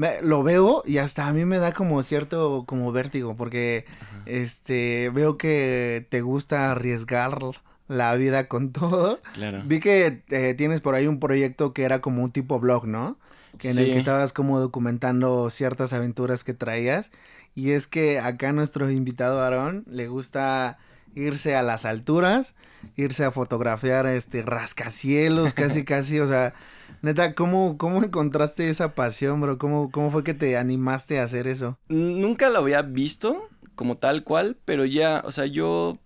me- 0.00 0.22
lo 0.22 0.42
veo 0.42 0.82
y 0.86 0.96
hasta 0.96 1.28
a 1.28 1.32
mí 1.34 1.44
me 1.44 1.58
da 1.58 1.72
como 1.72 2.02
cierto, 2.02 2.64
como 2.66 2.90
vértigo, 2.90 3.36
porque, 3.36 3.84
este, 4.24 5.10
veo 5.10 5.36
que 5.36 6.06
te 6.08 6.22
gusta 6.22 6.70
arriesgar 6.70 7.38
la 7.86 8.14
vida 8.14 8.48
con 8.48 8.72
todo. 8.72 9.20
Claro. 9.34 9.62
Vi 9.66 9.78
que 9.80 10.22
eh, 10.30 10.54
tienes 10.54 10.80
por 10.80 10.94
ahí 10.94 11.06
un 11.06 11.20
proyecto 11.20 11.72
que 11.74 11.82
era 11.82 12.00
como 12.00 12.22
un 12.22 12.30
tipo 12.30 12.58
blog, 12.60 12.86
¿no? 12.86 13.18
Que 13.58 13.70
en 13.70 13.78
el 13.78 13.90
que 13.90 13.98
estabas 13.98 14.32
como 14.32 14.58
documentando 14.60 15.50
ciertas 15.50 15.92
aventuras 15.92 16.44
que 16.44 16.54
traías. 16.54 17.10
Y 17.54 17.72
es 17.72 17.86
que 17.86 18.18
acá 18.20 18.52
nuestro 18.52 18.88
invitado 18.90 19.40
Aarón 19.42 19.84
le 19.88 20.06
gusta 20.08 20.78
irse 21.14 21.56
a 21.56 21.62
las 21.62 21.84
alturas, 21.84 22.54
irse 22.96 23.24
a 23.24 23.32
fotografiar 23.32 24.06
este 24.06 24.42
rascacielos, 24.42 25.52
casi 25.52 25.84
casi, 25.84 26.20
o 26.20 26.26
sea, 26.28 26.54
neta, 27.02 27.34
¿cómo, 27.34 27.78
cómo 27.78 28.02
encontraste 28.02 28.68
esa 28.68 28.94
pasión, 28.94 29.40
bro? 29.40 29.58
¿Cómo, 29.58 29.90
¿Cómo 29.90 30.10
fue 30.10 30.24
que 30.24 30.34
te 30.34 30.56
animaste 30.56 31.18
a 31.18 31.24
hacer 31.24 31.46
eso? 31.46 31.78
Nunca 31.88 32.50
lo 32.50 32.58
había 32.58 32.82
visto 32.82 33.48
como 33.74 33.96
tal 33.96 34.24
cual, 34.24 34.58
pero 34.64 34.84
ya, 34.84 35.22
o 35.24 35.32
sea, 35.32 35.46
yo 35.46 35.98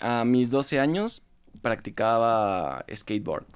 a 0.00 0.24
mis 0.24 0.50
12 0.50 0.80
años 0.80 1.24
practicaba 1.62 2.84
skateboard. 2.92 3.46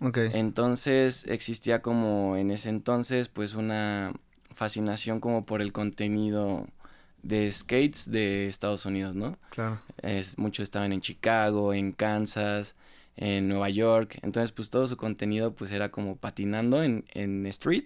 Ok. 0.00 0.18
Entonces 0.32 1.24
existía 1.26 1.82
como 1.82 2.36
en 2.36 2.50
ese 2.50 2.68
entonces 2.70 3.28
pues 3.28 3.54
una 3.54 4.12
fascinación 4.54 5.20
como 5.20 5.44
por 5.44 5.62
el 5.62 5.72
contenido 5.72 6.66
de 7.22 7.50
skates 7.52 8.10
de 8.10 8.48
Estados 8.48 8.86
Unidos, 8.86 9.14
¿no? 9.14 9.38
Claro. 9.50 9.80
Es, 10.02 10.38
muchos 10.38 10.64
estaban 10.64 10.92
en 10.92 11.00
Chicago, 11.00 11.74
en 11.74 11.92
Kansas, 11.92 12.76
en 13.16 13.48
Nueva 13.48 13.68
York. 13.70 14.18
Entonces, 14.22 14.52
pues 14.52 14.70
todo 14.70 14.88
su 14.88 14.96
contenido 14.96 15.54
pues 15.54 15.70
era 15.72 15.90
como 15.90 16.16
patinando 16.16 16.82
en, 16.82 17.04
en 17.12 17.46
street. 17.46 17.84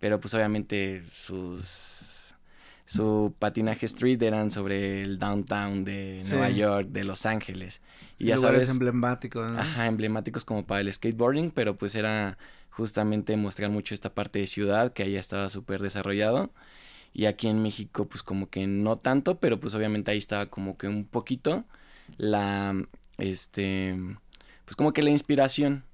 Pero 0.00 0.20
pues 0.20 0.34
obviamente 0.34 1.04
sus 1.12 2.34
su 2.84 3.34
patinaje 3.38 3.86
street 3.86 4.22
eran 4.22 4.50
sobre 4.50 5.02
el 5.02 5.18
downtown 5.18 5.84
de 5.84 6.18
Sí. 6.20 6.32
Nueva 6.34 6.50
York, 6.50 6.88
de 6.90 7.04
Los 7.04 7.26
Ángeles. 7.26 7.80
Y 8.18 8.26
ya 8.26 8.36
Lugares 8.36 8.68
sabes, 8.68 8.70
emblemáticos, 8.70 9.50
¿no? 9.50 9.58
ajá, 9.58 9.86
emblemáticos 9.86 10.44
como 10.44 10.66
para 10.66 10.80
el 10.82 10.92
skateboarding, 10.92 11.50
pero 11.50 11.76
pues 11.76 11.94
era 11.96 12.38
justamente 12.70 13.36
mostrar 13.36 13.70
mucho 13.70 13.94
esta 13.94 14.14
parte 14.14 14.38
de 14.38 14.46
ciudad 14.46 14.92
que 14.92 15.02
allá 15.02 15.18
estaba 15.18 15.48
súper 15.48 15.80
desarrollado. 15.82 16.52
Y 17.12 17.26
aquí 17.26 17.48
en 17.48 17.62
México, 17.62 18.06
pues 18.08 18.22
como 18.22 18.50
que 18.50 18.66
no 18.66 18.98
tanto, 18.98 19.40
pero 19.40 19.58
pues 19.58 19.74
obviamente 19.74 20.10
ahí 20.10 20.18
estaba 20.18 20.46
como 20.46 20.76
que 20.78 20.86
un 20.88 21.06
poquito 21.06 21.64
la, 22.18 22.74
este, 23.18 23.96
pues 24.66 24.76
como 24.76 24.92
que 24.92 25.02
la 25.02 25.10
inspiración. 25.10 25.84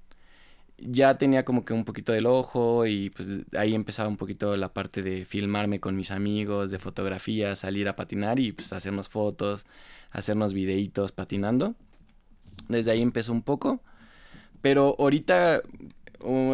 Ya 0.77 1.17
tenía 1.17 1.45
como 1.45 1.63
que 1.63 1.73
un 1.73 1.85
poquito 1.85 2.11
del 2.11 2.25
ojo 2.25 2.85
y 2.87 3.09
pues 3.11 3.29
ahí 3.57 3.73
empezaba 3.75 4.09
un 4.09 4.17
poquito 4.17 4.57
la 4.57 4.73
parte 4.73 5.01
de 5.01 5.23
filmarme 5.25 5.79
con 5.79 5.95
mis 5.95 6.11
amigos, 6.11 6.71
de 6.71 6.79
fotografía, 6.79 7.55
salir 7.55 7.87
a 7.87 7.95
patinar 7.95 8.39
y 8.39 8.51
pues 8.51 8.73
hacernos 8.73 9.07
fotos, 9.07 9.65
hacernos 10.11 10.53
videitos 10.53 11.13
patinando. 11.13 11.75
Desde 12.67 12.91
ahí 12.91 13.01
empezó 13.01 13.31
un 13.31 13.43
poco. 13.43 13.81
Pero 14.61 14.95
ahorita, 14.97 15.61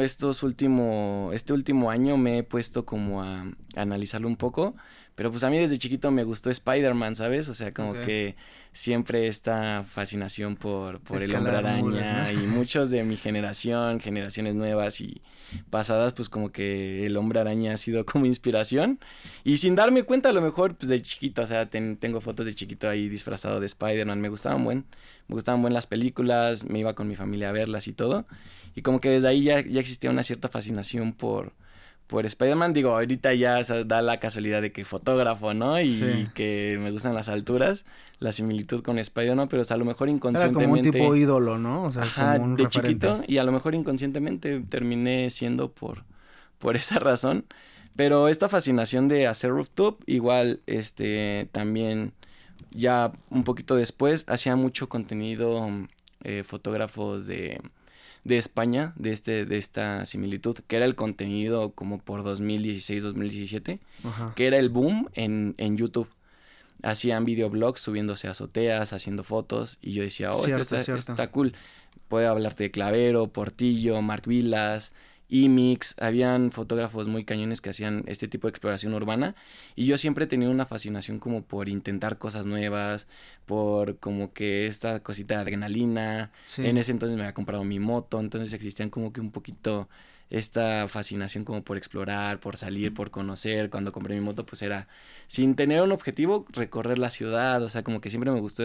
estos 0.01 0.43
último, 0.43 1.32
este 1.34 1.53
último 1.53 1.89
año 1.89 2.17
me 2.17 2.39
he 2.39 2.43
puesto 2.43 2.86
como 2.86 3.23
a, 3.23 3.43
a 3.75 3.82
analizarlo 3.82 4.27
un 4.27 4.36
poco. 4.36 4.75
Pero 5.19 5.32
pues 5.32 5.43
a 5.43 5.49
mí 5.49 5.58
desde 5.60 5.77
chiquito 5.77 6.12
me 6.12 6.23
gustó 6.23 6.49
Spider-Man, 6.49 7.13
¿sabes? 7.17 7.49
O 7.49 7.53
sea, 7.53 7.73
como 7.73 7.91
que 8.05 8.38
siempre 8.71 9.27
esta 9.27 9.84
fascinación 9.84 10.55
por, 10.55 11.01
por 11.01 11.17
el 11.21 11.36
hombre 11.36 11.58
araña 11.58 11.82
¿no? 12.34 12.41
y 12.41 12.47
muchos 12.47 12.89
de 12.89 13.03
mi 13.03 13.17
generación, 13.17 13.99
generaciones 13.99 14.55
nuevas 14.55 15.01
y 15.01 15.21
pasadas, 15.69 16.13
pues 16.13 16.29
como 16.29 16.53
que 16.53 17.05
el 17.05 17.17
hombre 17.17 17.41
araña 17.41 17.73
ha 17.73 17.77
sido 17.77 18.05
como 18.05 18.27
inspiración. 18.27 18.97
Y 19.43 19.58
sin 19.58 19.75
darme 19.75 20.03
cuenta, 20.03 20.29
a 20.29 20.32
lo 20.32 20.41
mejor, 20.41 20.75
pues 20.77 20.88
de 20.88 21.01
chiquito, 21.01 21.41
o 21.41 21.47
sea, 21.47 21.69
ten- 21.69 21.97
tengo 21.97 22.21
fotos 22.21 22.45
de 22.45 22.55
chiquito 22.55 22.88
ahí 22.88 23.10
disfrazado 23.10 23.60
de 23.60 23.65
Spider-Man, 23.65 24.21
me 24.21 24.29
gustaban 24.29 24.63
buen, 24.63 24.86
me 25.27 25.36
gustaban 25.36 25.62
buen 25.62 25.73
las 25.73 25.86
películas, 25.86 26.63
me 26.63 26.79
iba 26.79 26.93
con 26.95 27.10
mi 27.10 27.17
familia 27.17 27.49
a 27.49 27.51
verlas 27.51 27.89
y 27.89 27.91
todo. 27.91 28.25
Y 28.73 28.84
como 28.84 29.01
que 29.01 29.10
desde 29.10 29.27
ahí 29.27 29.43
ya, 29.43 29.60
ya 29.60 29.82
existía 29.82 30.10
una 30.12 30.23
cierta 30.23 30.47
fascinación 30.47 31.12
por, 31.12 31.51
por 32.10 32.26
Spider-Man. 32.26 32.74
Digo, 32.74 32.91
ahorita 32.93 33.34
ya 33.36 33.62
da 33.86 34.01
la 34.01 34.20
casualidad 34.20 34.62
de 34.64 34.72
que 34.72 34.84
fotógrafo, 34.84 35.53
¿no? 35.53 35.80
Y 35.80 35.89
Sí. 35.89 36.28
que 36.34 36.78
me 36.82 36.89
gustan 36.91 37.14
las 37.14 37.30
alturas, 37.30 37.86
la 38.20 38.32
similitud 38.32 38.82
con 38.82 38.97
Spider-Man, 38.97 39.47
pero 39.47 39.62
o 39.62 39.66
sea, 39.66 39.76
a 39.76 39.78
lo 39.78 39.86
mejor 39.86 40.10
Era 40.10 40.16
inconscientemente... 40.16 40.68
como 40.68 40.74
un 40.76 40.91
tipo 40.91 41.16
ídolo, 41.16 41.57
¿no? 41.60 41.84
O 41.84 41.91
sea, 41.91 42.01
Ajá, 42.03 42.34
como 42.34 42.45
un 42.45 42.55
de 42.55 42.64
referente. 42.64 43.07
chiquito 43.07 43.24
y 43.28 43.38
a 43.38 43.43
lo 43.43 43.51
mejor 43.51 43.76
inconscientemente 43.76 44.60
terminé 44.62 45.30
siendo 45.30 45.72
por, 45.72 46.03
por 46.57 46.76
esa 46.76 46.97
razón. 46.99 47.45
Pero 47.95 48.28
esta 48.28 48.49
fascinación 48.49 49.07
de 49.07 49.28
hacer 49.28 49.51
rooftop, 49.51 50.01
igual, 50.07 50.62
este, 50.68 51.47
también 51.51 52.14
ya 52.72 53.12
un 53.30 53.43
poquito 53.43 53.76
después, 53.76 54.26
hacía 54.28 54.55
mucho 54.55 54.89
contenido 54.89 55.68
eh, 56.24 56.43
fotógrafos 56.43 57.28
de, 57.28 57.62
de 58.30 58.38
España, 58.38 58.93
de, 58.95 59.11
este, 59.11 59.45
de 59.45 59.57
esta 59.57 60.05
similitud, 60.05 60.55
que 60.67 60.77
era 60.77 60.86
el 60.86 60.95
contenido 60.95 61.71
como 61.71 61.97
por 61.97 62.23
2016-2017, 62.23 63.80
Ajá. 64.03 64.34
que 64.36 64.47
era 64.47 64.57
el 64.57 64.69
boom 64.69 65.09
en, 65.13 65.55
en 65.57 65.75
YouTube. 65.75 66.07
hacían 66.84 67.25
videoblogs 67.25 67.82
subiéndose 67.82 68.27
a 68.27 68.32
azoteas, 68.32 68.93
haciendo 68.93 69.23
fotos, 69.23 69.80
y 69.82 69.93
yo 69.93 70.03
decía, 70.03 70.32
oh, 70.32 70.45
esto 70.45 70.61
está, 70.61 70.84
cierto. 70.84 71.11
está 71.11 71.32
cool. 71.32 71.53
Puedo 72.07 72.30
hablarte 72.30 72.65
de 72.65 72.71
Clavero, 72.71 73.27
Portillo, 73.27 74.01
Mark 74.01 74.23
Vilas, 74.27 74.93
Imix, 75.30 75.95
habían 75.99 76.51
fotógrafos 76.51 77.07
muy 77.07 77.23
cañones 77.23 77.61
que 77.61 77.69
hacían 77.69 78.03
este 78.07 78.27
tipo 78.27 78.47
de 78.47 78.49
exploración 78.49 78.93
urbana 78.93 79.36
y 79.75 79.86
yo 79.86 79.97
siempre 79.97 80.25
he 80.25 80.27
tenido 80.27 80.51
una 80.51 80.65
fascinación 80.65 81.19
como 81.19 81.43
por 81.43 81.69
intentar 81.69 82.17
cosas 82.17 82.47
nuevas, 82.47 83.07
por 83.45 83.97
como 83.99 84.34
que 84.34 84.65
esta 84.65 85.01
cosita 85.01 85.36
de 85.36 85.41
adrenalina. 85.41 86.32
Sí. 86.45 86.65
En 86.65 86.77
ese 86.77 86.91
entonces 86.91 87.15
me 87.15 87.23
había 87.23 87.34
comprado 87.34 87.63
mi 87.63 87.80
moto, 87.80 88.19
entonces 88.19 88.53
existían 88.53 88.89
como 88.89 89.13
que 89.13 89.21
un 89.21 89.32
poquito 89.32 89.88
esta 90.30 90.88
fascinación 90.88 91.43
como 91.43 91.63
por 91.63 91.75
explorar, 91.77 92.39
por 92.39 92.55
salir, 92.57 92.93
por 92.93 93.09
conocer. 93.09 93.69
Cuando 93.69 93.91
compré 93.91 94.13
mi 94.15 94.21
moto, 94.21 94.45
pues 94.45 94.61
era 94.61 94.88
sin 95.27 95.55
tener 95.55 95.82
un 95.82 95.91
objetivo, 95.91 96.45
recorrer 96.49 96.99
la 96.99 97.09
ciudad. 97.09 97.63
O 97.63 97.69
sea, 97.69 97.84
como 97.84 97.99
que 97.99 98.09
siempre 98.09 98.32
me 98.32 98.39
gustó, 98.39 98.63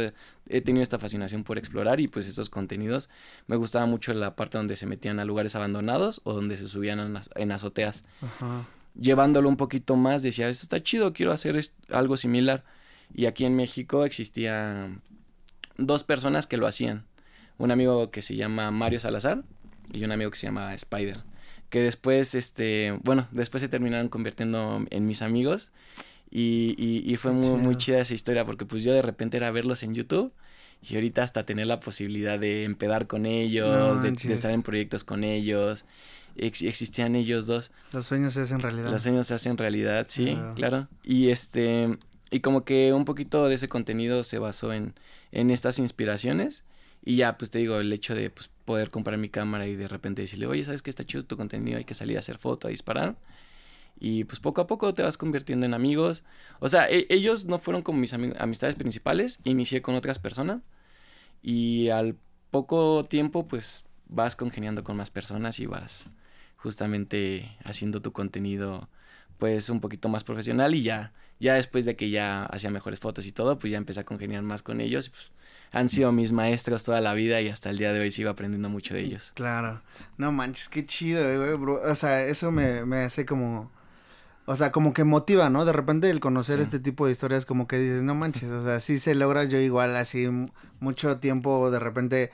he 0.49 0.61
tenido 0.61 0.83
esta 0.83 0.99
fascinación 0.99 1.43
por 1.43 1.57
explorar 1.57 2.01
y 2.01 2.09
pues 2.09 2.27
estos 2.29 2.51
contenidos. 2.51 3.09
Me 3.47 3.57
gustaba 3.57 3.87
mucho 3.87 4.13
la 4.13 4.37
parte 4.37 4.59
donde 4.59 4.77
se 4.77 4.87
metían 4.87 5.19
a 5.21 5.25
lugares 5.25 5.57
abandonados 5.57 6.21
o 6.25 6.35
donde 6.35 6.57
se 6.57 6.69
subían 6.69 7.01
en, 7.01 7.17
az- 7.17 7.31
en 7.35 7.51
azoteas. 7.53 8.05
Ajá. 8.21 8.67
Llevándolo 8.99 9.49
un 9.49 9.57
poquito 9.57 9.97
más, 9.97 10.23
decía, 10.23 10.49
esto 10.49 10.65
está 10.65 10.83
chido, 10.83 11.13
quiero 11.13 11.33
hacer 11.33 11.59
algo 11.91 12.17
similar. 12.17 12.63
Y 13.13 13.27
aquí 13.27 13.45
en 13.45 13.57
México 13.57 14.05
existía 14.05 14.99
dos 15.79 16.05
personas 16.05 16.47
que 16.47 16.57
lo 16.57 16.67
hacían. 16.67 17.05
Un 17.59 17.71
amigo 17.71 18.11
que 18.11 18.23
se 18.23 18.37
llama 18.37 18.71
Mario 18.71 19.01
Salazar 19.01 19.45
y 19.93 20.05
un 20.05 20.13
amigo 20.13 20.31
que 20.31 20.37
se 20.37 20.47
llama 20.47 20.75
Spider. 20.75 21.19
Que 21.75 21.81
después, 21.83 22.37
este, 22.37 22.97
bueno, 23.03 23.27
después 23.33 23.61
se 23.61 23.69
terminaron 23.69 24.09
convirtiendo 24.09 24.85
en 24.91 25.05
mis 25.07 25.23
amigos. 25.23 25.71
Y, 26.31 26.75
y, 26.79 27.03
y 27.13 27.17
fue 27.17 27.33
muy, 27.33 27.59
muy 27.61 27.77
chida 27.77 27.99
esa 28.01 28.15
historia 28.15 28.45
porque 28.45 28.65
pues 28.65 28.85
yo 28.85 28.93
de 28.93 29.03
repente 29.03 29.37
era 29.39 29.51
verlos 29.51 29.83
en 29.83 29.93
YouTube. 29.93 30.33
Y 30.89 30.95
ahorita 30.95 31.25
hasta 31.25 31.45
tener 31.45 31.67
la 31.67 31.81
posibilidad 31.81 32.39
de 32.39 32.63
empedar 32.63 33.09
con 33.09 33.27
ellos, 33.27 33.69
No 33.69 34.01
de- 34.01 34.33
estar 34.35 34.53
en 34.53 34.63
proyectos 34.63 35.03
con 35.03 35.25
ellos. 35.25 35.85
Ex- 36.37 36.63
existían 36.63 37.17
ellos 37.17 37.47
dos. 37.47 37.73
Los 37.91 38.07
sueños 38.07 38.35
se 38.35 38.43
hacen 38.43 38.61
realidad. 38.61 38.91
Los 38.93 39.03
sueños 39.03 39.27
se 39.27 39.35
hacen 39.35 39.57
realidad, 39.59 40.07
sí, 40.09 40.27
Claro. 40.35 40.55
claro. 40.55 40.89
Y 41.03 41.31
este, 41.31 41.97
y 42.31 42.39
como 42.41 42.65
que 42.65 42.93
un 42.93 43.05
poquito 43.05 43.49
de 43.49 43.55
ese 43.57 43.67
contenido 43.69 44.23
se 44.25 44.39
basó 44.39 44.73
en, 44.73 44.95
en 45.33 45.51
estas 45.51 45.79
inspiraciones. 45.81 46.63
Y 47.05 47.17
ya, 47.17 47.37
pues 47.37 47.51
te 47.51 47.59
digo, 47.59 47.79
el 47.81 47.93
hecho 47.93 48.15
de 48.15 48.31
pues, 48.31 48.51
poder 48.65 48.91
comprar 48.91 49.19
mi 49.19 49.29
cámara 49.29 49.67
y 49.67 49.77
de 49.77 49.89
repente 49.89 50.23
decirle, 50.23 50.47
oye, 50.47 50.65
¿sabes 50.65 50.83
qué 50.83 50.91
está 50.91 51.05
chido 51.05 51.25
tu 51.25 51.37
contenido? 51.37 51.79
Hay 51.79 51.85
que 51.85 51.95
salir 51.95 52.17
a 52.17 52.21
hacer 52.21 52.39
foto, 52.39 52.67
a 52.69 52.71
disparar. 52.71 53.17
Y 54.01 54.25
pues 54.25 54.41
poco 54.41 54.61
a 54.63 54.67
poco 54.67 54.95
te 54.95 55.03
vas 55.03 55.19
convirtiendo 55.19 55.67
en 55.67 55.75
amigos. 55.75 56.25
O 56.61 56.69
sea, 56.69 56.89
e- 56.91 57.07
ellos 57.11 57.47
no 57.47 57.59
fueron 57.59 57.83
como 57.83 57.99
mis 58.01 58.15
ami- 58.15 58.35
amistades 58.39 58.75
principales. 58.77 59.41
Inicié 59.45 59.83
con 59.83 59.95
otras 59.95 60.19
personas. 60.19 60.63
Y 61.43 61.89
al 61.91 62.17
poco 62.51 63.05
tiempo, 63.05 63.47
pues 63.49 63.85
vas 64.07 64.37
congeniando 64.37 64.85
con 64.85 64.97
más 64.97 65.11
personas 65.11 65.61
y 65.61 65.67
vas 65.67 66.09
justamente 66.57 67.57
haciendo 67.65 68.01
tu 68.03 68.13
contenido 68.13 68.89
pues 69.39 69.69
un 69.69 69.81
poquito 69.81 70.09
más 70.09 70.25
profesional 70.25 70.75
y 70.75 70.83
ya 70.83 71.13
ya 71.41 71.55
después 71.55 71.85
de 71.85 71.97
que 71.97 72.11
ya 72.11 72.45
hacía 72.47 72.71
mejores 72.71 73.01
fotos 73.01 73.27
y 73.27 73.33
todo 73.33 73.59
pues 73.59 73.71
ya 73.73 73.77
empecé 73.79 74.01
a 74.01 74.05
congeniar 74.05 74.43
más 74.43 74.63
con 74.63 74.81
ellos 74.81 75.11
pues 75.11 75.33
han 75.75 75.89
sido 75.89 76.13
mis 76.13 76.33
maestros 76.33 76.85
toda 76.85 77.01
la 77.01 77.15
vida 77.15 77.41
y 77.41 77.49
hasta 77.49 77.71
el 77.71 77.79
día 77.79 77.93
de 77.93 78.01
hoy 78.01 78.11
sigo 78.11 78.31
aprendiendo 78.31 78.69
mucho 78.69 78.95
de 78.95 79.01
ellos 79.01 79.33
Claro. 79.35 79.83
No 80.17 80.33
manches, 80.33 80.69
qué 80.69 80.87
chido, 80.87 81.25
güey, 81.25 81.55
bro. 81.55 81.81
O 81.83 81.95
sea, 81.95 82.25
eso 82.25 82.53
me, 82.53 82.87
me 82.87 82.99
hace 82.99 83.27
como. 83.27 83.71
O 84.47 84.57
sea, 84.57 84.73
como 84.73 84.93
que 84.93 85.05
motiva, 85.05 85.49
¿no? 85.49 85.65
De 85.65 85.73
repente 85.73 86.11
el 86.11 86.21
conocer 86.21 86.57
Sí. 86.59 86.63
este 86.65 86.79
tipo 86.79 87.07
de 87.07 87.13
historias, 87.13 87.47
como 87.47 87.67
que 87.67 87.79
dices, 87.79 88.03
no 88.03 88.15
manches, 88.15 88.51
o 88.51 88.63
sea, 88.63 88.79
sí 88.79 88.99
se 88.99 89.15
logra 89.15 89.45
yo 89.45 89.59
igual, 89.59 89.97
así 89.97 90.29
mucho 90.81 91.17
tiempo, 91.17 91.71
de 91.71 91.79
repente, 91.79 92.31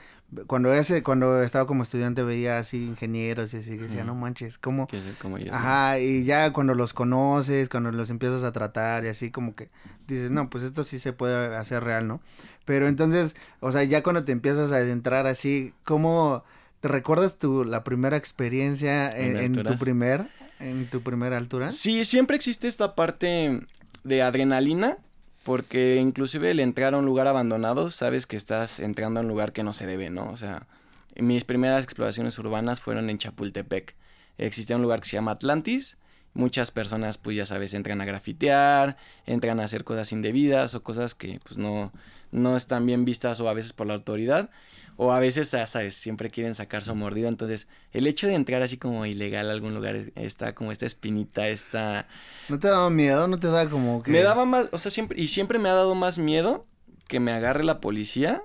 cuando 0.47 0.73
ese, 0.73 1.03
cuando 1.03 1.41
estaba 1.41 1.65
como 1.67 1.83
estudiante 1.83 2.21
veía 2.23 2.57
así 2.57 2.83
ingenieros 2.85 3.53
y 3.53 3.57
así, 3.57 3.77
decía, 3.77 4.03
no 4.03 4.13
manches, 4.13 4.57
¿cómo? 4.57 4.89
Como 5.21 5.37
¿no? 5.37 5.53
Ajá, 5.53 5.99
y 5.99 6.25
ya 6.25 6.51
cuando 6.51 6.73
los 6.73 6.93
conoces, 6.93 7.69
cuando 7.69 7.91
los 7.93 8.09
empiezas 8.09 8.43
a 8.43 8.51
tratar 8.51 9.05
y 9.05 9.07
así 9.07 9.31
como 9.31 9.55
que 9.55 9.69
dices, 10.07 10.31
no, 10.31 10.49
pues 10.49 10.65
esto 10.65 10.83
sí 10.83 10.99
se 10.99 11.13
puede 11.13 11.55
hacer 11.55 11.81
real, 11.83 12.09
¿no? 12.09 12.19
Pero 12.65 12.89
entonces, 12.89 13.37
o 13.61 13.71
sea, 13.71 13.83
ya 13.85 14.03
cuando 14.03 14.25
te 14.25 14.33
empiezas 14.33 14.73
a 14.73 14.77
adentrar 14.77 15.27
así, 15.27 15.73
¿cómo 15.85 16.43
te 16.81 16.87
recuerdas 16.89 17.37
tu, 17.37 17.63
la 17.63 17.83
primera 17.85 18.17
experiencia 18.17 19.09
en, 19.09 19.37
¿En 19.37 19.57
en 19.57 19.63
tu 19.63 19.77
primer, 19.77 20.29
en 20.61 20.87
tu 20.87 21.01
primera 21.01 21.37
altura? 21.37 21.71
Sí, 21.71 22.05
siempre 22.05 22.35
existe 22.35 22.67
esta 22.67 22.95
parte 22.95 23.61
de 24.03 24.21
adrenalina, 24.21 24.97
porque 25.43 25.97
inclusive 25.97 26.51
el 26.51 26.59
entrar 26.59 26.93
a 26.93 26.97
un 26.97 27.05
lugar 27.05 27.27
abandonado, 27.27 27.91
sabes 27.91 28.25
que 28.25 28.37
estás 28.37 28.79
entrando 28.79 29.19
a 29.19 29.23
un 29.23 29.29
lugar 29.29 29.53
que 29.53 29.63
no 29.63 29.73
se 29.73 29.87
debe, 29.87 30.09
¿no? 30.09 30.29
O 30.29 30.37
sea, 30.37 30.67
mis 31.15 31.43
primeras 31.43 31.83
exploraciones 31.83 32.37
urbanas 32.39 32.79
fueron 32.79 33.09
en 33.09 33.17
Chapultepec. 33.17 33.95
Existía 34.37 34.75
un 34.75 34.81
lugar 34.81 35.01
que 35.01 35.09
se 35.09 35.17
llama 35.17 35.31
Atlantis. 35.31 35.97
Muchas 36.33 36.71
personas, 36.71 37.17
pues 37.17 37.35
ya 37.35 37.45
sabes, 37.45 37.73
entran 37.73 37.99
a 37.99 38.05
grafitear, 38.05 38.97
entran 39.25 39.59
a 39.59 39.65
hacer 39.65 39.83
cosas 39.83 40.11
indebidas 40.13 40.75
o 40.75 40.83
cosas 40.83 41.13
que 41.13 41.39
pues 41.43 41.57
no, 41.57 41.91
no 42.31 42.55
están 42.55 42.85
bien 42.85 43.03
vistas 43.03 43.39
o 43.41 43.49
a 43.49 43.53
veces 43.53 43.73
por 43.73 43.87
la 43.87 43.95
autoridad. 43.95 44.49
O 44.97 45.11
a 45.11 45.19
veces, 45.19 45.51
ya 45.51 45.65
sabes, 45.67 45.95
siempre 45.95 46.29
quieren 46.29 46.53
sacar 46.53 46.83
su 46.83 46.93
mordida. 46.95 47.27
Entonces, 47.27 47.67
el 47.91 48.05
hecho 48.07 48.27
de 48.27 48.35
entrar 48.35 48.61
así 48.61 48.77
como 48.77 49.05
ilegal 49.05 49.49
a 49.49 49.53
algún 49.53 49.73
lugar 49.73 50.11
está 50.15 50.53
como 50.53 50.71
esta 50.71 50.85
espinita, 50.85 51.47
esta... 51.47 52.07
¿No 52.49 52.59
te 52.59 52.67
daba 52.67 52.89
miedo? 52.89 53.27
¿No 53.27 53.39
te 53.39 53.47
daba 53.47 53.69
como 53.69 54.03
que...? 54.03 54.11
Me 54.11 54.21
daba 54.21 54.45
más, 54.45 54.67
o 54.71 54.77
sea, 54.77 54.91
siempre, 54.91 55.19
y 55.19 55.27
siempre 55.27 55.57
me 55.59 55.69
ha 55.69 55.73
dado 55.73 55.95
más 55.95 56.19
miedo 56.19 56.67
que 57.07 57.19
me 57.19 57.31
agarre 57.31 57.63
la 57.63 57.81
policía 57.81 58.41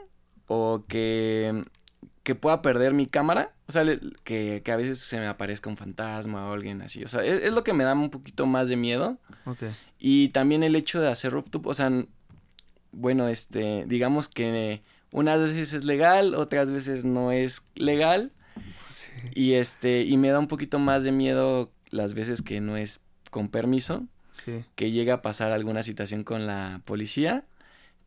o 0.46 0.84
que, 0.88 1.62
que 2.22 2.34
pueda 2.34 2.62
perder 2.62 2.94
mi 2.94 3.06
cámara. 3.06 3.52
O 3.68 3.72
sea, 3.72 3.84
le- 3.84 4.00
que, 4.24 4.62
que 4.64 4.72
a 4.72 4.76
veces 4.76 4.98
se 5.00 5.18
me 5.18 5.26
aparezca 5.26 5.68
un 5.68 5.76
fantasma 5.76 6.48
o 6.48 6.52
alguien 6.52 6.80
así. 6.82 7.02
O 7.04 7.08
sea, 7.08 7.24
es, 7.24 7.42
es 7.42 7.52
lo 7.52 7.64
que 7.64 7.72
me 7.72 7.84
da 7.84 7.94
un 7.94 8.10
poquito 8.10 8.46
más 8.46 8.68
de 8.68 8.76
miedo. 8.76 9.18
Ok. 9.44 9.64
Y 9.98 10.28
también 10.28 10.62
el 10.62 10.76
hecho 10.76 11.00
de 11.00 11.08
hacer 11.08 11.32
rooftop, 11.32 11.66
o 11.66 11.74
sea, 11.74 11.90
bueno, 12.92 13.28
este, 13.28 13.84
digamos 13.86 14.28
que 14.28 14.82
unas 15.16 15.40
veces 15.40 15.72
es 15.72 15.84
legal, 15.84 16.34
otras 16.34 16.70
veces 16.70 17.04
no 17.06 17.32
es 17.32 17.62
legal. 17.74 18.32
Sí. 18.90 19.08
Y 19.34 19.54
este, 19.54 20.02
y 20.02 20.16
me 20.18 20.28
da 20.28 20.38
un 20.38 20.46
poquito 20.48 20.78
más 20.78 21.04
de 21.04 21.10
miedo 21.12 21.72
las 21.90 22.12
veces 22.14 22.42
que 22.42 22.60
no 22.60 22.76
es 22.76 23.00
con 23.30 23.48
permiso 23.48 24.04
Sí. 24.30 24.64
que 24.74 24.90
llega 24.90 25.14
a 25.14 25.22
pasar 25.22 25.52
alguna 25.52 25.82
situación 25.82 26.22
con 26.22 26.46
la 26.46 26.82
policía, 26.84 27.44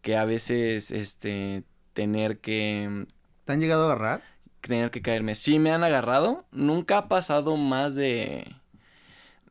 que 0.04 0.16
a 0.16 0.26
veces 0.26 0.92
este 0.92 1.64
tener 1.94 2.38
que 2.38 3.06
¿Te 3.46 3.54
han 3.54 3.60
llegado 3.60 3.84
a 3.84 3.94
agarrar? 3.94 4.22
tener 4.62 4.92
que 4.92 5.02
caerme. 5.02 5.34
Sí 5.34 5.58
me 5.58 5.72
han 5.72 5.84
agarrado, 5.84 6.46
nunca 6.52 6.98
ha 7.00 7.08
pasado 7.08 7.58
más 7.58 7.96
de 7.96 8.46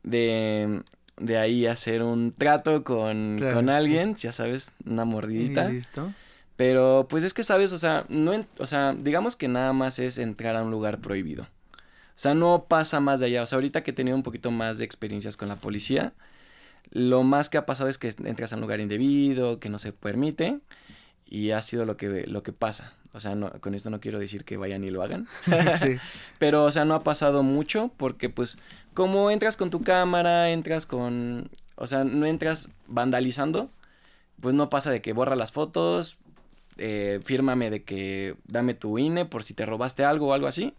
de 0.03 0.81
de 1.17 1.37
ahí 1.37 1.65
hacer 1.65 2.01
un 2.03 2.31
trato 2.31 2.85
con, 2.85 3.35
Claro, 3.37 3.55
con 3.57 3.65
sí. 3.65 3.71
alguien, 3.71 4.15
ya 4.15 4.31
sabes, 4.31 4.71
una 4.85 5.03
Y 5.03 5.05
mordidita. 5.05 5.67
listo. 5.67 6.13
Pero 6.59 7.07
pues 7.09 7.23
es 7.23 7.33
que 7.33 7.43
sabes, 7.45 7.71
o 7.71 7.77
sea, 7.77 8.05
no 8.09 8.33
en- 8.33 8.45
o 8.57 8.67
sea, 8.67 8.93
digamos 8.93 9.37
que 9.37 9.47
nada 9.47 9.71
más 9.71 9.97
es 9.97 10.17
entrar 10.17 10.57
a 10.57 10.63
un 10.63 10.71
lugar 10.71 10.99
prohibido. 10.99 11.43
O 11.43 11.47
sea, 12.21 12.33
no 12.33 12.65
pasa 12.67 12.99
más 12.99 13.21
de 13.21 13.27
allá. 13.27 13.43
O 13.43 13.45
sea, 13.45 13.55
ahorita 13.55 13.81
que 13.81 13.91
he 13.91 13.93
tenido 13.93 14.17
un 14.17 14.23
poquito 14.23 14.51
más 14.51 14.77
de 14.77 14.83
experiencias 14.83 15.37
con 15.37 15.47
la 15.47 15.55
policía, 15.55 16.11
lo 16.91 17.23
más 17.23 17.49
que 17.49 17.57
ha 17.57 17.65
pasado 17.65 17.89
es 17.89 17.97
que 17.97 18.13
entras 18.25 18.53
a 18.53 18.57
un 18.57 18.61
lugar 18.61 18.81
indebido, 18.81 19.59
que 19.61 19.69
no 19.69 19.79
se 19.79 19.93
permite, 19.93 20.59
y 21.25 21.51
ha 21.51 21.61
sido 21.61 21.85
lo 21.85 21.97
que, 21.97 22.25
lo 22.27 22.43
que 22.43 22.53
pasa. 22.53 22.93
O 23.13 23.21
sea, 23.21 23.35
no, 23.35 23.51
con 23.61 23.73
esto 23.75 23.89
no 23.89 24.01
quiero 24.01 24.19
decir 24.19 24.45
que 24.45 24.57
vayan 24.57 24.83
y 24.83 24.91
lo 24.91 25.03
hagan. 25.03 25.27
sí. 25.79 25.97
Pero, 26.39 26.65
o 26.65 26.71
sea, 26.71 26.85
no 26.85 26.95
ha 26.95 27.01
pasado 27.01 27.43
mucho 27.43 27.91
porque, 27.97 28.29
pues, 28.29 28.57
como 28.93 29.31
entras 29.31 29.57
con 29.57 29.69
tu 29.69 29.81
cámara, 29.83 30.49
entras 30.51 30.85
con... 30.85 31.49
O 31.75 31.87
sea, 31.87 32.03
no 32.03 32.25
entras 32.25 32.69
vandalizando, 32.87 33.69
pues 34.41 34.55
no 34.55 34.69
pasa 34.69 34.91
de 34.91 35.01
que 35.01 35.13
borra 35.13 35.35
las 35.35 35.51
fotos, 35.51 36.17
eh, 36.79 37.19
fírmame 37.23 37.69
de 37.69 37.83
que 37.83 38.35
dame 38.47 38.73
tu 38.73 38.97
INE 38.97 39.25
por 39.25 39.43
si 39.43 39.53
te 39.53 39.65
robaste 39.65 40.03
algo 40.05 40.27
o 40.29 40.33
algo 40.33 40.47
así, 40.47 40.73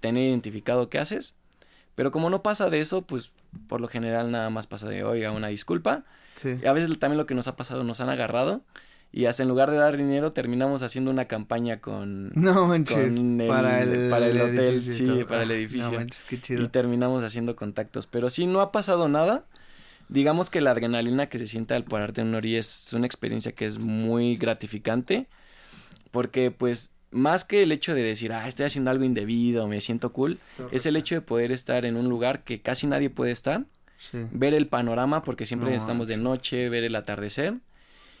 tener 0.00 0.28
identificado 0.28 0.88
qué 0.88 0.98
haces. 0.98 1.34
Pero 1.94 2.10
como 2.10 2.30
no 2.30 2.42
pasa 2.42 2.70
de 2.70 2.80
eso, 2.80 3.02
pues 3.02 3.32
por 3.68 3.80
lo 3.82 3.88
general 3.88 4.30
nada 4.30 4.48
más 4.48 4.66
pasa 4.66 4.88
de, 4.88 5.04
oiga, 5.04 5.30
una 5.30 5.48
disculpa. 5.48 6.04
Sí. 6.36 6.58
Y 6.62 6.66
a 6.66 6.72
veces 6.72 6.98
también 6.98 7.18
lo 7.18 7.26
que 7.26 7.34
nos 7.34 7.46
ha 7.48 7.56
pasado, 7.56 7.84
nos 7.84 8.00
han 8.00 8.08
agarrado 8.08 8.62
y 9.12 9.26
hasta 9.26 9.42
en 9.42 9.50
lugar 9.50 9.70
de 9.70 9.76
dar 9.76 9.98
dinero 9.98 10.32
terminamos 10.32 10.82
haciendo 10.82 11.10
una 11.10 11.26
campaña 11.26 11.80
con... 11.82 12.30
No 12.34 12.66
manches. 12.66 13.12
con 13.14 13.40
el- 13.42 13.46
para 13.48 13.82
el, 13.82 14.08
para 14.08 14.26
el 14.28 14.40
hotel, 14.40 14.58
edificio 14.60 15.14
y 15.16 15.18
sí, 15.18 15.24
para 15.24 15.42
el 15.42 15.50
edificio. 15.50 15.90
No 15.90 15.98
manches, 15.98 16.24
qué 16.24 16.36
y 16.36 16.40
chido. 16.40 16.70
terminamos 16.70 17.22
haciendo 17.22 17.54
contactos. 17.54 18.06
Pero 18.06 18.30
sí, 18.30 18.46
no 18.46 18.62
ha 18.62 18.72
pasado 18.72 19.10
nada. 19.10 19.44
Digamos 20.12 20.50
que 20.50 20.60
la 20.60 20.72
adrenalina 20.72 21.28
que 21.30 21.38
se 21.38 21.46
siente 21.46 21.72
al 21.72 21.84
pararte 21.84 22.20
en 22.20 22.26
una 22.28 22.36
orilla 22.38 22.60
es 22.60 22.92
una 22.92 23.06
experiencia 23.06 23.52
que 23.52 23.64
es 23.64 23.78
muy 23.78 24.36
gratificante. 24.36 25.26
Porque, 26.10 26.50
pues, 26.50 26.92
más 27.10 27.44
que 27.46 27.62
el 27.62 27.72
hecho 27.72 27.94
de 27.94 28.02
decir, 28.02 28.32
ah, 28.34 28.46
estoy 28.46 28.66
haciendo 28.66 28.90
algo 28.90 29.04
indebido, 29.04 29.66
me 29.68 29.80
siento 29.80 30.12
cool, 30.12 30.38
es 30.70 30.84
el 30.84 30.96
hecho 30.96 31.14
de 31.14 31.22
poder 31.22 31.50
estar 31.50 31.86
en 31.86 31.96
un 31.96 32.08
lugar 32.10 32.44
que 32.44 32.60
casi 32.60 32.86
nadie 32.86 33.08
puede 33.10 33.32
estar, 33.32 33.64
Sí. 33.96 34.18
ver 34.32 34.52
el 34.52 34.66
panorama, 34.66 35.22
porque 35.22 35.46
siempre 35.46 35.70
No 35.70 35.76
estamos 35.76 36.08
de 36.08 36.16
noche, 36.18 36.68
ver 36.68 36.84
el 36.84 36.94
atardecer. 36.96 37.54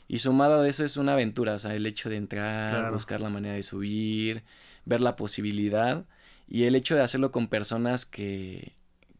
Y 0.08 0.20
sumado 0.20 0.62
a 0.62 0.68
eso 0.68 0.84
es 0.84 0.96
una 0.96 1.12
aventura, 1.14 1.54
o 1.54 1.58
sea, 1.58 1.74
el 1.74 1.84
hecho 1.86 2.08
de 2.08 2.16
entrar, 2.16 2.70
Claro. 2.70 2.92
buscar 2.92 3.20
la 3.20 3.28
manera 3.30 3.54
de 3.54 3.62
subir, 3.62 4.44
ver 4.86 5.00
la 5.00 5.16
posibilidad 5.16 6.04
y 6.48 6.64
el 6.64 6.74
hecho 6.74 6.94
de 6.94 7.02
hacerlo 7.02 7.32
con 7.32 7.48
personas 7.48 8.06
que, 8.06 8.72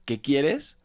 que 0.05 0.20
quieres 0.20 0.77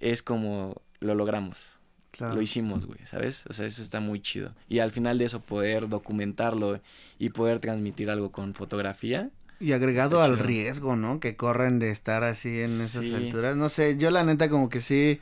es 0.00 0.22
como 0.22 0.80
lo 1.00 1.14
logramos. 1.14 1.78
Claro. 2.10 2.34
Lo 2.34 2.42
hicimos, 2.42 2.86
güey, 2.86 2.98
¿sabes? 3.06 3.44
O 3.48 3.52
sea, 3.52 3.66
eso 3.66 3.82
está 3.82 4.00
muy 4.00 4.20
chido. 4.20 4.52
Y 4.68 4.78
al 4.80 4.90
final 4.90 5.18
de 5.18 5.26
eso 5.26 5.40
poder 5.40 5.88
documentarlo 5.88 6.80
y 7.18 7.28
poder 7.28 7.58
transmitir 7.60 8.10
algo 8.10 8.32
con 8.32 8.54
fotografía. 8.54 9.30
Y 9.60 9.72
agregado 9.72 10.22
al 10.22 10.38
riesgo, 10.38 10.96
¿no? 10.96 11.20
Que 11.20 11.36
corren 11.36 11.78
de 11.78 11.90
estar 11.90 12.24
así 12.24 12.60
en 12.60 12.70
esas 12.80 13.04
Sí. 13.04 13.14
alturas. 13.14 13.56
No 13.56 13.68
sé, 13.68 13.96
yo 13.98 14.10
la 14.10 14.24
neta 14.24 14.48
como 14.48 14.68
que 14.68 14.80
sí. 14.80 15.20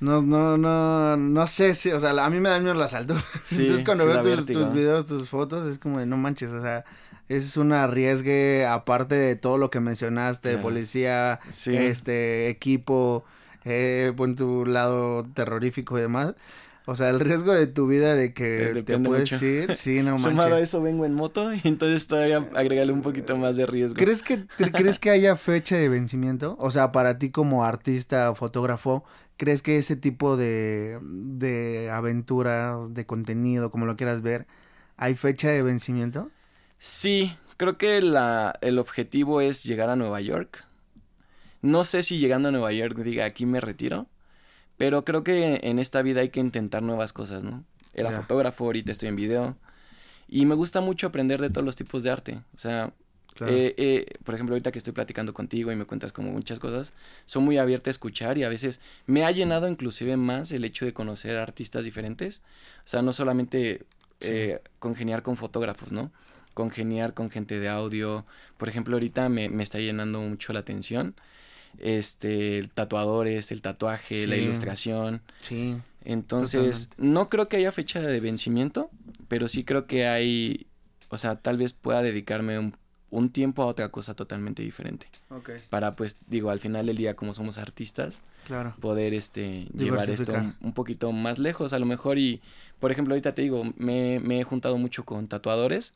No, 0.00 0.20
no, 0.22 0.58
no, 0.58 1.16
no 1.16 1.46
sé 1.46 1.74
si, 1.74 1.90
o 1.90 1.98
sea, 1.98 2.10
a 2.22 2.28
mí 2.30 2.38
me 2.40 2.50
dan 2.50 2.62
miedo 2.62 2.74
las 2.74 2.92
alturas. 2.92 3.24
Sí, 3.42 3.62
Entonces 3.62 3.84
cuando 3.84 4.06
veo 4.06 4.22
tus, 4.44 4.72
videos, 4.72 5.06
tus 5.06 5.28
fotos, 5.30 5.66
es 5.70 5.78
como 5.78 5.98
de 6.00 6.06
no 6.06 6.16
manches, 6.18 6.50
o 6.50 6.60
sea, 6.60 6.84
es 7.28 7.56
un 7.56 7.72
arriesgue 7.72 8.66
aparte 8.66 9.14
de 9.14 9.36
todo 9.36 9.56
lo 9.56 9.70
que 9.70 9.80
mencionaste, 9.80 10.50
Claro. 10.50 10.62
policía, 10.62 11.40
Sí. 11.50 11.74
este, 11.74 12.48
equipo, 12.50 13.24
eh, 13.66 14.14
por 14.16 14.34
tu 14.36 14.66
lado 14.66 15.24
terrorífico 15.34 15.98
y 15.98 16.02
demás. 16.02 16.36
O 16.86 16.96
sea, 16.96 17.10
el 17.10 17.20
riesgo 17.20 17.52
de 17.54 17.68
tu 17.68 17.88
vida 17.88 18.14
de 18.16 18.34
Eh, 18.56 18.68
que 18.68 18.80
te 18.86 18.98
depende 18.98 19.08
puedes 19.08 19.30
mucho. 19.32 19.42
ir, 19.42 19.74
sí, 19.74 20.02
no 20.02 20.18
Sumado 20.18 20.54
a 20.54 20.60
eso 20.60 20.80
vengo 20.82 21.04
en 21.04 21.14
moto 21.14 21.52
y 21.54 21.60
entonces 21.64 22.06
todavía 22.06 22.38
agregarle 22.54 22.92
un 22.92 23.02
poquito 23.02 23.36
más 23.36 23.56
de 23.56 23.66
riesgo. 23.66 24.06
¿Crees 24.06 24.22
que, 24.22 24.38
te- 24.38 24.74
¿Crees 24.74 24.98
que 24.98 25.10
haya 25.10 25.36
fecha 25.36 25.76
de 25.76 25.88
vencimiento? 25.88 26.56
O 26.60 26.70
sea, 26.70 26.92
para 26.92 27.18
ti 27.18 27.30
como 27.30 27.64
artista 27.64 28.30
o 28.30 28.34
fotógrafo, 28.34 29.04
¿crees 29.38 29.62
que 29.62 29.78
ese 29.78 29.96
tipo 29.96 30.36
de, 30.36 30.98
de 31.02 31.90
aventura, 31.90 32.78
de 32.90 33.06
contenido, 33.06 33.70
como 33.70 33.86
lo 33.86 33.96
quieras 33.96 34.20
ver, 34.22 34.46
hay 34.98 35.14
fecha 35.14 35.50
de 35.50 35.62
vencimiento? 35.62 36.30
Sí, 36.78 37.32
creo 37.56 37.78
que 37.78 38.00
la, 38.02 38.54
el 38.60 38.78
objetivo 38.78 39.40
es 39.40 39.64
llegar 39.64 39.88
a 39.90 39.96
Nueva 39.96 40.20
York. 40.20 40.65
No 41.66 41.82
sé 41.84 42.02
si 42.02 42.18
llegando 42.18 42.48
a 42.48 42.52
Nueva 42.52 42.72
York 42.72 42.96
diga 42.98 43.24
aquí 43.24 43.44
me 43.44 43.60
retiro, 43.60 44.06
pero 44.76 45.04
creo 45.04 45.24
que 45.24 45.60
en 45.62 45.78
esta 45.78 46.00
vida 46.02 46.20
hay 46.20 46.28
que 46.28 46.40
intentar 46.40 46.82
nuevas 46.82 47.12
cosas, 47.12 47.42
¿no? 47.44 47.64
Era 47.92 48.10
fotógrafo, 48.12 48.64
ahorita 48.64 48.92
estoy 48.92 49.08
en 49.08 49.16
video 49.16 49.56
y 50.28 50.46
me 50.46 50.54
gusta 50.54 50.80
mucho 50.80 51.06
aprender 51.08 51.40
de 51.40 51.50
todos 51.50 51.64
los 51.64 51.76
tipos 51.76 52.02
de 52.02 52.10
arte. 52.10 52.40
O 52.54 52.58
sea, 52.58 52.92
Claro. 53.34 53.52
eh, 53.52 53.74
eh, 53.76 54.06
por 54.24 54.34
ejemplo, 54.34 54.54
ahorita 54.54 54.72
que 54.72 54.78
estoy 54.78 54.94
platicando 54.94 55.34
contigo 55.34 55.70
y 55.70 55.76
me 55.76 55.84
cuentas 55.84 56.12
como 56.12 56.30
muchas 56.30 56.58
cosas, 56.58 56.94
soy 57.26 57.42
muy 57.42 57.58
abierta 57.58 57.90
a 57.90 57.92
escuchar 57.92 58.38
y 58.38 58.44
a 58.44 58.48
veces 58.48 58.80
me 59.06 59.24
ha 59.24 59.30
llenado 59.30 59.68
inclusive 59.68 60.16
más 60.16 60.52
el 60.52 60.64
hecho 60.64 60.86
de 60.86 60.94
conocer 60.94 61.36
artistas 61.36 61.84
diferentes. 61.84 62.42
O 62.78 62.88
sea, 62.88 63.02
no 63.02 63.12
solamente 63.12 63.82
eh, 64.20 64.60
congeniar 64.78 65.22
con 65.22 65.36
fotógrafos, 65.36 65.92
¿no? 65.92 66.12
Congeniar 66.54 67.12
con 67.12 67.28
gente 67.30 67.60
de 67.60 67.68
audio. 67.68 68.24
Por 68.56 68.68
ejemplo, 68.70 68.96
ahorita 68.96 69.28
me, 69.28 69.50
me 69.50 69.62
está 69.62 69.78
llenando 69.80 70.20
mucho 70.20 70.54
la 70.54 70.60
atención. 70.60 71.14
Este, 71.80 72.68
tatuadores, 72.74 73.52
el 73.52 73.62
tatuaje, 73.62 74.26
la 74.26 74.36
ilustración. 74.36 75.22
Sí. 75.40 75.76
Entonces, 76.04 76.90
no 76.98 77.28
creo 77.28 77.48
que 77.48 77.56
haya 77.56 77.72
fecha 77.72 78.00
de 78.00 78.20
vencimiento, 78.20 78.90
pero 79.28 79.48
sí 79.48 79.64
creo 79.64 79.86
que 79.86 80.06
hay, 80.06 80.66
o 81.08 81.18
sea, 81.18 81.36
tal 81.36 81.58
vez 81.58 81.72
pueda 81.72 82.00
dedicarme 82.00 82.58
un, 82.60 82.76
un 83.10 83.30
tiempo 83.30 83.62
a 83.62 83.66
otra 83.66 83.88
cosa 83.88 84.14
totalmente 84.14 84.62
diferente. 84.62 85.08
Ok, 85.30 85.50
Para, 85.68 85.96
pues, 85.96 86.16
digo, 86.28 86.50
al 86.50 86.60
final 86.60 86.86
del 86.86 86.96
día, 86.96 87.16
como 87.16 87.32
somos 87.32 87.58
artistas, 87.58 88.22
claro. 88.46 88.74
poder, 88.80 89.14
este, 89.14 89.66
llevar 89.76 90.08
esto 90.08 90.32
un, 90.32 90.54
un 90.60 90.72
poquito 90.72 91.10
más 91.10 91.38
lejos, 91.40 91.72
a 91.72 91.78
lo 91.80 91.86
mejor. 91.86 92.18
Y, 92.18 92.40
por 92.78 92.92
ejemplo, 92.92 93.14
ahorita 93.14 93.34
te 93.34 93.42
digo, 93.42 93.64
me, 93.76 94.20
me 94.20 94.40
he 94.40 94.44
juntado 94.44 94.78
mucho 94.78 95.04
con 95.04 95.26
tatuadores 95.26 95.92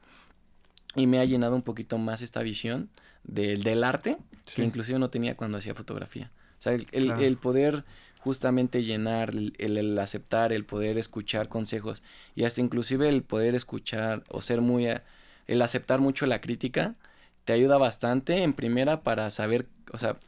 y 0.94 1.06
me 1.06 1.18
ha 1.20 1.24
llenado 1.24 1.54
un 1.56 1.62
poquito 1.62 1.98
más 1.98 2.22
esta 2.22 2.42
visión 2.42 2.90
del, 3.24 3.62
del 3.62 3.84
arte 3.84 4.16
Sí. 4.46 4.56
que 4.56 4.64
inclusive 4.64 4.98
no 4.98 5.10
tenía 5.10 5.36
cuando 5.36 5.58
hacía 5.58 5.74
fotografía. 5.74 6.30
O 6.58 6.62
sea, 6.62 6.72
el, 6.72 6.86
el- 6.92 7.06
Claro. 7.06 7.20
el 7.22 7.36
poder 7.36 7.84
justamente 8.18 8.82
llenar, 8.82 9.30
el, 9.30 9.54
el- 9.58 9.98
aceptar, 9.98 10.52
el 10.52 10.64
poder 10.64 10.98
escuchar 10.98 11.48
consejos 11.48 12.02
y 12.34 12.44
hasta 12.44 12.60
inclusive 12.60 13.08
el 13.08 13.22
poder 13.22 13.54
escuchar 13.54 14.22
o 14.28 14.40
ser 14.42 14.60
muy, 14.60 14.88
a- 14.88 15.04
el 15.46 15.62
aceptar 15.62 16.00
mucho 16.00 16.26
la 16.26 16.40
crítica, 16.40 16.96
te 17.44 17.52
ayuda 17.52 17.78
bastante 17.78 18.42
en 18.42 18.52
primera 18.52 19.02
para 19.02 19.30
saber, 19.30 19.66
o 19.92 19.98
sea, 19.98 20.18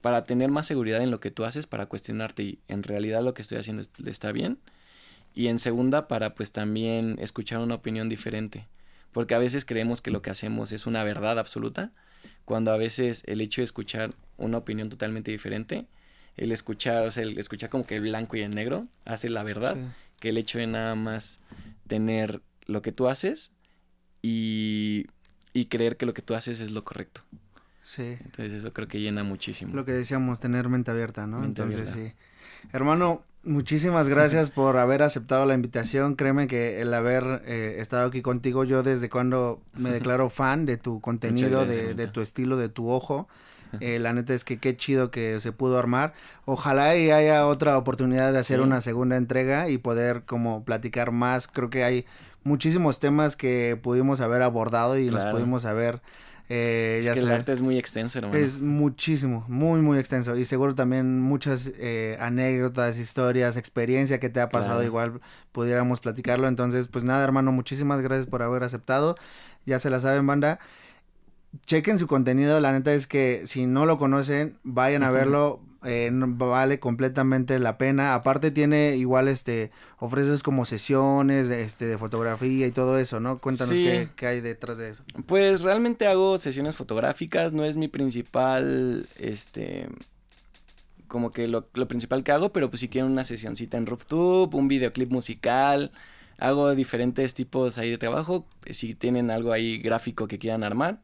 para 0.00 0.24
tener 0.24 0.50
más 0.50 0.66
seguridad 0.66 1.02
en 1.02 1.10
lo 1.10 1.18
que 1.20 1.30
tú 1.30 1.44
haces, 1.44 1.66
para 1.66 1.86
cuestionarte 1.86 2.42
y 2.44 2.58
en 2.68 2.82
realidad 2.82 3.22
lo 3.22 3.34
que 3.34 3.42
estoy 3.42 3.58
haciendo 3.58 3.82
est- 3.82 4.06
está 4.06 4.30
bien. 4.32 4.58
Y 5.34 5.48
en 5.48 5.58
segunda, 5.58 6.08
para 6.08 6.34
pues 6.34 6.52
también 6.52 7.18
escuchar 7.20 7.58
una 7.60 7.74
opinión 7.74 8.08
diferente. 8.08 8.66
Porque 9.16 9.34
a 9.34 9.38
veces 9.38 9.64
creemos 9.64 10.02
que 10.02 10.10
lo 10.10 10.20
que 10.20 10.28
hacemos 10.28 10.72
es 10.72 10.86
una 10.86 11.02
verdad 11.02 11.38
absoluta, 11.38 11.90
cuando 12.44 12.70
a 12.70 12.76
veces 12.76 13.22
el 13.24 13.40
hecho 13.40 13.62
de 13.62 13.64
escuchar 13.64 14.10
una 14.36 14.58
opinión 14.58 14.90
totalmente 14.90 15.30
diferente, 15.30 15.86
el 16.36 16.52
escuchar, 16.52 17.06
o 17.06 17.10
sea, 17.10 17.22
el 17.22 17.38
escuchar 17.38 17.70
como 17.70 17.86
que 17.86 17.96
el 17.96 18.02
blanco 18.02 18.36
y 18.36 18.42
el 18.42 18.50
negro 18.54 18.88
hace 19.06 19.30
la 19.30 19.42
verdad, 19.42 19.74
Sí. 19.74 19.80
que 20.20 20.28
el 20.28 20.36
hecho 20.36 20.58
de 20.58 20.66
nada 20.66 20.94
más 20.96 21.40
tener 21.88 22.42
lo 22.66 22.82
que 22.82 22.92
tú 22.92 23.08
haces 23.08 23.52
y, 24.20 25.06
y 25.54 25.64
creer 25.66 25.96
que 25.96 26.04
lo 26.04 26.12
que 26.12 26.20
tú 26.20 26.34
haces 26.34 26.60
es 26.60 26.72
lo 26.72 26.84
correcto. 26.84 27.22
Sí. 27.82 28.02
Entonces 28.02 28.52
eso 28.52 28.74
creo 28.74 28.86
que 28.86 29.00
llena 29.00 29.24
muchísimo. 29.24 29.72
Lo 29.74 29.86
que 29.86 29.92
decíamos, 29.92 30.40
tener 30.40 30.68
mente 30.68 30.90
abierta, 30.90 31.26
¿no? 31.26 31.38
Mente 31.40 31.62
Entonces 31.62 31.92
abierta. 31.94 32.14
sí. 32.18 32.68
Hermano, 32.74 33.24
muchísimas 33.46 34.08
gracias 34.08 34.50
por 34.50 34.76
haber 34.76 35.02
aceptado 35.02 35.46
la 35.46 35.54
invitación. 35.54 36.14
Créeme 36.16 36.46
que 36.46 36.80
el 36.82 36.92
haber 36.92 37.42
eh, 37.46 37.76
estado 37.78 38.08
aquí 38.08 38.20
contigo, 38.22 38.64
yo 38.64 38.82
desde 38.82 39.08
cuando 39.08 39.60
me 39.74 39.90
declaro 39.90 40.28
fan 40.30 40.66
de 40.66 40.76
tu 40.76 41.00
contenido, 41.00 41.64
de, 41.64 41.94
de 41.94 42.06
tu 42.06 42.20
estilo, 42.20 42.56
de 42.56 42.68
tu 42.68 42.90
ojo. 42.90 43.28
Eh, 43.80 43.98
la 43.98 44.12
neta 44.12 44.32
es 44.32 44.44
que 44.44 44.58
qué 44.58 44.76
chido 44.76 45.10
que 45.10 45.40
se 45.40 45.50
pudo 45.50 45.76
armar. 45.76 46.14
Ojalá 46.44 46.96
y 46.96 47.10
haya 47.10 47.46
otra 47.46 47.76
oportunidad 47.76 48.32
de 48.32 48.38
hacer 48.38 48.58
Sí. 48.58 48.62
una 48.62 48.80
segunda 48.80 49.16
entrega 49.16 49.68
y 49.68 49.76
poder 49.76 50.22
como 50.22 50.64
platicar 50.64 51.10
más. 51.10 51.48
Creo 51.48 51.68
que 51.68 51.82
hay 51.82 52.06
muchísimos 52.44 53.00
temas 53.00 53.34
que 53.36 53.76
pudimos 53.82 54.20
haber 54.20 54.42
abordado 54.42 54.96
y 54.96 55.08
Claro. 55.08 55.32
pudimos 55.32 55.64
haber... 55.66 56.00
eh, 56.48 56.98
es 57.00 57.06
ya 57.06 57.14
que 57.14 57.20
el 57.20 57.30
arte 57.30 57.52
es 57.52 57.62
muy 57.62 57.78
extenso, 57.78 58.18
hermano. 58.18 58.36
es 58.38 58.60
muchísimo, 58.60 59.44
muy, 59.48 59.80
muy 59.80 59.98
extenso. 59.98 60.36
Y 60.36 60.44
seguro 60.44 60.74
también 60.74 61.20
muchas 61.20 61.72
eh, 61.78 62.16
anécdotas, 62.20 62.98
historias, 62.98 63.56
experiencia 63.56 64.20
que 64.20 64.28
te 64.28 64.40
ha 64.40 64.48
pasado, 64.48 64.74
Claro. 64.76 64.86
igual 64.86 65.20
pudiéramos 65.52 66.00
platicarlo. 66.00 66.46
Entonces, 66.48 66.88
pues 66.88 67.04
nada, 67.04 67.24
hermano, 67.24 67.52
muchísimas 67.52 68.00
gracias 68.00 68.26
por 68.26 68.42
haber 68.42 68.62
aceptado. 68.62 69.16
Ya 69.64 69.78
se 69.78 69.90
la 69.90 69.98
saben, 70.00 70.26
banda. 70.26 70.60
Chequen 71.64 71.98
su 71.98 72.06
contenido, 72.06 72.60
la 72.60 72.72
neta 72.72 72.92
es 72.92 73.06
que 73.06 73.46
si 73.46 73.66
no 73.66 73.86
lo 73.86 73.98
conocen, 73.98 74.58
vayan 74.64 75.02
a 75.02 75.10
verlo, 75.10 75.60
eh, 75.84 76.10
vale 76.12 76.80
completamente 76.80 77.58
la 77.58 77.78
pena. 77.78 78.14
Aparte 78.14 78.50
tiene 78.50 78.96
igual, 78.96 79.28
este, 79.28 79.70
ofreces 79.98 80.42
como 80.42 80.64
sesiones, 80.64 81.48
de, 81.48 81.62
este, 81.62 81.86
de 81.86 81.98
fotografía 81.98 82.66
y 82.66 82.72
todo 82.72 82.98
eso, 82.98 83.20
¿no? 83.20 83.38
Cuéntanos 83.38 83.76
Sí. 83.76 83.82
qué, 83.84 84.08
qué 84.16 84.26
hay 84.26 84.40
detrás 84.40 84.78
de 84.78 84.88
eso. 84.90 85.04
Pues 85.26 85.62
realmente 85.62 86.06
hago 86.06 86.38
sesiones 86.38 86.74
fotográficas, 86.74 87.52
no 87.52 87.64
es 87.64 87.76
mi 87.76 87.88
principal, 87.88 89.06
este, 89.18 89.88
como 91.08 91.30
que 91.30 91.46
lo, 91.48 91.68
lo 91.74 91.86
principal 91.88 92.24
que 92.24 92.32
hago, 92.32 92.52
pero 92.52 92.68
pues 92.68 92.80
si 92.80 92.88
quieren 92.88 93.10
una 93.12 93.24
sesioncita 93.24 93.76
en 93.76 93.86
RoofTube, 93.86 94.54
un 94.54 94.66
videoclip 94.68 95.10
musical, 95.10 95.92
hago 96.38 96.74
diferentes 96.74 97.32
tipos 97.34 97.78
ahí 97.78 97.90
de 97.90 97.98
trabajo, 97.98 98.44
si 98.70 98.94
tienen 98.94 99.30
algo 99.30 99.52
ahí 99.52 99.78
gráfico 99.78 100.26
que 100.26 100.38
quieran 100.38 100.64
armar, 100.64 101.00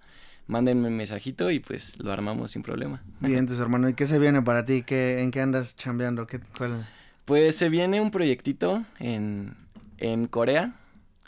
mándenme 0.46 0.88
un 0.88 0.96
mensajito 0.96 1.50
y 1.50 1.60
pues 1.60 1.98
lo 1.98 2.12
armamos 2.12 2.50
sin 2.50 2.62
problema. 2.62 3.02
Bien, 3.20 3.38
entonces, 3.40 3.60
hermano, 3.60 3.88
¿y 3.88 3.94
qué 3.94 4.06
se 4.06 4.18
viene 4.18 4.42
para 4.42 4.64
ti? 4.64 4.82
¿Qué, 4.82 5.22
¿En 5.22 5.30
qué 5.30 5.40
andas 5.40 5.76
chambeando? 5.76 6.26
¿Qué, 6.26 6.40
cuál? 6.56 6.86
Pues 7.24 7.56
se 7.56 7.68
viene 7.68 8.00
un 8.00 8.10
proyectito 8.10 8.84
en, 8.98 9.56
en 9.98 10.26
Corea, 10.26 10.74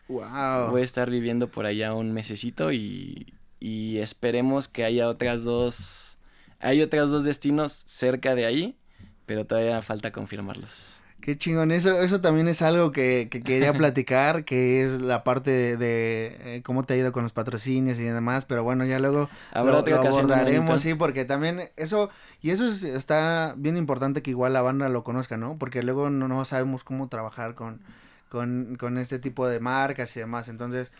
Wow. 0.09 0.71
Voy 0.71 0.83
a 0.83 0.85
estar 0.85 1.11
viviendo 1.11 1.49
por 1.49 1.67
allá 1.67 1.95
un 1.95 2.13
mesecito 2.13 2.73
y, 2.73 3.35
y 3.59 3.99
esperemos 3.99 4.69
que 4.69 4.85
haya 4.85 5.09
otras 5.09 5.45
dos, 5.45 6.19
hay 6.61 6.83
otros 6.83 7.11
dos 7.11 7.25
destinos 7.25 7.73
cerca 7.87 8.35
de 8.35 8.45
ahí, 8.45 8.77
pero 9.25 9.47
todavía 9.47 9.81
falta 9.81 10.13
confirmarlos. 10.13 11.01
Qué 11.25 11.39
chingón. 11.39 11.71
Eso, 11.71 12.03
eso 12.03 12.21
también 12.21 12.49
es 12.49 12.61
algo 12.61 12.93
que, 12.93 13.29
que 13.31 13.43
quería 13.43 13.73
platicar, 13.79 14.45
que 14.45 14.83
es 14.83 15.01
la 15.01 15.25
parte 15.25 15.51
de, 15.51 15.77
de, 15.79 16.57
eh, 16.57 16.63
cómo 16.63 16.83
te 16.85 16.93
ha 16.93 16.97
ido 16.99 17.13
con 17.13 17.23
los 17.23 17.33
patrocinios 17.33 17.99
y 17.99 18.03
demás, 18.03 18.45
pero 18.45 18.63
bueno, 18.63 18.85
ya 18.85 18.99
luego 18.99 19.31
Habrá 19.55 19.73
lo, 19.81 19.87
lo 19.87 20.01
abordaremos, 20.07 20.83
sí, 20.83 20.93
porque 20.93 21.25
también 21.25 21.63
eso, 21.77 22.11
y 22.43 22.51
eso 22.51 22.67
es- 22.67 22.83
está 22.85 23.55
bien 23.57 23.79
importante 23.79 24.21
que 24.21 24.33
igual 24.33 24.53
la 24.53 24.61
banda 24.61 24.91
lo 24.91 25.03
conozca, 25.03 25.39
¿no? 25.39 25.57
Porque 25.57 25.83
luego 25.83 26.11
no, 26.11 26.29
no 26.29 26.45
sabemos 26.45 26.85
cómo 26.85 27.09
trabajar 27.09 27.55
con, 27.55 27.81
con, 28.29 28.77
con 28.79 28.99
este 28.99 29.19
tipo 29.19 29.49
de 29.49 29.61
marcas 29.61 30.15
y 30.19 30.21
demás, 30.21 30.49
entonces... 30.49 30.93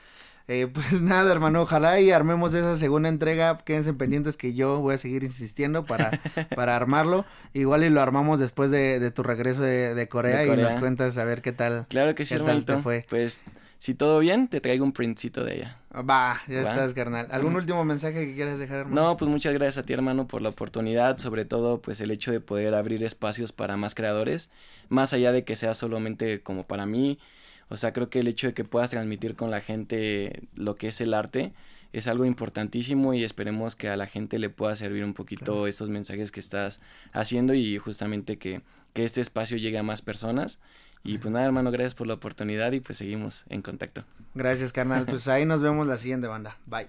Eh, 0.47 0.67
pues 0.67 0.93
nada, 1.03 1.33
hermano, 1.33 1.63
ojalá 1.63 2.01
y 2.01 2.11
armemos 2.11 2.55
esa 2.55 2.77
segunda 2.77 3.09
entrega. 3.09 3.59
Quédense 3.59 3.95
pendientes 3.95 4.37
que 4.37 4.53
yo 4.55 4.81
voy 4.81 4.95
a 4.95 4.99
seguir 4.99 5.25
insistiendo 5.25 5.85
para, 5.85 6.11
para 6.55 6.77
armarlo. 6.77 7.25
Igual 7.53 7.85
y 7.85 7.91
lo 7.91 8.01
armamos 8.01 8.39
después 8.39 8.71
de, 8.71 9.01
de 9.01 9.11
tu 9.11 9.23
regreso 9.23 9.63
de, 9.63 9.95
de, 9.95 10.09
Corea 10.09 10.39
De 10.39 10.47
y 10.47 10.57
nos 10.57 10.77
cuentas 10.77 11.17
a 11.19 11.25
ver 11.25 11.41
qué 11.43 11.53
tal. 11.53 11.87
Claro 11.89 12.15
que 12.15 12.27
sí, 12.27 12.35
¿Qué 12.35 12.41
tal 12.41 12.65
te 12.65 12.73
hermanito. 12.73 12.83
fue? 12.83 13.05
Pues, 13.09 13.43
si 13.79 13.95
todo 13.95 14.19
bien, 14.19 14.49
te 14.49 14.61
traigo 14.61 14.85
un 14.85 14.93
printcito 14.93 15.45
de 15.45 15.53
allá. 15.53 15.79
Va, 15.95 16.41
ya 16.49 16.63
Va. 16.63 16.69
estás, 16.69 16.95
carnal. 16.95 17.29
¿Algún 17.31 17.55
último 17.55 17.85
mensaje 17.85 18.27
que 18.27 18.35
quieras 18.35 18.59
dejar, 18.59 18.79
hermano? 18.79 19.01
No, 19.03 19.17
pues 19.17 19.31
muchas 19.31 19.53
gracias 19.53 19.79
a 19.79 19.87
ti, 19.87 19.93
hermano, 19.93 20.27
por 20.27 20.41
la 20.43 20.49
oportunidad, 20.51 21.19
sobre 21.19 21.45
todo, 21.45 21.81
pues 21.83 22.01
el 22.01 22.11
hecho 22.11 22.33
de 22.33 22.41
poder 22.41 22.75
abrir 22.75 23.05
espacios 23.05 23.53
para 23.53 23.77
más 23.77 23.95
creadores, 23.95 24.49
más 24.89 25.13
allá 25.13 25.33
de 25.33 25.45
que 25.45 25.55
sea 25.55 25.75
solamente 25.75 26.41
como 26.41 26.67
para 26.67 26.87
mí, 26.87 27.19
o 27.69 27.77
sea, 27.77 27.93
creo 27.93 28.11
que 28.11 28.21
el 28.21 28.29
hecho 28.29 28.49
de 28.49 28.55
que 28.55 28.65
puedas 28.65 28.91
transmitir 28.91 29.37
con 29.37 29.51
la 29.51 29.61
gente 29.61 30.43
lo 30.55 30.77
que 30.77 30.89
es 30.89 31.01
el 31.01 31.15
arte 31.15 31.53
es 31.93 32.09
algo 32.09 32.25
importantísimo 32.25 33.15
y 33.15 33.23
esperemos 33.23 33.77
que 33.77 33.89
a 33.89 33.97
la 33.97 34.07
gente 34.07 34.41
le 34.41 34.51
pueda 34.51 34.75
servir 34.75 35.05
un 35.05 35.15
poquito 35.15 35.69
estos 35.69 35.91
mensajes 35.91 36.33
que 36.33 36.41
estás 36.41 36.81
haciendo 37.13 37.55
y 37.55 37.79
justamente 37.79 38.37
que, 38.37 38.63
que 38.93 39.05
este 39.05 39.21
espacio 39.21 39.57
llegue 39.59 39.79
a 39.79 39.85
más 39.85 40.03
personas. 40.03 40.59
Y 41.05 41.19
pues 41.19 41.33
nada, 41.33 41.45
hermano, 41.45 41.71
gracias 41.71 41.95
por 41.95 42.07
la 42.07 42.15
oportunidad 42.15 42.73
y 42.73 42.81
pues 42.81 42.99
seguimos 42.99 43.45
en 43.49 43.63
contacto. 43.63 44.05
Gracias, 44.35 44.73
carnal. 44.73 45.07
Pues 45.07 45.29
ahí 45.29 45.45
nos 45.45 45.63
vemos 45.63 45.87
la 45.87 45.99
siguiente 45.99 46.27
banda. 46.27 46.57
Bye. 46.67 46.89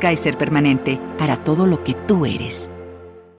Kaiser 0.00 0.36
Permanente, 0.36 0.98
para 1.16 1.36
todo 1.36 1.66
lo 1.66 1.84
que 1.84 1.94
tú 1.94 2.26
eres. 2.26 2.68